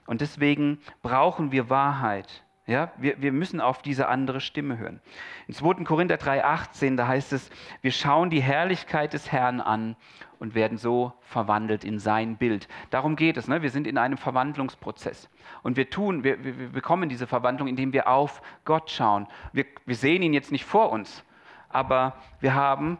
Und 0.06 0.20
deswegen 0.22 0.80
brauchen 1.02 1.52
wir 1.52 1.68
Wahrheit. 1.68 2.42
Ja, 2.68 2.90
wir, 2.96 3.22
wir 3.22 3.30
müssen 3.30 3.60
auf 3.60 3.80
diese 3.80 4.08
andere 4.08 4.40
Stimme 4.40 4.76
hören. 4.76 5.00
In 5.46 5.54
2. 5.54 5.84
Korinther 5.84 6.16
3,18, 6.16 6.96
da 6.96 7.06
heißt 7.06 7.32
es, 7.32 7.48
wir 7.80 7.92
schauen 7.92 8.28
die 8.28 8.42
Herrlichkeit 8.42 9.12
des 9.12 9.30
Herrn 9.30 9.60
an 9.60 9.94
und 10.40 10.56
werden 10.56 10.76
so 10.76 11.12
verwandelt 11.20 11.84
in 11.84 12.00
sein 12.00 12.36
Bild. 12.36 12.66
Darum 12.90 13.14
geht 13.14 13.36
es. 13.36 13.46
Ne? 13.46 13.62
Wir 13.62 13.70
sind 13.70 13.86
in 13.86 13.98
einem 13.98 14.18
Verwandlungsprozess. 14.18 15.30
Und 15.62 15.76
wir 15.76 15.90
tun, 15.90 16.24
wir, 16.24 16.42
wir 16.42 16.70
bekommen 16.70 17.08
diese 17.08 17.28
Verwandlung, 17.28 17.68
indem 17.68 17.92
wir 17.92 18.08
auf 18.08 18.42
Gott 18.64 18.90
schauen. 18.90 19.28
Wir, 19.52 19.66
wir 19.84 19.94
sehen 19.94 20.22
ihn 20.22 20.34
jetzt 20.34 20.50
nicht 20.50 20.64
vor 20.64 20.90
uns, 20.90 21.24
aber 21.68 22.16
wir 22.40 22.54
haben, 22.54 22.98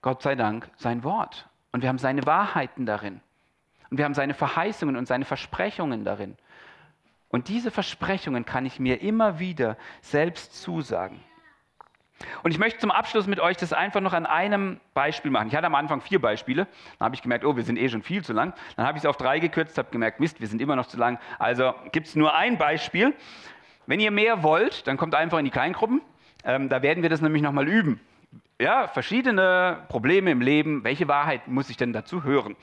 Gott 0.00 0.22
sei 0.22 0.36
Dank, 0.36 0.70
sein 0.76 1.02
Wort. 1.02 1.48
Und 1.72 1.82
wir 1.82 1.88
haben 1.88 1.98
seine 1.98 2.24
Wahrheiten 2.24 2.86
darin. 2.86 3.20
Und 3.90 3.98
wir 3.98 4.04
haben 4.04 4.14
seine 4.14 4.34
Verheißungen 4.34 4.96
und 4.96 5.06
seine 5.06 5.24
Versprechungen 5.24 6.04
darin. 6.04 6.36
Und 7.32 7.48
diese 7.48 7.70
Versprechungen 7.70 8.44
kann 8.44 8.66
ich 8.66 8.78
mir 8.78 9.00
immer 9.00 9.38
wieder 9.38 9.78
selbst 10.02 10.62
zusagen. 10.62 11.18
Und 12.42 12.50
ich 12.52 12.58
möchte 12.58 12.78
zum 12.78 12.90
Abschluss 12.90 13.26
mit 13.26 13.40
euch 13.40 13.56
das 13.56 13.72
einfach 13.72 14.00
noch 14.00 14.12
an 14.12 14.26
einem 14.26 14.78
Beispiel 14.94 15.30
machen. 15.30 15.48
Ich 15.48 15.56
hatte 15.56 15.66
am 15.66 15.74
Anfang 15.74 16.02
vier 16.02 16.20
Beispiele. 16.20 16.66
Dann 16.98 17.06
habe 17.06 17.14
ich 17.14 17.22
gemerkt, 17.22 17.44
oh, 17.44 17.56
wir 17.56 17.64
sind 17.64 17.78
eh 17.78 17.88
schon 17.88 18.02
viel 18.02 18.22
zu 18.22 18.34
lang. 18.34 18.52
Dann 18.76 18.86
habe 18.86 18.98
ich 18.98 19.04
es 19.04 19.08
auf 19.08 19.16
drei 19.16 19.38
gekürzt, 19.38 19.78
habe 19.78 19.90
gemerkt, 19.90 20.20
Mist, 20.20 20.40
wir 20.40 20.46
sind 20.46 20.60
immer 20.60 20.76
noch 20.76 20.86
zu 20.86 20.98
lang. 20.98 21.18
Also 21.38 21.74
gibt 21.90 22.06
es 22.06 22.14
nur 22.14 22.34
ein 22.34 22.58
Beispiel. 22.58 23.14
Wenn 23.86 23.98
ihr 23.98 24.10
mehr 24.10 24.42
wollt, 24.42 24.86
dann 24.86 24.98
kommt 24.98 25.14
einfach 25.14 25.38
in 25.38 25.46
die 25.46 25.50
Kleingruppen. 25.50 26.02
Ähm, 26.44 26.68
da 26.68 26.82
werden 26.82 27.02
wir 27.02 27.08
das 27.08 27.22
nämlich 27.22 27.42
nochmal 27.42 27.66
üben. 27.66 27.98
Ja, 28.60 28.86
verschiedene 28.86 29.84
Probleme 29.88 30.30
im 30.30 30.40
Leben. 30.40 30.84
Welche 30.84 31.08
Wahrheit 31.08 31.48
muss 31.48 31.68
ich 31.68 31.76
denn 31.76 31.92
dazu 31.92 32.22
hören? 32.22 32.56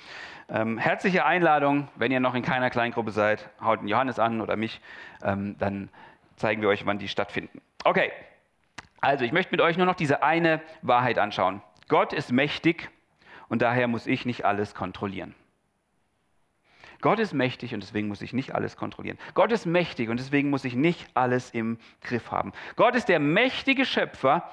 Ähm, 0.47 0.77
herzliche 0.77 1.25
Einladung, 1.25 1.89
wenn 1.95 2.11
ihr 2.11 2.19
noch 2.19 2.35
in 2.35 2.41
keiner 2.41 2.69
Kleingruppe 2.69 3.11
seid, 3.11 3.49
haut 3.61 3.81
den 3.81 3.87
Johannes 3.87 4.17
an 4.17 4.41
oder 4.41 4.55
mich, 4.55 4.81
ähm, 5.23 5.57
dann 5.59 5.89
zeigen 6.37 6.61
wir 6.61 6.69
euch, 6.69 6.85
wann 6.85 6.99
die 6.99 7.07
stattfinden. 7.07 7.61
Okay, 7.83 8.11
also 9.01 9.25
ich 9.25 9.31
möchte 9.31 9.51
mit 9.51 9.61
euch 9.61 9.77
nur 9.77 9.85
noch 9.85 9.95
diese 9.95 10.23
eine 10.23 10.61
Wahrheit 10.81 11.19
anschauen. 11.19 11.61
Gott 11.87 12.13
ist 12.13 12.31
mächtig 12.31 12.89
und 13.47 13.61
daher 13.61 13.87
muss 13.87 14.07
ich 14.07 14.25
nicht 14.25 14.45
alles 14.45 14.73
kontrollieren. 14.73 15.35
Gott 17.01 17.19
ist 17.19 17.33
mächtig 17.33 17.73
und 17.73 17.81
deswegen 17.81 18.07
muss 18.07 18.21
ich 18.21 18.33
nicht 18.33 18.55
alles 18.55 18.75
kontrollieren. 18.75 19.17
Gott 19.33 19.51
ist 19.51 19.65
mächtig 19.65 20.09
und 20.09 20.19
deswegen 20.19 20.49
muss 20.49 20.65
ich 20.65 20.75
nicht 20.75 21.07
alles 21.13 21.51
im 21.51 21.77
Griff 22.01 22.31
haben. 22.31 22.51
Gott 22.75 22.95
ist 22.95 23.07
der 23.07 23.19
mächtige 23.19 23.85
Schöpfer 23.85 24.49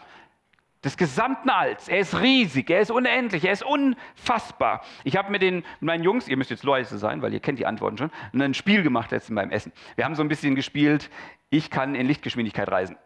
des 0.86 0.96
gesamten 0.96 1.50
Alls. 1.50 1.88
Er 1.88 1.98
ist 1.98 2.18
riesig, 2.20 2.70
er 2.70 2.80
ist 2.80 2.92
unendlich, 2.92 3.44
er 3.44 3.52
ist 3.52 3.64
unfassbar. 3.64 4.82
Ich 5.02 5.16
habe 5.16 5.32
mit, 5.32 5.42
den, 5.42 5.64
meinen 5.80 6.04
Jungs, 6.04 6.28
ihr 6.28 6.36
müsst 6.36 6.50
jetzt 6.50 6.62
leise 6.62 6.96
sein, 6.96 7.22
weil 7.22 7.34
ihr 7.34 7.40
kennt 7.40 7.58
die 7.58 7.66
Antworten 7.66 7.98
schon, 7.98 8.10
ein 8.32 8.54
Spiel 8.54 8.84
gemacht 8.84 9.10
letztens 9.10 9.34
beim 9.34 9.50
Essen. 9.50 9.72
Wir 9.96 10.04
haben 10.04 10.14
so 10.14 10.22
ein 10.22 10.28
bisschen 10.28 10.54
gespielt, 10.54 11.10
ich 11.50 11.70
kann 11.70 11.96
in 11.96 12.06
Lichtgeschwindigkeit 12.06 12.70
reisen. 12.70 12.96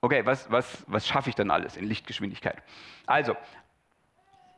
Okay, 0.00 0.24
was, 0.24 0.50
was, 0.50 0.84
was 0.88 1.06
schaffe 1.06 1.28
ich 1.28 1.34
dann 1.34 1.50
alles 1.50 1.76
in 1.76 1.84
Lichtgeschwindigkeit? 1.84 2.62
Also, 3.06 3.36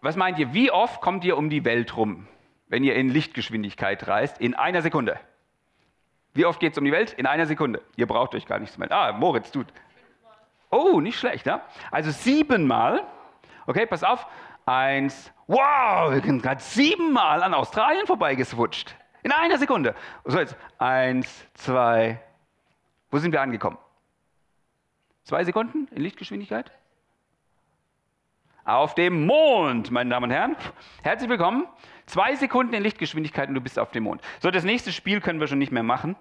was 0.01 0.15
meint 0.15 0.39
ihr, 0.39 0.55
wie 0.55 0.71
oft 0.71 1.01
kommt 1.01 1.25
ihr 1.25 1.37
um 1.37 1.51
die 1.51 1.65
Welt 1.65 1.97
rum, 1.97 2.29
wenn 2.69 2.85
ihr 2.85 2.95
in 2.95 3.09
Lichtgeschwindigkeit 3.09 4.07
reist? 4.07 4.41
In 4.41 4.55
einer 4.55 4.81
Sekunde. 4.81 5.19
Wie 6.35 6.47
oft 6.47 6.61
geht 6.61 6.73
es 6.73 6.79
um 6.79 6.85
die 6.85 6.93
Welt? 6.93 7.15
In 7.15 7.27
einer 7.27 7.47
Sekunde. 7.47 7.83
Ihr 7.97 8.07
braucht 8.07 8.35
euch 8.37 8.47
gar 8.47 8.61
nichts 8.61 8.79
melden. 8.79 8.95
Ah, 8.95 9.13
Moritz 9.13 9.51
tut. 9.51 9.67
Oh, 10.71 11.01
nicht 11.01 11.19
schlecht, 11.19 11.47
ja? 11.47 11.63
Also 11.91 12.11
siebenmal. 12.11 13.05
Okay, 13.67 13.87
pass 13.87 14.05
auf. 14.05 14.27
Eins. 14.67 15.33
Wow, 15.47 16.13
wir 16.13 16.23
sind 16.23 16.43
gerade 16.43 16.61
siebenmal 16.61 17.43
an 17.43 17.55
Australien 17.55 18.07
vorbeigeswutscht. 18.07 18.95
In 19.23 19.33
einer 19.33 19.59
Sekunde. 19.59 19.95
So, 20.25 20.39
jetzt. 20.39 20.57
Eins, 20.79 21.45
zwei. 21.55 22.21
Wo 23.11 23.19
sind 23.19 23.33
wir 23.33 23.43
angekommen? 23.43 23.79
Zwei 25.25 25.45
Sekunden 25.45 25.89
in 25.89 26.03
Lichtgeschwindigkeit? 26.03 26.71
Auf 28.65 28.95
dem 28.95 29.27
Mond, 29.27 29.91
meine 29.91 30.11
Damen 30.11 30.25
und 30.25 30.31
Herren. 30.31 30.57
Herzlich 31.03 31.29
willkommen. 31.29 31.67
Zwei 32.07 32.37
Sekunden 32.37 32.73
in 32.75 32.83
Lichtgeschwindigkeit 32.83 33.49
und 33.49 33.55
du 33.57 33.61
bist 33.61 33.79
auf 33.79 33.91
dem 33.91 34.05
Mond. 34.05 34.23
So, 34.39 34.51
das 34.51 34.65
nächste 34.65 34.93
Spiel 34.93 35.21
können 35.21 35.41
wir 35.41 35.49
schon 35.49 35.59
nicht 35.59 35.73
mehr 35.73 35.83
machen. 35.83 36.17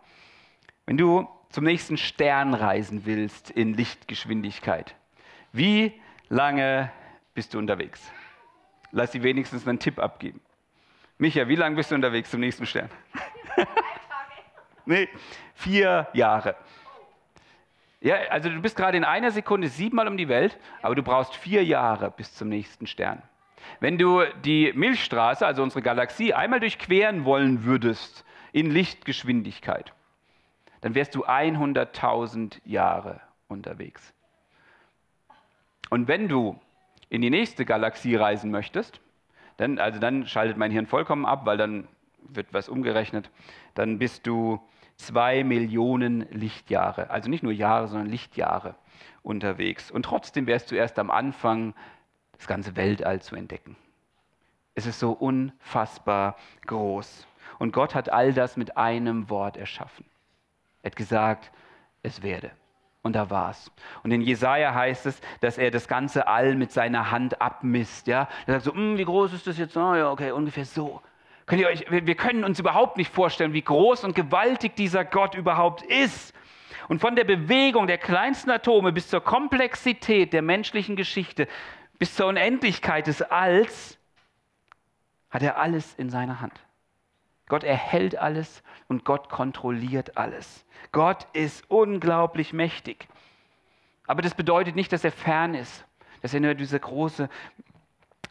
Wenn 0.86 0.98
du 0.98 1.28
zum 1.50 1.64
nächsten 1.64 1.98
Stern 1.98 2.54
reisen 2.54 3.06
willst 3.06 3.50
in 3.50 3.74
Lichtgeschwindigkeit, 3.74 4.96
wie 5.52 6.00
lange 6.30 6.92
bist 7.34 7.54
du 7.54 7.58
unterwegs? 7.58 8.12
Lass 8.92 9.12
sie 9.12 9.24
wenigstens 9.24 9.68
einen 9.68 9.80
Tipp 9.80 10.00
abgeben. 10.00 10.42
Micha, 11.18 11.48
wie 11.48 11.56
lange 11.56 11.76
bist 11.76 11.92
du 11.92 11.96
unterwegs 11.96 12.32
zum 12.32 12.40
nächsten 12.40 12.66
Stern? 12.66 12.90
nee, 14.86 15.10
vier 15.54 16.08
Jahre. 16.14 16.56
Ja, 18.02 18.16
also 18.30 18.50
du 18.50 18.62
bist 18.62 18.78
gerade 18.78 18.98
in 18.98 19.04
einer 19.04 19.32
Sekunde 19.32 19.68
siebenmal 19.68 20.08
um 20.08 20.16
die 20.16 20.30
Welt, 20.30 20.58
aber 20.82 20.96
du 20.96 21.04
brauchst 21.04 21.36
vier 21.36 21.64
Jahre 21.66 22.12
bis 22.12 22.34
zum 22.34 22.48
nächsten 22.48 22.88
Stern. 22.88 23.22
Wenn 23.82 23.98
du 23.98 24.24
die 24.46 24.72
Milchstraße, 24.74 25.46
also 25.46 25.62
unsere 25.64 25.82
Galaxie, 25.82 26.34
einmal 26.34 26.62
durchqueren 26.62 27.26
wollen 27.26 27.66
würdest 27.66 28.24
in 28.54 28.72
Lichtgeschwindigkeit, 28.72 29.94
dann 30.82 30.96
wärst 30.96 31.16
du 31.16 31.26
100.000 31.26 32.60
Jahre 32.66 33.22
unterwegs. 33.48 34.14
Und 35.90 36.08
wenn 36.08 36.28
du 36.28 36.60
in 37.10 37.22
die 37.22 37.30
nächste 37.30 37.66
Galaxie 37.66 38.16
reisen 38.16 38.52
möchtest, 38.52 39.02
dann, 39.58 39.80
also 39.80 40.00
dann 40.00 40.28
schaltet 40.28 40.58
mein 40.58 40.72
Hirn 40.72 40.86
vollkommen 40.86 41.26
ab, 41.26 41.46
weil 41.46 41.58
dann 41.58 41.88
wird 42.22 42.54
was 42.54 42.70
umgerechnet, 42.70 43.30
dann 43.74 43.98
bist 43.98 44.28
du 44.28 44.62
zwei 44.96 45.44
Millionen 45.44 46.30
Lichtjahre, 46.32 47.10
also 47.10 47.30
nicht 47.30 47.44
nur 47.44 47.52
Jahre, 47.52 47.88
sondern 47.88 48.10
Lichtjahre 48.10 48.76
unterwegs. 49.24 49.90
Und 49.90 50.04
trotzdem 50.04 50.48
wärst 50.48 50.72
du 50.72 50.76
erst 50.76 51.00
am 51.00 51.10
Anfang, 51.10 51.74
das 52.34 52.48
ganze 52.48 52.76
Weltall 52.76 53.22
zu 53.22 53.36
entdecken. 53.36 53.76
Es 54.76 54.86
ist 54.86 55.00
so 55.00 55.12
unfassbar 55.12 56.38
groß. 56.68 57.28
Und 57.58 57.74
Gott 57.74 57.96
hat 57.96 58.10
all 58.10 58.34
das 58.34 58.56
mit 58.56 58.78
einem 58.78 59.30
Wort 59.30 59.58
erschaffen. 59.58 60.06
Er 60.82 60.92
hat 60.92 60.96
gesagt, 60.96 61.52
es 62.04 62.22
werde. 62.24 62.52
Und 63.02 63.16
da 63.16 63.30
war 63.30 63.52
es. 63.52 63.72
Und 64.04 64.12
in 64.12 64.22
Jesaja 64.22 64.74
heißt 64.74 65.06
es, 65.06 65.22
dass 65.40 65.58
er 65.58 65.72
das 65.72 65.88
ganze 65.88 66.28
All 66.28 66.56
mit 66.56 66.72
seiner 66.72 67.12
Hand 67.12 67.42
abmisst. 67.42 68.08
Ja? 68.08 68.28
Er 68.46 68.56
sagt 68.56 68.66
so, 68.66 68.74
hm, 68.74 68.98
wie 68.98 69.06
groß 69.06 69.34
ist 69.34 69.48
das 69.48 69.58
jetzt? 69.58 69.76
Oh, 69.78 69.96
ja, 69.96 70.12
okay, 70.12 70.32
ungefähr 70.32 70.66
so. 70.66 71.02
Könnt 71.46 71.62
ihr 71.62 71.68
euch, 71.68 71.86
wir 71.90 72.16
können 72.16 72.44
uns 72.44 72.60
überhaupt 72.60 72.98
nicht 72.98 73.12
vorstellen, 73.12 73.54
wie 73.54 73.62
groß 73.62 74.04
und 74.04 74.16
gewaltig 74.16 74.76
dieser 74.76 75.06
Gott 75.06 75.34
überhaupt 75.34 75.82
ist. 75.82 76.36
Und 76.90 77.00
von 77.00 77.16
der 77.16 77.24
Bewegung 77.24 77.88
der 77.88 77.98
kleinsten 77.98 78.52
Atome 78.52 78.92
bis 78.92 79.08
zur 79.08 79.22
Komplexität 79.22 80.34
der 80.34 80.42
menschlichen 80.42 80.96
Geschichte, 80.96 81.48
bis 81.98 82.16
zur 82.16 82.28
Unendlichkeit 82.28 83.08
des 83.08 83.22
Alls, 83.22 83.98
hat 85.30 85.42
er 85.42 85.58
alles 85.58 85.96
in 85.96 86.10
seiner 86.10 86.42
Hand. 86.42 86.60
Gott 87.50 87.64
erhält 87.66 88.18
alles 88.18 88.64
und 88.88 89.04
Gott 89.04 89.30
kontrolliert 89.30 90.18
alles. 90.18 90.66
Gott 90.92 91.28
ist 91.34 91.70
unglaublich 91.70 92.54
mächtig. 92.54 93.08
Aber 94.08 94.22
das 94.22 94.34
bedeutet 94.34 94.76
nicht, 94.76 94.94
dass 94.94 95.04
er 95.04 95.12
fern 95.12 95.54
ist, 95.54 95.86
dass 96.22 96.34
er 96.34 96.40
nur 96.40 96.54
diese 96.54 96.80
große 96.80 97.30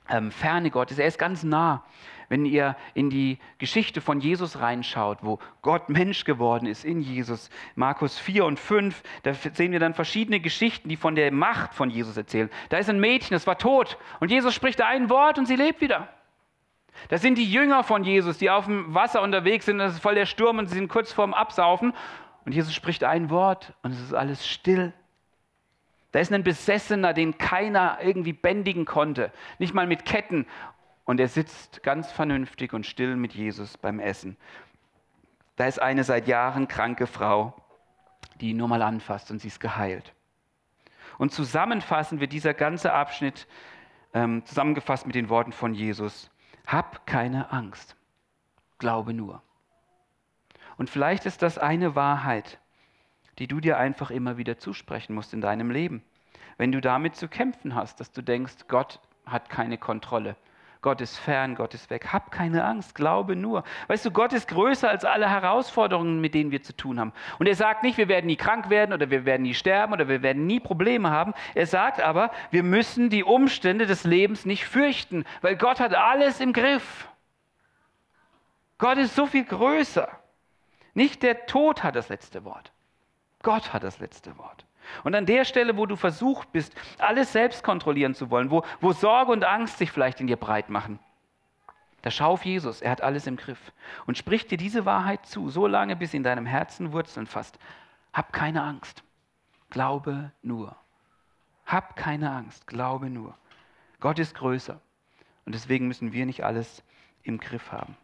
ähm, 0.08 0.30
Ferne 0.30 0.70
Gottes, 0.70 0.98
er 0.98 1.06
ist 1.06 1.18
ganz 1.18 1.42
nah. 1.42 1.84
Wenn 2.30 2.44
ihr 2.44 2.76
in 2.92 3.08
die 3.08 3.38
Geschichte 3.56 4.02
von 4.02 4.20
Jesus 4.20 4.60
reinschaut, 4.60 5.18
wo 5.22 5.38
Gott 5.62 5.88
Mensch 5.88 6.24
geworden 6.24 6.66
ist 6.66 6.84
in 6.84 7.00
Jesus, 7.00 7.48
Markus 7.74 8.18
4 8.18 8.44
und 8.44 8.58
5, 8.58 9.02
da 9.22 9.32
sehen 9.32 9.72
wir 9.72 9.80
dann 9.80 9.94
verschiedene 9.94 10.38
Geschichten, 10.38 10.90
die 10.90 10.96
von 10.96 11.14
der 11.14 11.32
Macht 11.32 11.72
von 11.74 11.88
Jesus 11.88 12.16
erzählen. 12.18 12.50
Da 12.68 12.76
ist 12.76 12.90
ein 12.90 13.00
Mädchen, 13.00 13.34
das 13.34 13.46
war 13.46 13.56
tot 13.56 13.96
und 14.20 14.30
Jesus 14.30 14.54
spricht 14.54 14.82
ein 14.82 15.08
Wort 15.08 15.38
und 15.38 15.46
sie 15.46 15.56
lebt 15.56 15.80
wieder. 15.80 16.08
Das 17.08 17.22
sind 17.22 17.38
die 17.38 17.50
Jünger 17.50 17.84
von 17.84 18.04
Jesus, 18.04 18.38
die 18.38 18.50
auf 18.50 18.66
dem 18.66 18.94
Wasser 18.94 19.22
unterwegs 19.22 19.66
sind, 19.66 19.78
das 19.78 19.94
ist 19.94 20.02
voll 20.02 20.14
der 20.14 20.26
Sturm 20.26 20.58
und 20.58 20.66
sie 20.66 20.74
sind 20.74 20.88
kurz 20.88 21.12
vorm 21.12 21.34
Absaufen 21.34 21.94
und 22.44 22.52
Jesus 22.52 22.74
spricht 22.74 23.04
ein 23.04 23.30
Wort 23.30 23.74
und 23.82 23.92
es 23.92 24.00
ist 24.00 24.14
alles 24.14 24.46
still. 24.46 24.92
Da 26.12 26.20
ist 26.20 26.32
ein 26.32 26.44
Besessener, 26.44 27.12
den 27.12 27.38
keiner 27.38 27.98
irgendwie 28.02 28.32
bändigen 28.32 28.84
konnte, 28.84 29.32
nicht 29.58 29.74
mal 29.74 29.86
mit 29.86 30.04
Ketten 30.04 30.46
und 31.04 31.20
er 31.20 31.28
sitzt 31.28 31.82
ganz 31.82 32.10
vernünftig 32.10 32.72
und 32.72 32.84
still 32.84 33.16
mit 33.16 33.34
Jesus 33.34 33.78
beim 33.78 34.00
Essen. 34.00 34.36
Da 35.56 35.66
ist 35.66 35.80
eine 35.80 36.04
seit 36.04 36.28
Jahren 36.28 36.68
kranke 36.68 37.06
Frau, 37.06 37.54
die 38.40 38.50
ihn 38.50 38.56
nur 38.56 38.68
mal 38.68 38.82
anfasst 38.82 39.30
und 39.30 39.40
sie 39.40 39.48
ist 39.48 39.60
geheilt. 39.60 40.14
Und 41.18 41.32
zusammenfassen 41.32 42.20
wir 42.20 42.28
dieser 42.28 42.54
ganze 42.54 42.92
Abschnitt, 42.92 43.46
ähm, 44.14 44.44
zusammengefasst 44.44 45.06
mit 45.06 45.16
den 45.16 45.28
Worten 45.28 45.52
von 45.52 45.74
Jesus, 45.74 46.30
hab 46.68 47.06
keine 47.06 47.50
Angst, 47.50 47.96
glaube 48.78 49.14
nur. 49.14 49.42
Und 50.76 50.90
vielleicht 50.90 51.24
ist 51.24 51.40
das 51.40 51.56
eine 51.56 51.96
Wahrheit, 51.96 52.60
die 53.38 53.48
du 53.48 53.58
dir 53.58 53.78
einfach 53.78 54.10
immer 54.10 54.36
wieder 54.36 54.58
zusprechen 54.58 55.14
musst 55.14 55.32
in 55.32 55.40
deinem 55.40 55.70
Leben. 55.70 56.04
Wenn 56.58 56.70
du 56.70 56.82
damit 56.82 57.16
zu 57.16 57.26
kämpfen 57.26 57.74
hast, 57.74 58.00
dass 58.00 58.12
du 58.12 58.20
denkst, 58.20 58.68
Gott 58.68 59.00
hat 59.24 59.48
keine 59.48 59.78
Kontrolle, 59.78 60.36
Gott 60.80 61.00
ist 61.00 61.18
fern, 61.18 61.56
Gott 61.56 61.74
ist 61.74 61.90
weg. 61.90 62.12
Hab 62.12 62.30
keine 62.30 62.64
Angst, 62.64 62.94
glaube 62.94 63.34
nur. 63.34 63.64
Weißt 63.88 64.04
du, 64.04 64.12
Gott 64.12 64.32
ist 64.32 64.46
größer 64.46 64.88
als 64.88 65.04
alle 65.04 65.28
Herausforderungen, 65.28 66.20
mit 66.20 66.34
denen 66.34 66.52
wir 66.52 66.62
zu 66.62 66.76
tun 66.76 67.00
haben. 67.00 67.12
Und 67.40 67.46
er 67.46 67.56
sagt 67.56 67.82
nicht, 67.82 67.98
wir 67.98 68.08
werden 68.08 68.26
nie 68.26 68.36
krank 68.36 68.70
werden 68.70 68.92
oder 68.92 69.10
wir 69.10 69.24
werden 69.24 69.42
nie 69.42 69.54
sterben 69.54 69.92
oder 69.92 70.08
wir 70.08 70.22
werden 70.22 70.46
nie 70.46 70.60
Probleme 70.60 71.10
haben. 71.10 71.34
Er 71.54 71.66
sagt 71.66 72.00
aber, 72.00 72.30
wir 72.50 72.62
müssen 72.62 73.10
die 73.10 73.24
Umstände 73.24 73.86
des 73.86 74.04
Lebens 74.04 74.46
nicht 74.46 74.66
fürchten, 74.66 75.24
weil 75.40 75.56
Gott 75.56 75.80
hat 75.80 75.94
alles 75.94 76.38
im 76.38 76.52
Griff. 76.52 77.08
Gott 78.78 78.98
ist 78.98 79.16
so 79.16 79.26
viel 79.26 79.44
größer. 79.44 80.08
Nicht 80.94 81.24
der 81.24 81.46
Tod 81.46 81.82
hat 81.82 81.96
das 81.96 82.08
letzte 82.08 82.44
Wort. 82.44 82.72
Gott 83.42 83.72
hat 83.72 83.82
das 83.82 83.98
letzte 83.98 84.38
Wort. 84.38 84.64
Und 85.04 85.14
an 85.14 85.26
der 85.26 85.44
Stelle, 85.44 85.76
wo 85.76 85.86
du 85.86 85.96
versucht 85.96 86.52
bist, 86.52 86.74
alles 86.98 87.32
selbst 87.32 87.62
kontrollieren 87.62 88.14
zu 88.14 88.30
wollen, 88.30 88.50
wo, 88.50 88.62
wo 88.80 88.92
Sorge 88.92 89.32
und 89.32 89.44
Angst 89.44 89.78
sich 89.78 89.90
vielleicht 89.90 90.20
in 90.20 90.26
dir 90.26 90.36
breit 90.36 90.68
machen, 90.68 90.98
da 92.02 92.10
schau 92.10 92.32
auf 92.32 92.44
Jesus, 92.44 92.80
er 92.80 92.92
hat 92.92 93.02
alles 93.02 93.26
im 93.26 93.36
Griff. 93.36 93.72
Und 94.06 94.16
sprich 94.16 94.46
dir 94.46 94.56
diese 94.56 94.86
Wahrheit 94.86 95.26
zu, 95.26 95.50
so 95.50 95.66
lange, 95.66 95.96
bis 95.96 96.14
in 96.14 96.22
deinem 96.22 96.46
Herzen 96.46 96.92
Wurzeln 96.92 97.26
fasst. 97.26 97.58
Hab 98.12 98.32
keine 98.32 98.62
Angst, 98.62 99.02
glaube 99.70 100.32
nur. 100.42 100.76
Hab 101.66 101.96
keine 101.96 102.30
Angst, 102.30 102.66
glaube 102.66 103.10
nur. 103.10 103.36
Gott 104.00 104.18
ist 104.18 104.34
größer. 104.34 104.80
Und 105.44 105.54
deswegen 105.54 105.88
müssen 105.88 106.12
wir 106.12 106.24
nicht 106.24 106.44
alles 106.44 106.82
im 107.24 107.38
Griff 107.38 107.72
haben. 107.72 107.96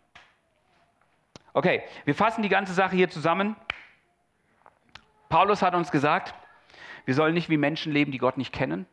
Okay, 1.53 1.85
wir 2.05 2.17
fassen 2.17 2.43
die 2.43 2.49
ganze 2.49 2.75
Sache 2.75 2.97
hier 2.97 3.09
zusammen. 3.09 3.55
Paulus 5.29 5.63
hat 5.63 5.75
uns 5.75 5.91
gesagt, 5.91 6.35
wir 7.05 7.15
sollen 7.15 7.35
nicht 7.35 7.49
wie 7.49 7.57
Menschen 7.57 7.93
leben, 7.93 8.13
die 8.13 8.19
Gott 8.19 8.39
nicht 8.39 8.53
kennen. 8.53 8.87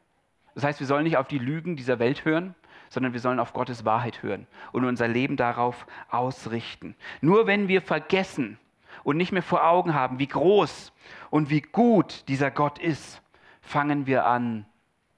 Das 0.55 0.63
heißt, 0.63 0.79
wir 0.79 0.87
sollen 0.87 1.03
nicht 1.03 1.17
auf 1.17 1.27
die 1.27 1.37
Lügen 1.37 1.75
dieser 1.75 1.99
Welt 1.99 2.25
hören, 2.25 2.55
sondern 2.89 3.13
wir 3.13 3.21
sollen 3.21 3.39
auf 3.39 3.53
Gottes 3.53 3.85
Wahrheit 3.85 4.21
hören 4.21 4.47
und 4.73 4.83
unser 4.83 5.07
Leben 5.07 5.37
darauf 5.37 5.87
ausrichten. 6.09 6.95
Nur 7.21 7.47
wenn 7.47 7.69
wir 7.69 7.81
vergessen 7.81 8.59
und 9.03 9.15
nicht 9.15 9.31
mehr 9.31 9.43
vor 9.43 9.65
Augen 9.65 9.93
haben, 9.93 10.19
wie 10.19 10.27
groß 10.27 10.91
und 11.29 11.49
wie 11.49 11.61
gut 11.61 12.27
dieser 12.27 12.51
Gott 12.51 12.79
ist, 12.79 13.21
fangen 13.61 14.07
wir 14.07 14.25
an, 14.25 14.65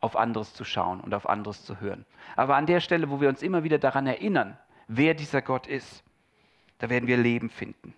auf 0.01 0.15
anderes 0.15 0.53
zu 0.53 0.65
schauen 0.65 0.99
und 0.99 1.13
auf 1.13 1.27
anderes 1.27 1.65
zu 1.65 1.79
hören. 1.79 2.05
Aber 2.35 2.55
an 2.57 2.67
der 2.67 2.79
Stelle, 2.79 3.09
wo 3.09 3.21
wir 3.21 3.29
uns 3.29 3.41
immer 3.41 3.63
wieder 3.63 3.79
daran 3.79 4.05
erinnern, 4.05 4.57
wer 4.87 5.15
dieser 5.15 5.41
Gott 5.41 5.65
ist, 5.65 6.03
da 6.77 6.89
werden 6.89 7.07
wir 7.07 7.17
Leben 7.17 7.49
finden. 7.49 7.95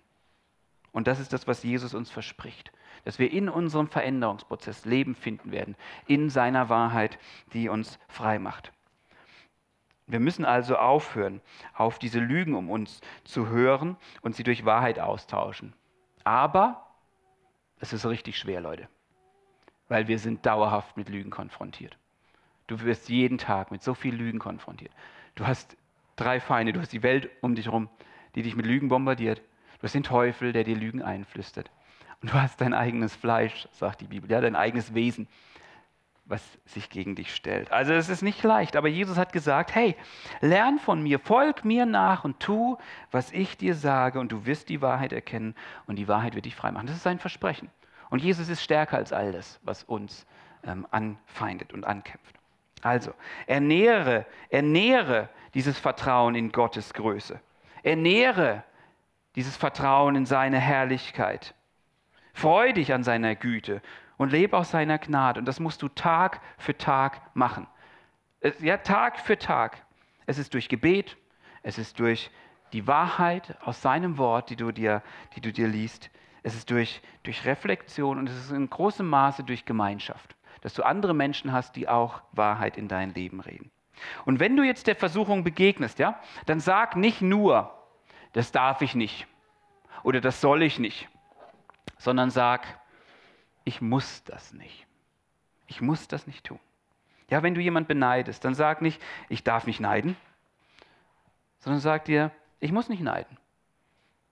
Und 0.92 1.06
das 1.06 1.20
ist 1.20 1.32
das, 1.32 1.46
was 1.46 1.62
Jesus 1.64 1.92
uns 1.92 2.10
verspricht 2.10 2.72
dass 3.04 3.18
wir 3.18 3.30
in 3.30 3.48
unserem 3.48 3.88
Veränderungsprozess 3.88 4.84
Leben 4.84 5.14
finden 5.14 5.52
werden, 5.52 5.76
in 6.06 6.30
seiner 6.30 6.68
Wahrheit, 6.68 7.18
die 7.52 7.68
uns 7.68 7.98
frei 8.08 8.38
macht. 8.38 8.72
Wir 10.06 10.20
müssen 10.20 10.44
also 10.44 10.76
aufhören, 10.76 11.40
auf 11.74 11.98
diese 11.98 12.20
Lügen 12.20 12.54
um 12.54 12.70
uns 12.70 13.00
zu 13.24 13.48
hören 13.48 13.96
und 14.22 14.36
sie 14.36 14.44
durch 14.44 14.64
Wahrheit 14.64 15.00
austauschen. 15.00 15.72
Aber 16.22 16.86
es 17.80 17.92
ist 17.92 18.06
richtig 18.06 18.38
schwer, 18.38 18.60
Leute, 18.60 18.88
weil 19.88 20.06
wir 20.06 20.18
sind 20.18 20.46
dauerhaft 20.46 20.96
mit 20.96 21.08
Lügen 21.08 21.30
konfrontiert. 21.30 21.98
Du 22.68 22.80
wirst 22.80 23.08
jeden 23.08 23.38
Tag 23.38 23.70
mit 23.70 23.82
so 23.82 23.94
vielen 23.94 24.18
Lügen 24.18 24.38
konfrontiert. 24.38 24.92
Du 25.34 25.46
hast 25.46 25.76
drei 26.16 26.40
Feinde, 26.40 26.72
du 26.72 26.80
hast 26.80 26.92
die 26.92 27.02
Welt 27.02 27.30
um 27.40 27.54
dich 27.54 27.66
herum, 27.66 27.88
die 28.34 28.42
dich 28.42 28.56
mit 28.56 28.66
Lügen 28.66 28.88
bombardiert. 28.88 29.42
Du 29.78 29.84
hast 29.84 29.94
den 29.94 30.02
Teufel, 30.02 30.52
der 30.52 30.64
dir 30.64 30.76
Lügen 30.76 31.02
einflüstert. 31.02 31.70
Und 32.22 32.32
du 32.32 32.34
hast 32.34 32.60
dein 32.60 32.74
eigenes 32.74 33.14
Fleisch, 33.14 33.68
sagt 33.72 34.00
die 34.00 34.06
Bibel, 34.06 34.30
ja, 34.30 34.40
dein 34.40 34.56
eigenes 34.56 34.94
Wesen, 34.94 35.28
was 36.24 36.42
sich 36.64 36.90
gegen 36.90 37.14
dich 37.14 37.34
stellt. 37.34 37.70
Also 37.70 37.92
es 37.92 38.08
ist 38.08 38.22
nicht 38.22 38.42
leicht, 38.42 38.76
aber 38.76 38.88
Jesus 38.88 39.16
hat 39.16 39.32
gesagt, 39.32 39.74
hey, 39.74 39.96
lern 40.40 40.78
von 40.78 41.02
mir, 41.02 41.20
folg 41.20 41.64
mir 41.64 41.86
nach 41.86 42.24
und 42.24 42.40
tu, 42.40 42.78
was 43.12 43.30
ich 43.32 43.56
dir 43.56 43.74
sage 43.74 44.18
und 44.18 44.32
du 44.32 44.44
wirst 44.44 44.68
die 44.68 44.82
Wahrheit 44.82 45.12
erkennen 45.12 45.54
und 45.86 45.96
die 45.96 46.08
Wahrheit 46.08 46.34
wird 46.34 46.46
dich 46.46 46.56
frei 46.56 46.72
machen. 46.72 46.88
Das 46.88 46.96
ist 46.96 47.04
sein 47.04 47.20
Versprechen. 47.20 47.70
Und 48.10 48.22
Jesus 48.22 48.48
ist 48.48 48.62
stärker 48.62 48.96
als 48.96 49.12
all 49.12 49.32
das, 49.32 49.60
was 49.62 49.84
uns 49.84 50.26
ähm, 50.64 50.86
anfeindet 50.90 51.72
und 51.72 51.84
ankämpft. 51.84 52.36
Also, 52.82 53.12
ernähre, 53.46 54.26
ernähre 54.50 55.28
dieses 55.54 55.78
Vertrauen 55.78 56.34
in 56.34 56.52
Gottes 56.52 56.92
Größe. 56.92 57.40
Ernähre 57.82 58.62
dieses 59.34 59.56
Vertrauen 59.56 60.16
in 60.16 60.26
seine 60.26 60.58
Herrlichkeit. 60.58 61.54
Freu 62.36 62.74
dich 62.74 62.92
an 62.92 63.02
seiner 63.02 63.34
Güte 63.34 63.80
und 64.18 64.30
lebe 64.30 64.58
aus 64.58 64.70
seiner 64.70 64.98
Gnade. 64.98 65.40
Und 65.40 65.46
das 65.46 65.58
musst 65.58 65.80
du 65.80 65.88
Tag 65.88 66.42
für 66.58 66.76
Tag 66.76 67.34
machen. 67.34 67.66
Ja, 68.60 68.76
Tag 68.76 69.18
für 69.20 69.38
Tag. 69.38 69.82
Es 70.26 70.36
ist 70.36 70.52
durch 70.52 70.68
Gebet, 70.68 71.16
es 71.62 71.78
ist 71.78 71.98
durch 71.98 72.30
die 72.74 72.86
Wahrheit 72.86 73.56
aus 73.62 73.80
seinem 73.80 74.18
Wort, 74.18 74.50
die 74.50 74.56
du 74.56 74.70
dir, 74.70 75.02
die 75.34 75.40
du 75.40 75.50
dir 75.50 75.66
liest. 75.66 76.10
Es 76.42 76.54
ist 76.54 76.70
durch, 76.70 77.00
durch 77.22 77.46
Reflexion 77.46 78.18
und 78.18 78.28
es 78.28 78.36
ist 78.36 78.50
in 78.50 78.68
großem 78.68 79.08
Maße 79.08 79.42
durch 79.42 79.64
Gemeinschaft, 79.64 80.36
dass 80.60 80.74
du 80.74 80.82
andere 80.82 81.14
Menschen 81.14 81.52
hast, 81.52 81.74
die 81.74 81.88
auch 81.88 82.20
Wahrheit 82.32 82.76
in 82.76 82.86
dein 82.86 83.14
Leben 83.14 83.40
reden. 83.40 83.70
Und 84.26 84.40
wenn 84.40 84.58
du 84.58 84.62
jetzt 84.62 84.88
der 84.88 84.96
Versuchung 84.96 85.42
begegnest, 85.42 85.98
ja, 85.98 86.20
dann 86.44 86.60
sag 86.60 86.96
nicht 86.96 87.22
nur, 87.22 87.72
das 88.34 88.52
darf 88.52 88.82
ich 88.82 88.94
nicht 88.94 89.26
oder 90.02 90.20
das 90.20 90.42
soll 90.42 90.62
ich 90.62 90.78
nicht 90.78 91.08
sondern 91.98 92.30
sag, 92.30 92.66
ich 93.64 93.80
muss 93.80 94.24
das 94.24 94.52
nicht. 94.52 94.86
Ich 95.66 95.80
muss 95.80 96.08
das 96.08 96.26
nicht 96.26 96.44
tun. 96.44 96.60
Ja, 97.28 97.42
wenn 97.42 97.54
du 97.54 97.60
jemand 97.60 97.88
beneidest, 97.88 98.44
dann 98.44 98.54
sag 98.54 98.82
nicht, 98.82 99.02
ich 99.28 99.42
darf 99.42 99.66
nicht 99.66 99.80
neiden, 99.80 100.16
sondern 101.58 101.80
sag 101.80 102.04
dir, 102.04 102.30
ich 102.60 102.70
muss 102.70 102.88
nicht 102.88 103.02
neiden, 103.02 103.36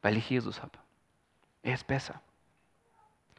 weil 0.03 0.17
ich 0.17 0.31
Jesus 0.31 0.63
habe. 0.63 0.79
Er 1.63 1.75
ist 1.75 1.87
besser. 1.87 2.21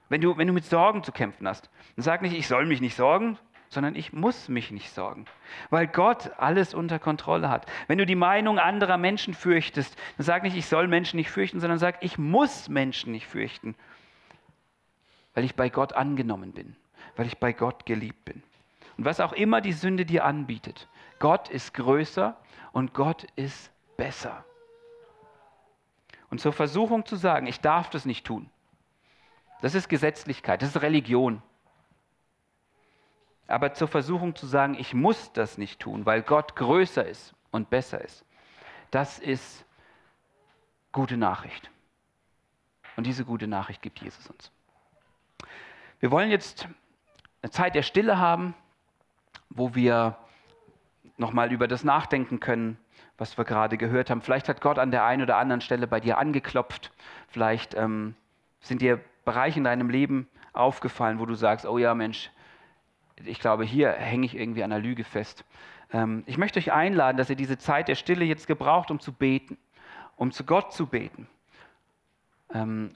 Wenn 0.09 0.21
du, 0.21 0.38
wenn 0.38 0.47
du 0.47 0.53
mit 0.53 0.65
Sorgen 0.65 1.03
zu 1.03 1.11
kämpfen 1.11 1.47
hast, 1.47 1.69
dann 1.95 2.03
sag 2.03 2.21
nicht, 2.21 2.36
ich 2.36 2.47
soll 2.47 2.65
mich 2.65 2.82
nicht 2.82 2.95
sorgen, 2.95 3.39
sondern 3.69 3.95
ich 3.95 4.13
muss 4.13 4.49
mich 4.49 4.71
nicht 4.71 4.91
sorgen, 4.91 5.26
weil 5.69 5.88
Gott 5.88 6.32
alles 6.38 6.73
unter 6.73 6.99
Kontrolle 6.99 7.49
hat. 7.49 7.65
Wenn 7.88 7.97
du 7.97 8.05
die 8.05 8.15
Meinung 8.15 8.59
anderer 8.59 8.97
Menschen 8.97 9.34
fürchtest, 9.34 9.97
dann 10.17 10.26
sag 10.26 10.43
nicht, 10.43 10.55
ich 10.55 10.67
soll 10.67 10.88
Menschen 10.88 11.17
nicht 11.17 11.32
fürchten, 11.32 11.59
sondern 11.59 11.80
sag, 11.80 12.03
ich 12.03 12.17
muss 12.17 12.69
Menschen 12.69 13.11
nicht 13.11 13.28
fürchten, 13.28 13.76
weil 15.36 15.43
ich 15.43 15.55
bei 15.55 15.69
Gott 15.69 15.93
angenommen 15.93 16.53
bin, 16.53 16.75
weil 17.15 17.27
ich 17.27 17.38
bei 17.38 17.53
Gott 17.53 17.86
geliebt 17.86 18.25
bin. 18.25 18.41
Und 18.97 19.05
was 19.05 19.19
auch 19.19 19.33
immer 19.33 19.61
die 19.61 19.73
Sünde 19.73 20.05
dir 20.05 20.25
anbietet, 20.25 20.88
Gott 21.19 21.49
ist 21.49 21.73
größer 21.73 22.36
und 22.71 22.93
Gott 22.93 23.27
ist 23.36 23.71
besser. 23.97 24.43
Und 26.29 26.39
zur 26.39 26.53
Versuchung 26.53 27.05
zu 27.05 27.17
sagen, 27.17 27.45
ich 27.45 27.59
darf 27.59 27.89
das 27.89 28.05
nicht 28.05 28.25
tun, 28.25 28.49
das 29.61 29.75
ist 29.75 29.89
Gesetzlichkeit, 29.89 30.61
das 30.61 30.69
ist 30.69 30.81
Religion. 30.81 31.41
Aber 33.47 33.73
zur 33.73 33.88
Versuchung 33.88 34.36
zu 34.36 34.47
sagen, 34.47 34.75
ich 34.75 34.93
muss 34.93 35.31
das 35.33 35.57
nicht 35.57 35.79
tun, 35.79 36.05
weil 36.05 36.23
Gott 36.23 36.55
größer 36.55 37.05
ist 37.05 37.36
und 37.51 37.69
besser 37.69 38.01
ist, 38.03 38.25
das 38.89 39.19
ist 39.19 39.65
gute 40.91 41.17
Nachricht. 41.17 41.69
Und 42.95 43.05
diese 43.05 43.25
gute 43.25 43.47
Nachricht 43.47 43.81
gibt 43.81 43.99
Jesus 43.99 44.27
uns. 44.29 44.51
Wir 46.00 46.12
wollen 46.12 46.30
jetzt 46.30 46.68
eine 47.41 47.52
Zeit 47.52 47.76
der 47.76 47.84
Stille 47.84 48.20
haben, 48.20 48.54
wo 49.50 49.76
wir 49.76 50.18
nochmal 51.18 51.52
über 51.52 51.68
das 51.68 51.84
nachdenken 51.84 52.39
können, 52.39 52.78
was 53.18 53.38
wir 53.38 53.46
gerade 53.46 53.78
gehört 53.78 54.10
haben. 54.10 54.22
Vielleicht 54.22 54.50
hat 54.50 54.62
Gott 54.62 54.78
an 54.78 54.91
der 54.91 55.06
einen 55.06 55.22
oder 55.22 55.38
anderen 55.38 55.62
Stelle 55.62 55.88
bei 55.88 56.00
dir 56.00 56.18
angeklopft. 56.18 56.91
Vielleicht 57.30 57.74
ähm, 57.76 58.16
sind 58.60 58.82
dir 58.82 59.00
Bereiche 59.24 59.60
in 59.60 59.64
deinem 59.64 59.89
Leben 59.89 60.28
aufgefallen, 60.54 61.20
wo 61.20 61.26
du 61.26 61.36
sagst, 61.36 61.66
oh 61.66 61.78
ja 61.78 61.96
Mensch, 61.96 62.30
ich 63.24 63.39
glaube, 63.39 63.64
hier 63.64 63.91
hänge 63.91 64.26
ich 64.26 64.36
irgendwie 64.36 64.64
an 64.64 64.72
einer 64.72 64.82
Lüge 64.82 65.04
fest. 65.04 65.46
Ähm, 65.93 66.24
ich 66.26 66.38
möchte 66.38 66.60
euch 66.60 66.74
einladen, 66.74 67.18
dass 67.18 67.30
ihr 67.30 67.36
diese 67.36 67.58
Zeit 67.58 67.88
der 67.88 67.96
Stille 67.96 68.26
jetzt 68.26 68.48
gebraucht, 68.48 68.91
um 68.91 69.00
zu 69.00 69.14
beten, 69.14 69.58
um 70.18 70.32
zu 70.32 70.43
Gott 70.43 70.74
zu 70.74 70.88
beten. 70.88 71.28
Ähm, 72.54 72.91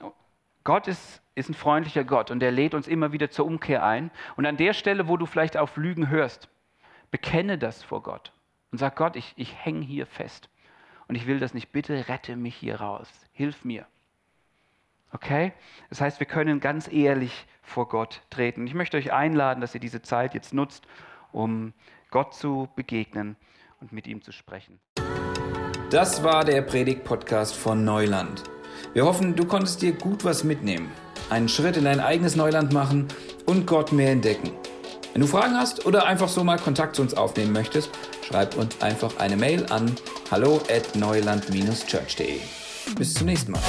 Gott 0.64 0.88
ist, 0.88 1.22
ist 1.34 1.48
ein 1.48 1.54
freundlicher 1.54 2.04
Gott 2.04 2.30
und 2.30 2.42
er 2.42 2.50
lädt 2.50 2.74
uns 2.74 2.86
immer 2.86 3.12
wieder 3.12 3.30
zur 3.30 3.46
Umkehr 3.46 3.84
ein. 3.84 4.10
Und 4.36 4.46
an 4.46 4.56
der 4.56 4.72
Stelle, 4.74 5.08
wo 5.08 5.16
du 5.16 5.26
vielleicht 5.26 5.56
auf 5.56 5.76
Lügen 5.76 6.08
hörst, 6.08 6.48
bekenne 7.10 7.58
das 7.58 7.82
vor 7.82 8.02
Gott 8.02 8.32
und 8.70 8.78
sag 8.78 8.96
Gott, 8.96 9.16
ich, 9.16 9.32
ich 9.36 9.54
hänge 9.54 9.84
hier 9.84 10.06
fest 10.06 10.48
und 11.08 11.14
ich 11.14 11.26
will 11.26 11.40
das 11.40 11.54
nicht. 11.54 11.72
Bitte 11.72 12.08
rette 12.08 12.36
mich 12.36 12.54
hier 12.54 12.80
raus. 12.80 13.08
Hilf 13.32 13.64
mir. 13.64 13.86
Okay? 15.12 15.52
Das 15.88 16.00
heißt, 16.00 16.20
wir 16.20 16.26
können 16.26 16.60
ganz 16.60 16.90
ehrlich 16.90 17.46
vor 17.62 17.88
Gott 17.88 18.22
treten. 18.30 18.66
Ich 18.66 18.74
möchte 18.74 18.96
euch 18.96 19.12
einladen, 19.12 19.60
dass 19.60 19.74
ihr 19.74 19.80
diese 19.80 20.02
Zeit 20.02 20.34
jetzt 20.34 20.54
nutzt, 20.54 20.86
um 21.32 21.72
Gott 22.10 22.34
zu 22.34 22.68
begegnen 22.76 23.36
und 23.80 23.92
mit 23.92 24.06
ihm 24.06 24.22
zu 24.22 24.32
sprechen. 24.32 24.78
Das 25.90 26.22
war 26.22 26.44
der 26.44 26.62
Predigt-Podcast 26.62 27.56
von 27.56 27.84
Neuland. 27.84 28.44
Wir 28.92 29.04
hoffen, 29.04 29.36
du 29.36 29.44
konntest 29.44 29.82
dir 29.82 29.92
gut 29.92 30.24
was 30.24 30.42
mitnehmen, 30.42 30.90
einen 31.28 31.48
Schritt 31.48 31.76
in 31.76 31.84
dein 31.84 32.00
eigenes 32.00 32.34
Neuland 32.34 32.72
machen 32.72 33.06
und 33.46 33.66
Gott 33.66 33.92
mehr 33.92 34.10
entdecken. 34.10 34.50
Wenn 35.12 35.22
du 35.22 35.28
Fragen 35.28 35.56
hast 35.56 35.86
oder 35.86 36.06
einfach 36.06 36.28
so 36.28 36.42
mal 36.42 36.58
Kontakt 36.58 36.96
zu 36.96 37.02
uns 37.02 37.14
aufnehmen 37.14 37.52
möchtest, 37.52 37.90
schreib 38.26 38.56
uns 38.56 38.80
einfach 38.80 39.16
eine 39.18 39.36
Mail 39.36 39.66
an 39.70 39.94
hallo 40.30 40.60
at 40.68 40.96
neuland-church.de. 40.96 42.40
Bis 42.96 43.14
zum 43.14 43.26
nächsten 43.26 43.52
Mal. 43.52 43.62